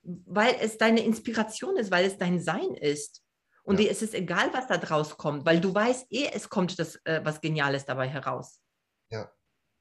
Weil 0.03 0.55
es 0.61 0.77
deine 0.77 1.03
Inspiration 1.03 1.77
ist, 1.77 1.89
weil 1.89 2.05
es 2.05 2.19
dein 2.19 2.39
Sein 2.39 2.75
ist. 2.75 3.23
Und 3.63 3.79
ja. 3.79 3.85
dir 3.85 3.91
ist 3.93 4.03
es 4.03 4.13
egal, 4.13 4.53
was 4.53 4.67
da 4.67 4.77
draus 4.77 5.17
kommt, 5.17 5.43
weil 5.43 5.59
du 5.59 5.73
weißt 5.73 6.05
eh, 6.11 6.29
es 6.31 6.49
kommt 6.49 6.77
das, 6.77 6.97
äh, 7.03 7.21
was 7.23 7.41
Geniales 7.41 7.83
dabei 7.83 8.07
heraus. 8.07 8.61
Ja. 9.09 9.33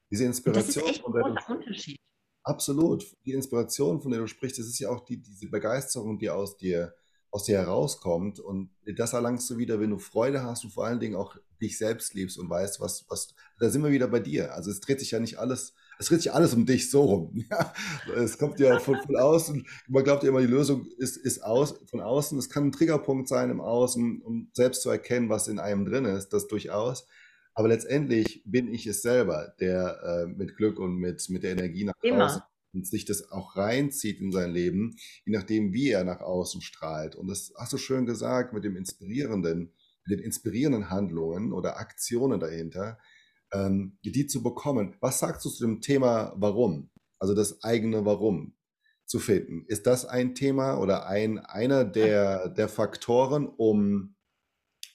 Diese 0.09 0.25
Inspiration. 0.25 0.65
das 0.65 0.75
ist 0.75 0.89
echt 0.89 1.05
ein 1.05 1.11
großer 1.11 1.49
Unterschied. 1.49 2.00
Absolut. 2.43 3.05
Die 3.25 3.33
Inspiration, 3.33 4.01
von 4.01 4.11
der 4.11 4.21
du 4.21 4.27
sprichst, 4.27 4.59
das 4.59 4.65
ist 4.67 4.79
ja 4.79 4.89
auch 4.89 5.05
die, 5.05 5.17
diese 5.17 5.47
Begeisterung, 5.47 6.17
die 6.17 6.29
aus 6.29 6.57
dir, 6.57 6.95
aus 7.29 7.43
dir 7.43 7.59
herauskommt. 7.59 8.39
Und 8.39 8.71
das 8.97 9.13
erlangst 9.13 9.49
du 9.49 9.57
wieder, 9.57 9.79
wenn 9.79 9.91
du 9.91 9.99
Freude 9.99 10.43
hast 10.43 10.63
und 10.63 10.71
vor 10.71 10.85
allen 10.85 10.99
Dingen 10.99 11.15
auch 11.15 11.37
dich 11.61 11.77
selbst 11.77 12.15
liebst 12.15 12.39
und 12.39 12.49
weißt, 12.49 12.79
was, 12.79 13.05
was, 13.09 13.35
da 13.59 13.69
sind 13.69 13.83
wir 13.83 13.91
wieder 13.91 14.07
bei 14.07 14.19
dir. 14.19 14.53
Also 14.53 14.71
es 14.71 14.79
dreht 14.79 14.99
sich 14.99 15.11
ja 15.11 15.19
nicht 15.19 15.37
alles, 15.37 15.75
es 15.99 16.07
dreht 16.07 16.23
sich 16.23 16.33
alles 16.33 16.55
um 16.55 16.65
dich 16.65 16.89
so 16.89 17.03
rum. 17.03 17.45
Ja, 17.49 17.73
es 18.15 18.39
kommt 18.39 18.59
ja 18.59 18.79
von, 18.79 18.97
von 19.05 19.15
außen. 19.15 19.65
Man 19.87 20.03
glaubt 20.03 20.23
ja 20.23 20.29
immer, 20.29 20.41
die 20.41 20.47
Lösung 20.47 20.87
ist, 20.97 21.17
ist 21.17 21.43
aus, 21.43 21.75
von 21.85 22.01
außen. 22.01 22.39
Es 22.39 22.49
kann 22.49 22.65
ein 22.65 22.71
Triggerpunkt 22.71 23.27
sein 23.27 23.51
im 23.51 23.61
Außen, 23.61 24.21
um 24.23 24.49
selbst 24.53 24.81
zu 24.81 24.89
erkennen, 24.89 25.29
was 25.29 25.47
in 25.47 25.59
einem 25.59 25.85
drin 25.85 26.05
ist, 26.05 26.29
das 26.29 26.47
durchaus. 26.47 27.05
Aber 27.53 27.67
letztendlich 27.67 28.43
bin 28.45 28.73
ich 28.73 28.87
es 28.87 29.01
selber, 29.01 29.53
der 29.59 29.99
äh, 30.03 30.27
mit 30.27 30.55
Glück 30.55 30.79
und 30.79 30.95
mit, 30.95 31.29
mit 31.29 31.43
der 31.43 31.51
Energie 31.51 31.83
nach 31.83 31.93
Immer. 32.01 32.19
draußen 32.19 32.41
und 32.73 32.87
sich 32.87 33.05
das 33.05 33.31
auch 33.31 33.55
reinzieht 33.57 34.21
in 34.21 34.31
sein 34.31 34.51
Leben, 34.51 34.95
je 35.25 35.33
nachdem, 35.33 35.73
wie 35.73 35.89
er 35.89 36.03
nach 36.03 36.21
außen 36.21 36.61
strahlt. 36.61 37.15
Und 37.15 37.27
das 37.27 37.53
hast 37.57 37.73
du 37.73 37.77
schön 37.77 38.05
gesagt 38.05 38.53
mit 38.53 38.63
dem 38.63 38.75
inspirierenden, 38.75 39.73
mit 40.05 40.19
den 40.19 40.23
inspirierenden 40.23 40.89
Handlungen 40.89 41.51
oder 41.51 41.77
Aktionen 41.77 42.39
dahinter, 42.39 42.97
ähm, 43.53 43.97
die 44.03 44.27
zu 44.27 44.41
bekommen. 44.41 44.95
Was 45.01 45.19
sagst 45.19 45.45
du 45.45 45.49
zu 45.49 45.65
dem 45.65 45.81
Thema 45.81 46.33
Warum? 46.37 46.89
Also 47.19 47.35
das 47.35 47.63
eigene 47.63 48.05
Warum 48.05 48.55
zu 49.05 49.19
finden. 49.19 49.65
Ist 49.67 49.85
das 49.85 50.05
ein 50.05 50.33
Thema 50.35 50.77
oder 50.79 51.05
ein, 51.07 51.37
einer 51.39 51.83
der, 51.83 52.49
der 52.49 52.69
Faktoren, 52.69 53.47
um 53.47 54.15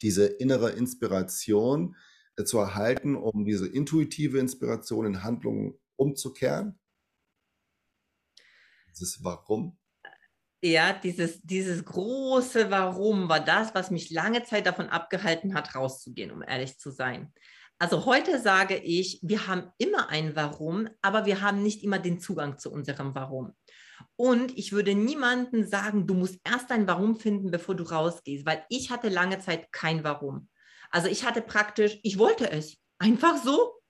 diese 0.02 0.26
innere 0.26 0.70
Inspiration 0.70 1.94
zu 2.44 2.58
erhalten, 2.58 3.16
um 3.16 3.44
diese 3.44 3.66
intuitive 3.66 4.38
Inspiration 4.38 5.06
in 5.06 5.22
Handlungen 5.22 5.78
umzukehren? 5.96 6.78
Dieses 8.90 9.22
Warum? 9.24 9.78
Ja, 10.62 10.92
dieses, 10.92 11.40
dieses 11.42 11.84
große 11.84 12.70
Warum 12.70 13.28
war 13.28 13.40
das, 13.40 13.74
was 13.74 13.90
mich 13.90 14.10
lange 14.10 14.42
Zeit 14.44 14.66
davon 14.66 14.88
abgehalten 14.88 15.54
hat, 15.54 15.74
rauszugehen, 15.74 16.30
um 16.30 16.42
ehrlich 16.42 16.78
zu 16.78 16.90
sein. 16.90 17.32
Also 17.78 18.06
heute 18.06 18.40
sage 18.40 18.76
ich, 18.76 19.20
wir 19.22 19.46
haben 19.46 19.70
immer 19.76 20.08
ein 20.08 20.34
Warum, 20.34 20.88
aber 21.02 21.26
wir 21.26 21.42
haben 21.42 21.62
nicht 21.62 21.84
immer 21.84 21.98
den 21.98 22.20
Zugang 22.20 22.58
zu 22.58 22.72
unserem 22.72 23.14
Warum. 23.14 23.52
Und 24.16 24.56
ich 24.56 24.72
würde 24.72 24.94
niemandem 24.94 25.66
sagen, 25.66 26.06
du 26.06 26.14
musst 26.14 26.40
erst 26.42 26.70
ein 26.70 26.86
Warum 26.86 27.16
finden, 27.16 27.50
bevor 27.50 27.74
du 27.74 27.84
rausgehst, 27.84 28.46
weil 28.46 28.64
ich 28.70 28.90
hatte 28.90 29.10
lange 29.10 29.40
Zeit 29.40 29.72
kein 29.72 30.04
Warum. 30.04 30.48
Also 30.90 31.08
ich 31.08 31.24
hatte 31.24 31.42
praktisch, 31.42 31.98
ich 32.02 32.18
wollte 32.18 32.50
es. 32.50 32.76
Einfach 32.98 33.42
so. 33.42 33.80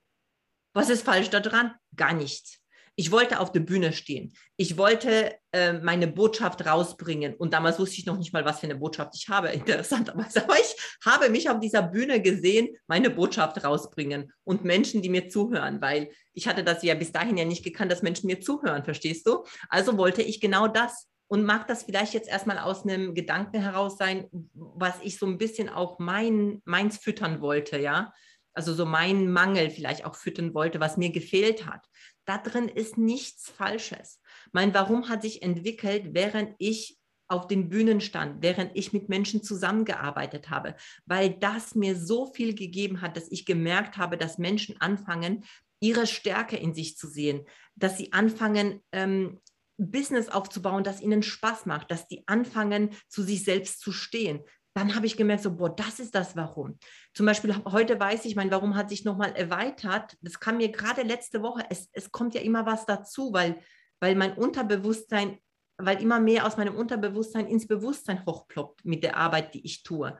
Was 0.73 0.91
ist 0.91 1.05
falsch 1.05 1.31
daran? 1.31 1.75
Gar 1.95 2.15
nichts. 2.15 2.61
Ich 2.99 3.13
wollte 3.13 3.41
auf 3.41 3.53
der 3.53 3.61
Bühne 3.61 3.93
stehen. 3.93 4.33
Ich 4.57 4.79
wollte 4.79 5.35
äh, 5.53 5.75
meine 5.75 6.07
Botschaft 6.07 6.65
rausbringen. 6.65 7.35
Und 7.35 7.53
damals 7.53 7.79
wusste 7.79 7.99
ich 7.99 8.07
noch 8.07 8.17
nicht 8.17 8.33
mal, 8.33 8.47
was 8.47 8.61
für 8.61 8.67
eine 8.67 8.77
Botschaft 8.77 9.15
ich 9.15 9.29
habe. 9.29 9.49
Interessanterweise. 9.53 10.43
Aber 10.43 10.59
ich 10.59 10.75
habe 11.05 11.29
mich 11.29 11.51
auf 11.51 11.61
dieser 11.61 11.83
Bühne 11.83 12.23
gesehen, 12.23 12.75
meine 12.87 13.11
Botschaft 13.11 13.63
rausbringen 13.63 14.33
und 14.45 14.65
Menschen, 14.65 15.03
die 15.03 15.11
mir 15.11 15.29
zuhören, 15.29 15.83
weil 15.83 16.11
ich 16.33 16.49
hatte 16.49 16.65
das 16.65 16.83
ja 16.83 16.95
bis 16.95 17.13
dahin 17.13 17.37
ja 17.37 17.45
nicht 17.45 17.65
gekannt, 17.65 17.93
dass 17.93 18.03
Menschen 18.03 18.29
mir 18.29 18.41
zuhören, 18.41 18.85
verstehst 18.85 19.27
du? 19.27 19.45
Also 19.69 19.99
wollte 19.99 20.23
ich 20.23 20.41
genau 20.41 20.67
das 20.67 21.07
und 21.29 21.45
mag 21.45 21.67
das 21.67 21.85
vielleicht 21.85 22.15
jetzt 22.15 22.29
erstmal 22.29 22.59
aus 22.59 22.85
einem 22.85 23.15
Gedanken 23.15 23.61
heraus 23.61 23.99
sein, 23.99 24.29
was 24.53 24.95
ich 25.03 25.19
so 25.19 25.27
ein 25.27 25.39
bisschen 25.39 25.69
auch 25.69 25.99
mein, 25.99 26.63
meins 26.65 26.99
füttern 26.99 27.41
wollte, 27.41 27.79
ja. 27.79 28.13
Also 28.53 28.73
so 28.73 28.87
meinen 28.87 29.31
Mangel 29.31 29.71
vielleicht 29.71 30.05
auch 30.05 30.15
füttern 30.15 30.55
wollte, 30.55 30.81
was 30.81 30.97
mir 30.97 31.11
gefehlt 31.11 31.67
hat. 31.67 31.87
Da 32.25 32.39
drin 32.39 32.69
ist 32.69 32.97
nichts 32.97 33.51
Falsches. 33.51 34.21
Mein 34.53 34.73
Warum 34.73 35.09
hat 35.09 35.23
sich 35.23 35.43
entwickelt, 35.43 36.15
während 36.15 36.55
ich 36.59 36.99
auf 37.29 37.49
den 37.49 37.69
Bühnen 37.69 38.01
stand, 38.01 38.43
während 38.43 38.71
ich 38.75 38.93
mit 38.93 39.09
Menschen 39.09 39.43
zusammengearbeitet 39.43 40.49
habe, 40.49 40.77
weil 41.07 41.31
das 41.31 41.75
mir 41.75 41.97
so 41.97 42.33
viel 42.33 42.55
gegeben 42.55 43.01
hat, 43.01 43.17
dass 43.17 43.31
ich 43.31 43.45
gemerkt 43.45 43.97
habe, 43.97 44.17
dass 44.17 44.39
Menschen 44.39 44.81
anfangen, 44.81 45.45
ihre 45.81 46.07
Stärke 46.07 46.57
in 46.57 46.73
sich 46.73 46.97
zu 46.97 47.09
sehen, 47.09 47.45
dass 47.75 47.99
sie 47.99 48.13
anfangen, 48.13 48.83
ähm, 48.93 49.41
Business 49.79 50.29
aufzubauen, 50.29 50.85
das 50.85 51.01
ihnen 51.01 51.23
Spaß 51.23 51.67
macht, 51.67 51.91
dass 51.91 52.09
die 52.09 52.27
anfangen, 52.27 52.91
zu 53.09 53.23
sich 53.23 53.45
selbst 53.45 53.81
zu 53.81 53.93
stehen. 53.93 54.41
Dann 54.75 54.95
habe 54.95 55.07
ich 55.07 55.17
gemerkt, 55.17 55.43
so, 55.43 55.57
boah, 55.57 55.75
das 55.75 56.01
ist 56.01 56.15
das 56.15 56.37
Warum. 56.37 56.79
Zum 57.15 57.25
Beispiel 57.25 57.55
heute 57.65 57.99
weiß 57.99 58.27
ich, 58.27 58.37
mein 58.37 58.51
Warum 58.51 58.77
hat 58.77 58.91
sich 58.91 59.05
nochmal 59.05 59.33
erweitert. 59.35 60.17
Das 60.21 60.39
kam 60.39 60.59
mir 60.59 60.71
gerade 60.71 61.03
letzte 61.03 61.43
Woche. 61.43 61.65
Es, 61.71 61.89
es 61.93 62.13
kommt 62.13 62.35
ja 62.35 62.43
immer 62.43 62.67
was 62.67 62.85
dazu, 62.85 63.33
weil, 63.33 63.59
weil 64.01 64.15
mein 64.17 64.35
Unterbewusstsein, 64.35 65.39
weil 65.79 66.03
immer 66.03 66.21
mehr 66.21 66.47
aus 66.47 66.59
meinem 66.59 66.75
Unterbewusstsein 66.75 67.47
ins 67.47 67.67
Bewusstsein 67.67 68.25
hochploppt 68.27 68.85
mit 68.85 69.03
der 69.03 69.17
Arbeit, 69.17 69.55
die 69.55 69.65
ich 69.65 69.83
tue 69.83 70.19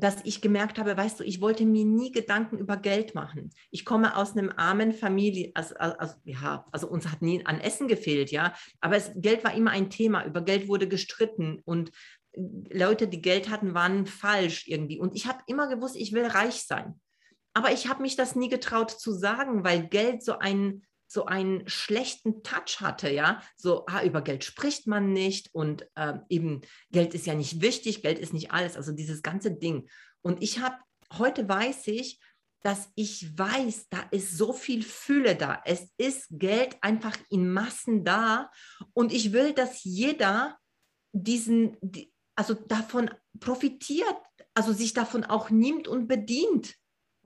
dass 0.00 0.24
ich 0.24 0.40
gemerkt 0.40 0.78
habe, 0.78 0.96
weißt 0.96 1.20
du, 1.20 1.24
ich 1.24 1.40
wollte 1.40 1.64
mir 1.64 1.84
nie 1.84 2.10
Gedanken 2.10 2.58
über 2.58 2.76
Geld 2.76 3.14
machen. 3.14 3.50
Ich 3.70 3.84
komme 3.84 4.16
aus 4.16 4.32
einem 4.32 4.52
armen 4.56 4.92
Familie, 4.92 5.52
also, 5.54 5.74
also, 5.76 6.14
ja, 6.24 6.66
also 6.72 6.88
uns 6.88 7.08
hat 7.08 7.22
nie 7.22 7.44
an 7.44 7.60
Essen 7.60 7.88
gefehlt, 7.88 8.30
ja, 8.30 8.54
aber 8.80 8.96
es, 8.96 9.10
Geld 9.16 9.44
war 9.44 9.54
immer 9.54 9.70
ein 9.70 9.90
Thema, 9.90 10.24
über 10.24 10.42
Geld 10.42 10.68
wurde 10.68 10.88
gestritten 10.88 11.60
und 11.64 11.90
Leute, 12.32 13.08
die 13.08 13.22
Geld 13.22 13.50
hatten, 13.50 13.74
waren 13.74 14.06
falsch 14.06 14.68
irgendwie. 14.68 14.98
Und 14.98 15.16
ich 15.16 15.26
habe 15.26 15.40
immer 15.46 15.68
gewusst, 15.68 15.96
ich 15.96 16.12
will 16.12 16.26
reich 16.26 16.62
sein. 16.62 17.00
Aber 17.54 17.72
ich 17.72 17.88
habe 17.88 18.02
mich 18.02 18.14
das 18.14 18.36
nie 18.36 18.48
getraut 18.48 18.92
zu 18.92 19.12
sagen, 19.12 19.64
weil 19.64 19.88
Geld 19.88 20.22
so 20.22 20.38
ein 20.38 20.82
so 21.12 21.24
einen 21.24 21.68
schlechten 21.68 22.44
Touch 22.44 22.80
hatte, 22.80 23.10
ja, 23.10 23.42
so 23.56 23.84
ah, 23.86 24.04
über 24.04 24.22
Geld 24.22 24.44
spricht 24.44 24.86
man 24.86 25.12
nicht 25.12 25.52
und 25.52 25.84
äh, 25.96 26.14
eben 26.28 26.60
Geld 26.92 27.14
ist 27.14 27.26
ja 27.26 27.34
nicht 27.34 27.60
wichtig, 27.60 28.02
Geld 28.02 28.20
ist 28.20 28.32
nicht 28.32 28.52
alles, 28.52 28.76
also 28.76 28.92
dieses 28.92 29.20
ganze 29.20 29.50
Ding. 29.50 29.90
Und 30.22 30.40
ich 30.40 30.60
habe, 30.60 30.76
heute 31.18 31.48
weiß 31.48 31.88
ich, 31.88 32.20
dass 32.62 32.90
ich 32.94 33.36
weiß, 33.36 33.88
da 33.88 34.02
ist 34.12 34.38
so 34.38 34.52
viel 34.52 34.84
Fülle 34.84 35.34
da. 35.34 35.60
Es 35.64 35.88
ist 35.96 36.28
Geld 36.30 36.76
einfach 36.80 37.16
in 37.28 37.50
Massen 37.50 38.04
da 38.04 38.48
und 38.92 39.12
ich 39.12 39.32
will, 39.32 39.52
dass 39.52 39.82
jeder 39.82 40.58
diesen, 41.10 41.76
also 42.36 42.54
davon 42.54 43.10
profitiert, 43.40 44.16
also 44.54 44.72
sich 44.72 44.92
davon 44.92 45.24
auch 45.24 45.50
nimmt 45.50 45.88
und 45.88 46.06
bedient. 46.06 46.76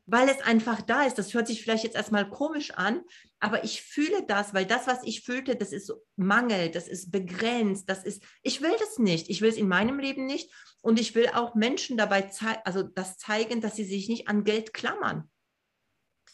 Weil 0.06 0.28
es 0.28 0.40
einfach 0.42 0.82
da 0.82 1.04
ist. 1.04 1.18
Das 1.18 1.32
hört 1.32 1.46
sich 1.46 1.62
vielleicht 1.62 1.84
jetzt 1.84 1.96
erstmal 1.96 2.28
komisch 2.28 2.72
an, 2.72 3.02
aber 3.40 3.64
ich 3.64 3.82
fühle 3.82 4.24
das, 4.26 4.52
weil 4.54 4.66
das, 4.66 4.86
was 4.86 5.02
ich 5.04 5.22
fühlte, 5.22 5.56
das 5.56 5.72
ist 5.72 5.92
Mangel, 6.16 6.70
das 6.70 6.88
ist 6.88 7.10
begrenzt, 7.10 7.88
das 7.88 8.04
ist, 8.04 8.22
ich 8.42 8.60
will 8.60 8.74
das 8.78 8.98
nicht. 8.98 9.30
Ich 9.30 9.40
will 9.40 9.48
es 9.48 9.56
in 9.56 9.68
meinem 9.68 9.98
Leben 9.98 10.26
nicht 10.26 10.50
und 10.80 11.00
ich 11.00 11.14
will 11.14 11.28
auch 11.28 11.54
Menschen 11.54 11.96
dabei 11.96 12.22
zeigen, 12.22 12.60
also 12.64 12.82
das 12.82 13.16
zeigen, 13.16 13.60
dass 13.60 13.76
sie 13.76 13.84
sich 13.84 14.08
nicht 14.08 14.28
an 14.28 14.44
Geld 14.44 14.74
klammern. 14.74 15.30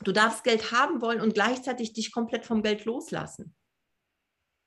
Du 0.03 0.13
darfst 0.13 0.45
Geld 0.45 0.73
haben 0.73 1.03
wollen 1.03 1.21
und 1.21 1.35
gleichzeitig 1.35 1.93
dich 1.93 2.11
komplett 2.11 2.47
vom 2.47 2.63
Geld 2.63 2.87
loslassen. 2.87 3.55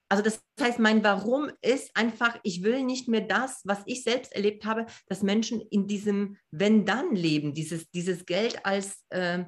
Also 0.10 0.24
das 0.24 0.42
heißt, 0.60 0.80
mein 0.80 1.04
Warum 1.04 1.52
ist 1.62 1.96
einfach, 1.96 2.40
ich 2.44 2.64
will 2.64 2.84
nicht 2.84 3.08
mehr 3.08 3.22
das, 3.22 3.62
was 3.64 3.82
ich 3.86 4.04
selbst 4.04 4.34
erlebt 4.34 4.66
habe, 4.66 4.86
dass 5.08 5.24
Menschen 5.24 5.62
in 5.72 5.88
diesem 5.88 6.38
Wenn-Dann 6.52 7.16
leben, 7.16 7.54
dieses, 7.54 7.90
dieses 7.90 8.26
Geld 8.26 8.66
als, 8.66 9.04
äh, 9.10 9.46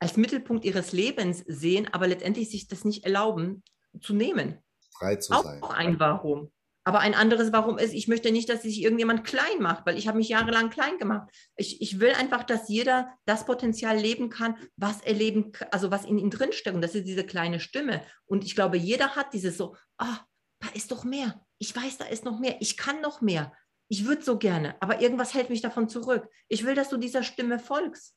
als 0.00 0.16
Mittelpunkt 0.16 0.64
ihres 0.64 0.92
Lebens 0.92 1.44
sehen, 1.46 1.88
aber 1.92 2.08
letztendlich 2.08 2.50
sich 2.50 2.68
das 2.68 2.84
nicht 2.84 3.04
erlauben 3.04 3.62
zu 4.00 4.14
nehmen. 4.14 4.58
Frei 4.98 5.16
zu 5.16 5.32
Auch 5.32 5.44
sein. 5.44 5.62
Auch 5.62 5.70
ein 5.70 6.00
Warum. 6.00 6.50
Aber 6.88 7.00
ein 7.00 7.12
anderes 7.12 7.52
Warum 7.52 7.76
ist, 7.76 7.92
ich 7.92 8.08
möchte 8.08 8.32
nicht, 8.32 8.48
dass 8.48 8.62
sich 8.62 8.80
irgendjemand 8.80 9.22
klein 9.22 9.60
macht, 9.60 9.84
weil 9.84 9.98
ich 9.98 10.08
habe 10.08 10.16
mich 10.16 10.30
jahrelang 10.30 10.70
klein 10.70 10.96
gemacht. 10.96 11.28
Ich, 11.54 11.82
ich 11.82 12.00
will 12.00 12.12
einfach, 12.12 12.44
dass 12.44 12.70
jeder 12.70 13.12
das 13.26 13.44
Potenzial 13.44 13.98
leben 13.98 14.30
kann, 14.30 14.56
was 14.78 15.02
er 15.02 15.12
leben, 15.12 15.52
also 15.70 15.90
was 15.90 16.06
in 16.06 16.16
ihm 16.16 16.30
drinsteckt. 16.30 16.74
Und 16.74 16.80
das 16.80 16.94
ist 16.94 17.06
diese 17.06 17.24
kleine 17.26 17.60
Stimme. 17.60 18.00
Und 18.24 18.42
ich 18.42 18.54
glaube, 18.54 18.78
jeder 18.78 19.16
hat 19.16 19.34
dieses 19.34 19.58
so, 19.58 19.76
ah, 19.98 20.06
oh, 20.14 20.24
da 20.60 20.68
ist 20.72 20.90
doch 20.90 21.04
mehr. 21.04 21.44
Ich 21.58 21.76
weiß, 21.76 21.98
da 21.98 22.06
ist 22.06 22.24
noch 22.24 22.40
mehr. 22.40 22.56
Ich 22.60 22.78
kann 22.78 23.02
noch 23.02 23.20
mehr. 23.20 23.52
Ich 23.88 24.06
würde 24.06 24.22
so 24.22 24.38
gerne, 24.38 24.74
aber 24.80 25.02
irgendwas 25.02 25.34
hält 25.34 25.50
mich 25.50 25.60
davon 25.60 25.90
zurück. 25.90 26.26
Ich 26.48 26.64
will, 26.64 26.74
dass 26.74 26.88
du 26.88 26.96
dieser 26.96 27.22
Stimme 27.22 27.58
folgst. 27.58 28.16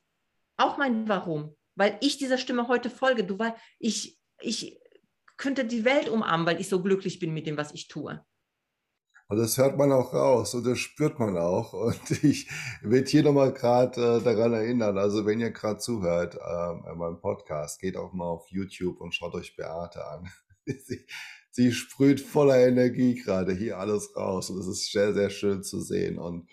Auch 0.56 0.78
mein 0.78 1.10
Warum. 1.10 1.58
Weil 1.76 1.98
ich 2.00 2.20
dieser 2.20 2.38
Stimme 2.38 2.70
heute 2.70 2.90
folge. 2.90 3.26
Du 3.26 3.38
weißt, 3.38 3.58
ich, 3.80 4.18
ich 4.40 4.80
könnte 5.36 5.66
die 5.66 5.84
Welt 5.84 6.08
umarmen, 6.08 6.48
weil 6.48 6.62
ich 6.62 6.70
so 6.70 6.82
glücklich 6.82 7.20
bin 7.20 7.34
mit 7.34 7.48
dem, 7.48 7.58
was 7.58 7.74
ich 7.74 7.90
tue. 7.90 8.24
Und 9.32 9.38
das 9.38 9.58
hört 9.58 9.78
man 9.78 9.94
auch 9.94 10.14
raus 10.14 10.56
und 10.56 10.66
das 10.66 10.78
spürt 10.78 11.18
man 11.18 11.38
auch. 11.38 11.72
Und 11.92 12.22
ich 12.22 12.50
will 12.82 13.06
hier 13.06 13.24
nochmal 13.24 13.54
gerade 13.54 14.18
äh, 14.18 14.22
daran 14.22 14.52
erinnern, 14.52 14.98
also 14.98 15.26
wenn 15.26 15.40
ihr 15.40 15.52
gerade 15.52 15.80
zuhört 15.80 16.36
äh, 16.36 16.92
in 16.92 16.98
meinem 16.98 17.22
Podcast, 17.22 17.80
geht 17.80 17.96
auch 17.96 18.12
mal 18.12 18.26
auf 18.26 18.50
YouTube 18.50 19.00
und 19.00 19.16
schaut 19.16 19.34
euch 19.34 19.56
Beate 19.56 20.06
an. 20.06 20.30
sie, 20.66 21.06
sie 21.50 21.72
sprüht 21.72 22.20
voller 22.20 22.58
Energie 22.60 23.16
gerade 23.16 23.54
hier 23.54 23.78
alles 23.78 24.14
raus 24.18 24.50
und 24.50 24.60
es 24.60 24.68
ist 24.68 24.92
sehr, 24.92 25.14
sehr 25.14 25.30
schön 25.30 25.64
zu 25.64 25.80
sehen. 25.80 26.20
Und 26.20 26.50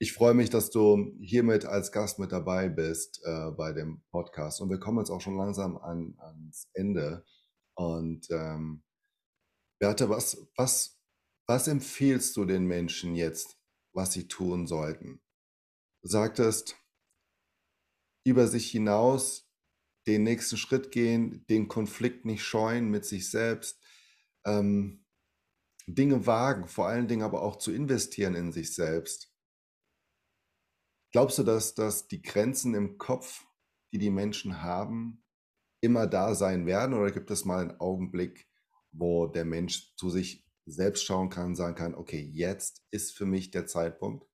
ich 0.00 0.12
freue 0.12 0.34
mich, 0.34 0.50
dass 0.50 0.70
du 0.70 1.14
hiermit 1.20 1.64
als 1.64 1.92
Gast 1.92 2.18
mit 2.18 2.32
dabei 2.32 2.68
bist 2.68 3.20
äh, 3.24 3.52
bei 3.52 3.72
dem 3.72 4.02
Podcast. 4.10 4.60
Und 4.60 4.70
wir 4.70 4.80
kommen 4.80 4.98
jetzt 4.98 5.10
auch 5.10 5.20
schon 5.20 5.36
langsam 5.36 5.76
an, 5.76 6.16
ans 6.18 6.68
Ende. 6.74 7.24
Und 7.76 8.26
ähm, 8.32 8.82
Beate, 9.78 10.08
was, 10.08 10.48
was 10.56 10.95
was 11.46 11.68
empfiehlst 11.68 12.36
du 12.36 12.44
den 12.44 12.66
Menschen 12.66 13.14
jetzt, 13.14 13.58
was 13.92 14.12
sie 14.12 14.28
tun 14.28 14.66
sollten? 14.66 15.20
Du 16.02 16.08
sagtest, 16.08 16.76
über 18.24 18.48
sich 18.48 18.70
hinaus 18.70 19.48
den 20.06 20.22
nächsten 20.22 20.56
Schritt 20.56 20.90
gehen, 20.90 21.44
den 21.48 21.68
Konflikt 21.68 22.24
nicht 22.24 22.42
scheuen 22.42 22.90
mit 22.90 23.04
sich 23.04 23.30
selbst, 23.30 23.82
ähm, 24.44 25.04
Dinge 25.86 26.26
wagen, 26.26 26.66
vor 26.66 26.88
allen 26.88 27.06
Dingen 27.06 27.22
aber 27.22 27.42
auch 27.42 27.56
zu 27.56 27.72
investieren 27.72 28.34
in 28.34 28.52
sich 28.52 28.74
selbst. 28.74 29.32
Glaubst 31.12 31.38
du, 31.38 31.44
dass, 31.44 31.74
dass 31.74 32.08
die 32.08 32.22
Grenzen 32.22 32.74
im 32.74 32.98
Kopf, 32.98 33.46
die 33.92 33.98
die 33.98 34.10
Menschen 34.10 34.62
haben, 34.62 35.24
immer 35.80 36.06
da 36.06 36.34
sein 36.34 36.66
werden? 36.66 36.94
Oder 36.94 37.12
gibt 37.12 37.30
es 37.30 37.44
mal 37.44 37.62
einen 37.62 37.80
Augenblick, 37.80 38.48
wo 38.90 39.26
der 39.28 39.44
Mensch 39.44 39.94
zu 39.96 40.10
sich 40.10 40.45
selbst 40.66 41.04
schauen 41.04 41.30
kann, 41.30 41.54
sagen 41.54 41.76
kann, 41.76 41.94
okay, 41.94 42.28
jetzt 42.32 42.84
ist 42.90 43.16
für 43.16 43.26
mich 43.26 43.50
der 43.50 43.66
Zeitpunkt? 43.66 44.26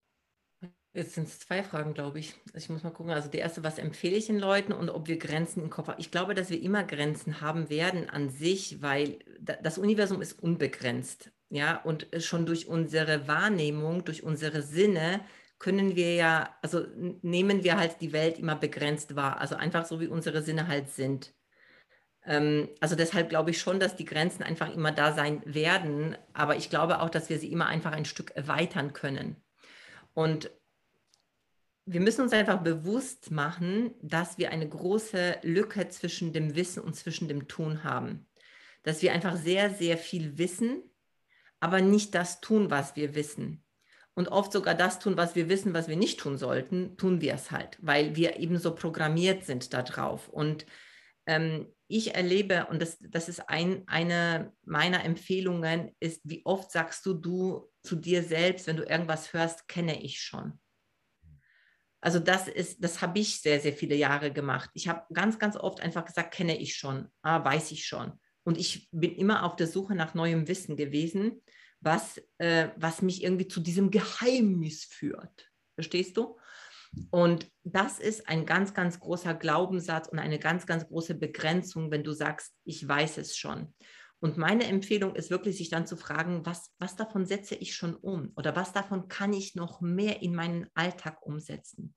Jetzt 0.94 1.14
sind 1.14 1.26
es 1.26 1.38
zwei 1.38 1.62
Fragen, 1.62 1.94
glaube 1.94 2.18
ich. 2.18 2.34
Ich 2.54 2.68
muss 2.68 2.82
mal 2.82 2.90
gucken. 2.90 3.12
Also 3.12 3.28
die 3.28 3.38
erste, 3.38 3.64
was 3.64 3.78
empfehle 3.78 4.16
ich 4.16 4.26
den 4.26 4.38
Leuten 4.38 4.72
und 4.72 4.90
ob 4.90 5.08
wir 5.08 5.18
Grenzen 5.18 5.62
im 5.62 5.70
Kopf 5.70 5.88
haben. 5.88 6.00
Ich 6.00 6.10
glaube, 6.10 6.34
dass 6.34 6.50
wir 6.50 6.60
immer 6.60 6.84
Grenzen 6.84 7.40
haben 7.40 7.70
werden 7.70 8.10
an 8.10 8.28
sich, 8.28 8.82
weil 8.82 9.18
das 9.40 9.78
Universum 9.78 10.20
ist 10.20 10.42
unbegrenzt. 10.42 11.30
Ja, 11.48 11.80
und 11.82 12.08
schon 12.18 12.44
durch 12.46 12.66
unsere 12.66 13.26
Wahrnehmung, 13.26 14.04
durch 14.04 14.22
unsere 14.22 14.62
Sinne 14.62 15.20
können 15.58 15.96
wir 15.96 16.14
ja, 16.14 16.56
also 16.60 16.84
nehmen 17.22 17.62
wir 17.62 17.78
halt 17.78 18.00
die 18.00 18.12
Welt 18.12 18.38
immer 18.38 18.56
begrenzt 18.56 19.16
wahr. 19.16 19.40
Also 19.40 19.54
einfach 19.54 19.86
so, 19.86 20.00
wie 20.00 20.08
unsere 20.08 20.42
Sinne 20.42 20.66
halt 20.68 20.90
sind. 20.90 21.34
Ähm, 22.24 22.68
also 22.80 22.96
deshalb 22.96 23.28
glaube 23.28 23.50
ich 23.50 23.60
schon, 23.60 23.80
dass 23.80 23.96
die 23.96 24.04
Grenzen 24.04 24.42
einfach 24.42 24.72
immer 24.72 24.92
da 24.92 25.12
sein 25.12 25.42
werden, 25.44 26.16
aber 26.32 26.56
ich 26.56 26.70
glaube 26.70 27.00
auch, 27.00 27.10
dass 27.10 27.28
wir 27.28 27.38
sie 27.38 27.52
immer 27.52 27.66
einfach 27.66 27.92
ein 27.92 28.04
Stück 28.04 28.30
erweitern 28.32 28.92
können. 28.92 29.36
Und 30.14 30.50
wir 31.84 32.00
müssen 32.00 32.22
uns 32.22 32.32
einfach 32.32 32.62
bewusst 32.62 33.30
machen, 33.30 33.92
dass 34.02 34.38
wir 34.38 34.50
eine 34.50 34.68
große 34.68 35.38
Lücke 35.42 35.88
zwischen 35.88 36.32
dem 36.32 36.54
Wissen 36.54 36.82
und 36.82 36.94
zwischen 36.94 37.26
dem 37.26 37.48
Tun 37.48 37.82
haben. 37.82 38.26
Dass 38.84 39.02
wir 39.02 39.12
einfach 39.12 39.36
sehr, 39.36 39.70
sehr 39.70 39.98
viel 39.98 40.38
wissen, 40.38 40.82
aber 41.60 41.80
nicht 41.80 42.14
das 42.14 42.40
tun, 42.40 42.70
was 42.70 42.94
wir 42.94 43.14
wissen. 43.14 43.64
Und 44.14 44.28
oft 44.28 44.52
sogar 44.52 44.74
das 44.74 44.98
tun, 44.98 45.16
was 45.16 45.34
wir 45.34 45.48
wissen, 45.48 45.74
was 45.74 45.88
wir 45.88 45.96
nicht 45.96 46.20
tun 46.20 46.36
sollten, 46.36 46.96
tun 46.98 47.20
wir 47.20 47.34
es 47.34 47.50
halt, 47.50 47.78
weil 47.80 48.14
wir 48.14 48.36
eben 48.38 48.58
so 48.58 48.74
programmiert 48.74 49.44
sind 49.44 49.72
darauf. 49.72 50.28
Und 50.28 50.66
ähm, 51.26 51.66
ich 51.96 52.14
erlebe, 52.14 52.66
und 52.70 52.80
das, 52.80 52.98
das 53.00 53.28
ist 53.28 53.48
ein, 53.48 53.82
eine 53.86 54.52
meiner 54.64 55.04
Empfehlungen, 55.04 55.94
ist, 56.00 56.20
wie 56.24 56.44
oft 56.44 56.70
sagst 56.70 57.04
du 57.06 57.14
du 57.14 57.70
zu 57.82 57.96
dir 57.96 58.22
selbst, 58.22 58.66
wenn 58.66 58.76
du 58.76 58.84
irgendwas 58.84 59.32
hörst, 59.32 59.68
kenne 59.68 60.02
ich 60.02 60.20
schon. 60.20 60.58
Also 62.00 62.18
das 62.18 62.48
ist, 62.48 62.82
das 62.82 63.00
habe 63.00 63.20
ich 63.20 63.40
sehr, 63.40 63.60
sehr 63.60 63.72
viele 63.72 63.94
Jahre 63.94 64.32
gemacht. 64.32 64.70
Ich 64.74 64.88
habe 64.88 65.02
ganz, 65.12 65.38
ganz 65.38 65.56
oft 65.56 65.80
einfach 65.80 66.04
gesagt, 66.04 66.34
kenne 66.34 66.58
ich 66.58 66.74
schon, 66.74 67.08
ah, 67.22 67.44
weiß 67.44 67.70
ich 67.70 67.86
schon. 67.86 68.18
Und 68.42 68.58
ich 68.58 68.88
bin 68.90 69.14
immer 69.14 69.44
auf 69.44 69.54
der 69.54 69.68
Suche 69.68 69.94
nach 69.94 70.14
neuem 70.14 70.48
Wissen 70.48 70.76
gewesen, 70.76 71.42
was, 71.80 72.20
äh, 72.38 72.70
was 72.76 73.02
mich 73.02 73.22
irgendwie 73.22 73.46
zu 73.46 73.60
diesem 73.60 73.90
Geheimnis 73.90 74.84
führt. 74.84 75.50
Verstehst 75.74 76.16
du? 76.16 76.38
Und 77.10 77.50
das 77.64 77.98
ist 77.98 78.28
ein 78.28 78.44
ganz, 78.44 78.74
ganz 78.74 79.00
großer 79.00 79.34
Glaubenssatz 79.34 80.08
und 80.08 80.18
eine 80.18 80.38
ganz, 80.38 80.66
ganz 80.66 80.86
große 80.86 81.14
Begrenzung, 81.14 81.90
wenn 81.90 82.04
du 82.04 82.12
sagst, 82.12 82.52
ich 82.64 82.86
weiß 82.86 83.18
es 83.18 83.36
schon. 83.36 83.74
Und 84.20 84.36
meine 84.36 84.66
Empfehlung 84.66 85.16
ist 85.16 85.30
wirklich, 85.30 85.56
sich 85.56 85.68
dann 85.68 85.86
zu 85.86 85.96
fragen, 85.96 86.46
was, 86.46 86.70
was 86.78 86.94
davon 86.94 87.26
setze 87.26 87.56
ich 87.56 87.74
schon 87.74 87.96
um 87.96 88.32
oder 88.36 88.54
was 88.54 88.72
davon 88.72 89.08
kann 89.08 89.32
ich 89.32 89.56
noch 89.56 89.80
mehr 89.80 90.22
in 90.22 90.34
meinen 90.34 90.68
Alltag 90.74 91.26
umsetzen. 91.26 91.94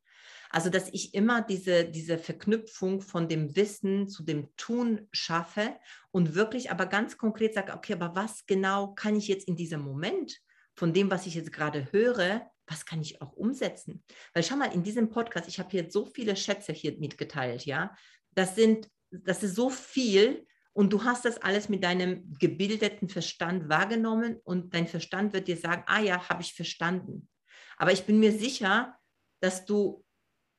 Also, 0.49 0.69
dass 0.69 0.89
ich 0.91 1.13
immer 1.13 1.41
diese, 1.41 1.85
diese 1.85 2.17
Verknüpfung 2.17 3.01
von 3.01 3.27
dem 3.27 3.55
Wissen 3.55 4.07
zu 4.07 4.23
dem 4.23 4.47
Tun 4.55 5.07
schaffe 5.11 5.75
und 6.11 6.33
wirklich 6.33 6.71
aber 6.71 6.85
ganz 6.85 7.17
konkret 7.17 7.53
sage, 7.53 7.73
okay, 7.73 7.93
aber 7.93 8.15
was 8.15 8.45
genau 8.45 8.93
kann 8.93 9.15
ich 9.15 9.27
jetzt 9.27 9.47
in 9.47 9.55
diesem 9.55 9.81
Moment 9.81 10.39
von 10.73 10.93
dem, 10.93 11.11
was 11.11 11.25
ich 11.25 11.35
jetzt 11.35 11.51
gerade 11.51 11.91
höre, 11.91 12.49
was 12.67 12.85
kann 12.85 13.01
ich 13.01 13.21
auch 13.21 13.33
umsetzen? 13.33 14.03
Weil 14.33 14.43
schau 14.43 14.55
mal, 14.55 14.73
in 14.73 14.83
diesem 14.83 15.09
Podcast, 15.09 15.47
ich 15.47 15.59
habe 15.59 15.69
hier 15.69 15.89
so 15.89 16.05
viele 16.05 16.35
Schätze 16.35 16.73
hier 16.73 16.97
mitgeteilt, 16.97 17.65
ja. 17.65 17.95
Das 18.31 18.55
sind, 18.55 18.89
das 19.11 19.43
ist 19.43 19.55
so 19.55 19.69
viel 19.69 20.45
und 20.73 20.91
du 20.91 21.03
hast 21.03 21.25
das 21.25 21.37
alles 21.37 21.69
mit 21.69 21.83
deinem 21.83 22.33
gebildeten 22.39 23.07
Verstand 23.07 23.69
wahrgenommen 23.69 24.39
und 24.43 24.73
dein 24.73 24.87
Verstand 24.87 25.33
wird 25.33 25.47
dir 25.47 25.57
sagen, 25.57 25.83
ah 25.87 26.01
ja, 26.01 26.27
habe 26.27 26.41
ich 26.41 26.53
verstanden. 26.53 27.29
Aber 27.77 27.91
ich 27.91 28.05
bin 28.05 28.19
mir 28.19 28.31
sicher, 28.31 28.97
dass 29.39 29.65
du, 29.65 30.03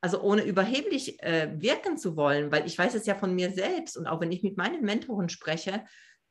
also 0.01 0.21
ohne 0.21 0.43
überheblich 0.43 1.21
äh, 1.21 1.51
wirken 1.59 1.97
zu 1.97 2.15
wollen, 2.15 2.51
weil 2.51 2.65
ich 2.65 2.77
weiß 2.77 2.95
es 2.95 3.05
ja 3.05 3.15
von 3.15 3.35
mir 3.35 3.51
selbst 3.51 3.97
und 3.97 4.07
auch 4.07 4.21
wenn 4.21 4.31
ich 4.31 4.43
mit 4.43 4.57
meinen 4.57 4.83
Mentoren 4.83 5.29
spreche, 5.29 5.85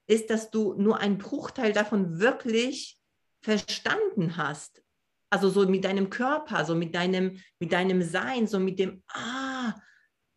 ist, 0.09 0.31
dass 0.31 0.51
du 0.51 0.75
nur 0.75 0.99
einen 0.99 1.19
Bruchteil 1.19 1.73
davon 1.73 2.19
wirklich 2.19 2.99
verstanden 3.43 4.37
hast 4.37 4.83
also 5.31 5.49
so 5.51 5.67
mit 5.67 5.85
deinem 5.85 6.11
Körper, 6.11 6.65
so 6.65 6.75
mit 6.75 6.95
deinem, 6.95 7.41
mit 7.59 7.73
deinem 7.73 8.03
Sein, 8.03 8.47
so 8.47 8.59
mit 8.59 8.79
dem, 8.79 9.03
ah, 9.09 9.75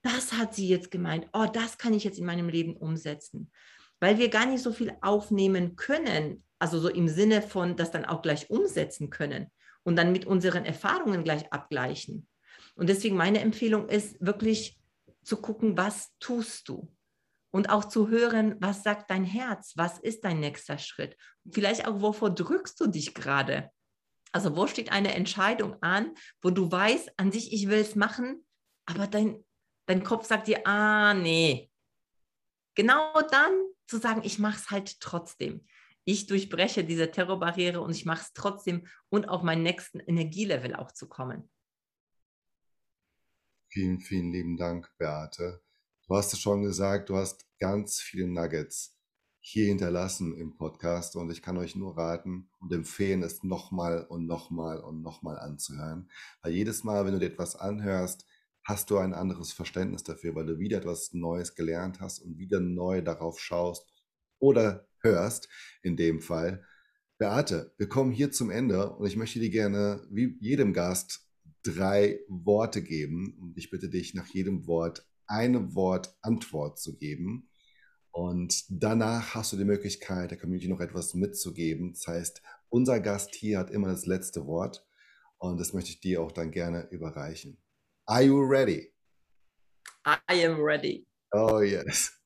das 0.02 0.34
hat 0.34 0.56
sie 0.56 0.68
jetzt 0.68 0.92
gemeint, 0.92 1.28
oh, 1.34 1.46
das 1.52 1.78
kann 1.78 1.94
ich 1.94 2.04
jetzt 2.04 2.20
in 2.20 2.26
meinem 2.26 2.50
Leben 2.50 2.76
umsetzen. 2.76 3.52
Weil 4.00 4.18
wir 4.18 4.30
gar 4.30 4.46
nicht 4.46 4.64
so 4.64 4.72
viel 4.72 4.96
aufnehmen 5.02 5.76
können, 5.76 6.44
also 6.58 6.80
so 6.80 6.90
im 6.90 7.08
Sinne 7.08 7.42
von 7.42 7.76
das 7.76 7.92
dann 7.92 8.06
auch 8.06 8.22
gleich 8.22 8.50
umsetzen 8.50 9.10
können 9.10 9.52
und 9.84 9.96
dann 9.96 10.12
mit 10.12 10.26
unseren 10.26 10.66
Erfahrungen 10.66 11.24
gleich 11.24 11.52
abgleichen. 11.52 12.28
Und 12.76 12.88
deswegen 12.88 13.18
meine 13.18 13.40
Empfehlung 13.40 13.90
ist 13.90 14.16
wirklich 14.20 14.80
zu 15.24 15.38
gucken, 15.38 15.78
was 15.78 16.12
tust 16.20 16.70
du? 16.70 16.94
Und 17.52 17.70
auch 17.70 17.86
zu 17.86 18.10
hören, 18.10 18.56
was 18.60 18.84
sagt 18.84 19.10
dein 19.10 19.24
Herz? 19.24 19.74
Was 19.76 19.98
ist 20.00 20.24
dein 20.24 20.40
nächster 20.40 20.78
Schritt? 20.78 21.18
Vielleicht 21.52 21.88
auch, 21.88 22.02
wovor 22.02 22.30
drückst 22.30 22.80
du 22.80 22.88
dich 22.88 23.14
gerade? 23.16 23.72
Also 24.32 24.56
wo 24.56 24.68
steht 24.68 24.92
eine 24.92 25.14
Entscheidung 25.14 25.82
an, 25.82 26.14
wo 26.42 26.50
du 26.50 26.72
weißt, 26.72 27.14
an 27.18 27.32
sich, 27.32 27.52
ich 27.52 27.68
will 27.68 27.80
es 27.80 27.96
machen, 27.96 28.46
aber 28.86 29.08
dein, 29.08 29.44
dein 29.88 30.04
Kopf 30.04 30.26
sagt 30.26 30.48
dir, 30.48 30.66
ah, 30.68 31.14
nee. 31.14 31.72
Genau 32.76 33.22
dann 33.32 33.54
zu 33.88 33.98
sagen, 33.98 34.22
ich 34.24 34.40
mache 34.40 34.58
es 34.58 34.70
halt 34.70 35.00
trotzdem. 35.00 35.66
Ich 36.06 36.28
durchbreche 36.28 36.84
diese 36.84 37.12
Terrorbarriere 37.12 37.82
und 37.82 37.92
ich 37.92 38.06
mache 38.06 38.22
es 38.22 38.34
trotzdem 38.34 38.88
und 39.10 39.28
auf 39.28 39.42
meinen 39.42 39.64
nächsten 39.64 40.00
Energielevel 40.00 40.76
auch 40.76 40.92
zu 40.92 41.08
kommen. 41.08 41.50
Vielen, 43.72 44.00
vielen 44.00 44.32
lieben 44.32 44.58
Dank, 44.58 44.92
Beate. 44.98 45.62
Du 46.08 46.16
hast 46.16 46.34
es 46.34 46.40
schon 46.40 46.64
gesagt, 46.64 47.10
du 47.10 47.18
hast 47.18 47.46
ganz 47.60 48.00
viele 48.00 48.28
Nuggets 48.28 48.99
hier 49.52 49.66
hinterlassen 49.66 50.38
im 50.38 50.56
Podcast 50.56 51.16
und 51.16 51.32
ich 51.32 51.42
kann 51.42 51.58
euch 51.58 51.76
nur 51.76 51.98
raten 51.98 52.50
und 52.60 52.72
empfehlen, 52.72 53.24
es 53.24 53.44
nochmal 53.44 54.06
und 54.06 54.28
nochmal 54.28 54.80
und 54.80 55.02
nochmal 55.02 55.40
anzuhören. 55.40 56.08
Weil 56.44 56.54
jedes 56.54 56.84
Mal, 56.84 57.06
wenn 57.06 57.14
du 57.14 57.20
dir 57.20 57.32
etwas 57.32 57.56
anhörst, 57.56 58.28
hast 58.64 58.92
du 58.92 59.00
ein 59.00 59.16
anderes 59.16 59.52
Verständnis 59.52 60.04
dafür, 60.04 60.36
weil 60.36 60.46
du 60.46 60.60
wieder 60.60 60.78
etwas 60.78 61.14
Neues 61.14 61.56
gelernt 61.56 62.00
hast 62.00 62.20
und 62.20 62.38
wieder 62.38 62.60
neu 62.60 63.02
darauf 63.02 63.40
schaust 63.40 63.92
oder 64.38 64.88
hörst, 65.00 65.50
in 65.82 65.98
dem 65.98 66.22
Fall. 66.22 66.64
Beate, 67.18 67.74
wir 67.78 67.90
kommen 67.90 68.12
hier 68.12 68.32
zum 68.32 68.52
Ende 68.52 68.92
und 68.92 69.08
ich 69.08 69.16
möchte 69.16 69.40
dir 69.40 69.50
gerne, 69.50 70.06
wie 70.12 70.38
jedem 70.40 70.74
Gast, 70.74 71.28
drei 71.64 72.20
Worte 72.28 72.84
geben 72.84 73.36
und 73.42 73.58
ich 73.58 73.72
bitte 73.72 73.90
dich, 73.90 74.14
nach 74.14 74.28
jedem 74.28 74.68
Wort 74.68 75.08
eine 75.26 75.74
Wort 75.74 76.16
Antwort 76.22 76.80
zu 76.80 76.96
geben. 76.96 77.50
Und 78.20 78.66
danach 78.68 79.34
hast 79.34 79.54
du 79.54 79.56
die 79.56 79.64
Möglichkeit, 79.64 80.32
der 80.32 80.38
Community 80.38 80.68
noch 80.68 80.82
etwas 80.82 81.14
mitzugeben. 81.14 81.94
Das 81.94 82.06
heißt, 82.06 82.42
unser 82.68 83.00
Gast 83.00 83.34
hier 83.34 83.58
hat 83.58 83.72
immer 83.72 83.88
das 83.88 84.06
letzte 84.06 84.46
Wort 84.46 84.86
und 85.38 85.58
das 85.58 85.72
möchte 85.72 85.92
ich 85.92 86.02
dir 86.02 86.22
auch 86.22 86.34
dann 86.34 86.52
gerne 86.52 86.90
überreichen. 86.90 87.64
Are 88.08 88.22
you 88.22 88.42
ready? 88.42 88.94
I 90.06 90.46
am 90.46 90.60
ready. 90.60 91.08
Oh 91.32 91.62
yes. 91.62 92.22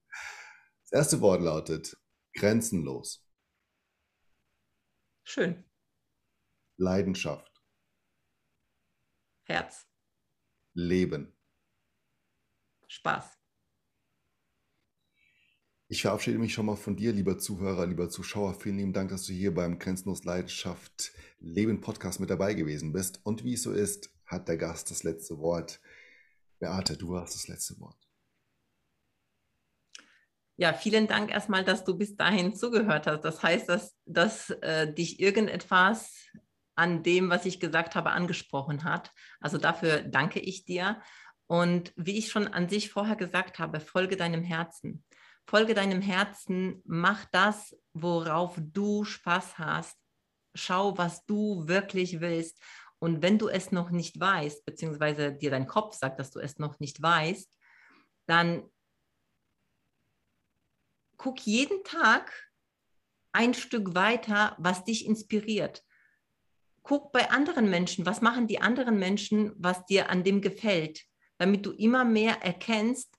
Das 0.81 0.93
erste 0.93 1.21
Wort 1.21 1.43
lautet 1.43 1.95
grenzenlos. 2.33 3.23
Schön. 5.23 5.63
Leidenschaft. 6.77 7.63
Herz. 9.43 9.87
Leben. 10.73 11.37
Spaß. 12.87 13.42
Ich 15.93 16.01
verabschiede 16.01 16.39
mich 16.39 16.55
schon 16.55 16.65
mal 16.65 16.75
von 16.75 16.95
dir, 16.95 17.13
lieber 17.13 17.37
Zuhörer, 17.37 17.85
lieber 17.85 18.09
Zuschauer. 18.09 18.55
Vielen 18.55 18.77
lieben 18.77 18.93
Dank, 18.93 19.11
dass 19.11 19.27
du 19.27 19.31
hier 19.31 19.53
beim 19.53 19.77
Grenzenlos 19.77 20.23
Leidenschaft 20.23 21.11
Leben 21.39 21.81
Podcast 21.81 22.19
mit 22.19 22.31
dabei 22.31 22.55
gewesen 22.55 22.93
bist. 22.93 23.21
Und 23.23 23.43
wie 23.43 23.53
es 23.53 23.61
so 23.61 23.71
ist, 23.71 24.11
hat 24.25 24.47
der 24.47 24.57
Gast 24.57 24.89
das 24.89 25.03
letzte 25.03 25.37
Wort. 25.37 25.79
Beate, 26.57 26.97
du 26.97 27.15
hast 27.15 27.35
das 27.35 27.47
letzte 27.47 27.79
Wort. 27.79 28.09
Ja, 30.55 30.73
vielen 30.73 31.05
Dank 31.05 31.29
erstmal, 31.29 31.63
dass 31.63 31.83
du 31.83 31.95
bis 31.95 32.15
dahin 32.15 32.55
zugehört 32.55 33.05
hast. 33.05 33.21
Das 33.21 33.43
heißt, 33.43 33.69
dass, 33.69 33.95
dass 34.07 34.49
äh, 34.49 34.91
dich 34.91 35.19
irgendetwas 35.19 36.25
an 36.73 37.03
dem, 37.03 37.29
was 37.29 37.45
ich 37.45 37.59
gesagt 37.59 37.93
habe, 37.93 38.09
angesprochen 38.09 38.83
hat. 38.83 39.11
Also 39.39 39.59
dafür 39.59 40.01
danke 40.01 40.39
ich 40.39 40.65
dir. 40.65 41.03
Und 41.45 41.93
wie 41.95 42.17
ich 42.17 42.31
schon 42.31 42.47
an 42.47 42.67
sich 42.67 42.89
vorher 42.89 43.15
gesagt 43.15 43.59
habe, 43.59 43.79
folge 43.79 44.17
deinem 44.17 44.41
Herzen 44.41 45.03
folge 45.45 45.73
deinem 45.73 46.01
Herzen, 46.01 46.81
mach 46.85 47.25
das, 47.25 47.75
worauf 47.93 48.57
du 48.59 49.03
Spaß 49.03 49.57
hast. 49.57 49.97
Schau, 50.55 50.97
was 50.97 51.25
du 51.25 51.67
wirklich 51.67 52.21
willst. 52.21 52.61
Und 52.99 53.21
wenn 53.21 53.37
du 53.37 53.49
es 53.49 53.71
noch 53.71 53.89
nicht 53.89 54.19
weißt, 54.19 54.65
beziehungsweise 54.65 55.33
dir 55.33 55.51
dein 55.51 55.67
Kopf 55.67 55.95
sagt, 55.95 56.19
dass 56.19 56.31
du 56.31 56.39
es 56.39 56.57
noch 56.57 56.79
nicht 56.79 57.01
weißt, 57.01 57.57
dann 58.27 58.63
guck 61.17 61.39
jeden 61.45 61.83
Tag 61.83 62.31
ein 63.33 63.53
Stück 63.53 63.95
weiter, 63.95 64.55
was 64.59 64.83
dich 64.83 65.05
inspiriert. 65.05 65.83
Guck 66.83 67.11
bei 67.11 67.29
anderen 67.31 67.69
Menschen, 67.69 68.05
was 68.05 68.21
machen 68.21 68.47
die 68.47 68.61
anderen 68.61 68.97
Menschen, 68.99 69.53
was 69.57 69.85
dir 69.85 70.09
an 70.09 70.23
dem 70.23 70.41
gefällt, 70.41 71.03
damit 71.37 71.65
du 71.65 71.71
immer 71.71 72.05
mehr 72.05 72.41
erkennst, 72.43 73.17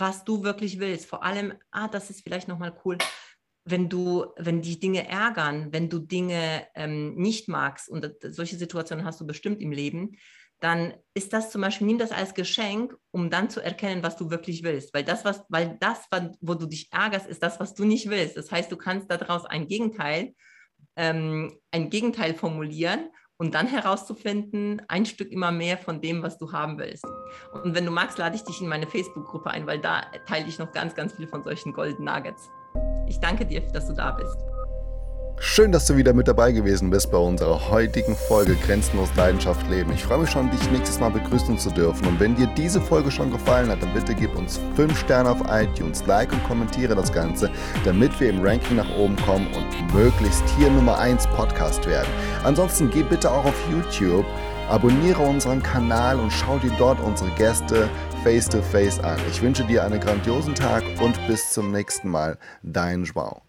was 0.00 0.24
du 0.24 0.42
wirklich 0.42 0.78
willst. 0.78 1.06
Vor 1.06 1.22
allem, 1.22 1.54
ah, 1.70 1.88
das 1.88 2.10
ist 2.10 2.22
vielleicht 2.22 2.48
nochmal 2.48 2.78
cool, 2.84 2.98
wenn 3.64 3.88
du, 3.88 4.26
wenn 4.36 4.62
die 4.62 4.78
Dinge 4.78 5.08
ärgern, 5.08 5.72
wenn 5.72 5.90
du 5.90 5.98
Dinge 5.98 6.66
ähm, 6.74 7.14
nicht 7.16 7.48
magst, 7.48 7.88
und 7.88 8.08
solche 8.22 8.56
Situationen 8.56 9.04
hast 9.04 9.20
du 9.20 9.26
bestimmt 9.26 9.60
im 9.60 9.72
Leben, 9.72 10.16
dann 10.60 10.94
ist 11.14 11.32
das 11.32 11.50
zum 11.50 11.60
Beispiel, 11.60 11.86
nimm 11.86 11.98
das 11.98 12.12
als 12.12 12.32
Geschenk, 12.32 12.96
um 13.10 13.28
dann 13.28 13.50
zu 13.50 13.60
erkennen, 13.60 14.02
was 14.02 14.16
du 14.16 14.30
wirklich 14.30 14.62
willst. 14.62 14.94
Weil 14.94 15.04
das, 15.04 15.24
was, 15.24 15.44
weil 15.48 15.76
das, 15.80 16.06
wo 16.40 16.54
du 16.54 16.66
dich 16.66 16.90
ärgerst, 16.92 17.26
ist 17.26 17.42
das, 17.42 17.60
was 17.60 17.74
du 17.74 17.84
nicht 17.84 18.08
willst. 18.08 18.36
Das 18.36 18.50
heißt, 18.50 18.72
du 18.72 18.76
kannst 18.76 19.10
daraus 19.10 19.44
ein 19.44 19.66
Gegenteil, 19.66 20.34
ähm, 20.94 21.58
ein 21.72 21.90
Gegenteil 21.90 22.34
formulieren 22.34 23.10
und 23.38 23.54
dann 23.54 23.66
herauszufinden, 23.66 24.82
ein 24.88 25.04
Stück 25.06 25.30
immer 25.30 25.52
mehr 25.52 25.76
von 25.76 26.00
dem, 26.00 26.22
was 26.22 26.38
du 26.38 26.52
haben 26.52 26.78
willst. 26.78 27.04
Und 27.62 27.74
wenn 27.74 27.84
du 27.84 27.90
magst, 27.90 28.18
lade 28.18 28.36
ich 28.36 28.44
dich 28.44 28.60
in 28.60 28.68
meine 28.68 28.86
Facebook-Gruppe 28.86 29.50
ein, 29.50 29.66
weil 29.66 29.78
da 29.78 30.02
teile 30.26 30.46
ich 30.46 30.58
noch 30.58 30.72
ganz, 30.72 30.94
ganz 30.94 31.14
viel 31.14 31.28
von 31.28 31.42
solchen 31.42 31.72
Golden 31.72 32.04
Nuggets. 32.04 32.50
Ich 33.06 33.20
danke 33.20 33.46
dir, 33.46 33.60
dass 33.60 33.86
du 33.86 33.94
da 33.94 34.12
bist. 34.12 34.55
Schön, 35.38 35.70
dass 35.70 35.86
du 35.86 35.96
wieder 35.96 36.14
mit 36.14 36.28
dabei 36.28 36.50
gewesen 36.52 36.88
bist 36.88 37.10
bei 37.10 37.18
unserer 37.18 37.70
heutigen 37.70 38.16
Folge 38.16 38.56
Grenzenlos 38.66 39.08
Leidenschaft 39.16 39.68
Leben. 39.68 39.92
Ich 39.92 40.02
freue 40.02 40.18
mich 40.18 40.30
schon, 40.30 40.50
dich 40.50 40.70
nächstes 40.70 40.98
Mal 40.98 41.10
begrüßen 41.10 41.58
zu 41.58 41.70
dürfen. 41.70 42.06
Und 42.06 42.18
wenn 42.20 42.34
dir 42.34 42.46
diese 42.56 42.80
Folge 42.80 43.10
schon 43.10 43.30
gefallen 43.30 43.70
hat, 43.70 43.82
dann 43.82 43.92
bitte 43.92 44.14
gib 44.14 44.34
uns 44.34 44.58
5 44.76 44.98
Sterne 44.98 45.30
auf 45.30 45.40
iTunes, 45.50 46.06
like 46.06 46.32
und 46.32 46.42
kommentiere 46.44 46.94
das 46.94 47.12
Ganze, 47.12 47.50
damit 47.84 48.18
wir 48.18 48.30
im 48.30 48.42
Ranking 48.42 48.76
nach 48.76 48.96
oben 48.96 49.16
kommen 49.16 49.46
und 49.54 49.94
möglichst 49.94 50.42
hier 50.58 50.70
Nummer 50.70 50.98
1 50.98 51.26
Podcast 51.28 51.86
werden. 51.86 52.08
Ansonsten 52.42 52.90
geh 52.90 53.02
bitte 53.02 53.30
auch 53.30 53.44
auf 53.44 53.68
YouTube, 53.70 54.26
abonniere 54.68 55.22
unseren 55.22 55.62
Kanal 55.62 56.18
und 56.18 56.32
schau 56.32 56.58
dir 56.58 56.72
dort 56.78 56.98
unsere 57.00 57.30
Gäste 57.32 57.88
face 58.24 58.48
to 58.48 58.62
face 58.62 58.98
an. 59.00 59.18
Ich 59.30 59.42
wünsche 59.42 59.64
dir 59.64 59.84
einen 59.84 60.00
grandiosen 60.00 60.54
Tag 60.54 60.82
und 61.00 61.14
bis 61.26 61.52
zum 61.52 61.72
nächsten 61.72 62.08
Mal. 62.08 62.38
Dein 62.62 63.04
Joao. 63.04 63.45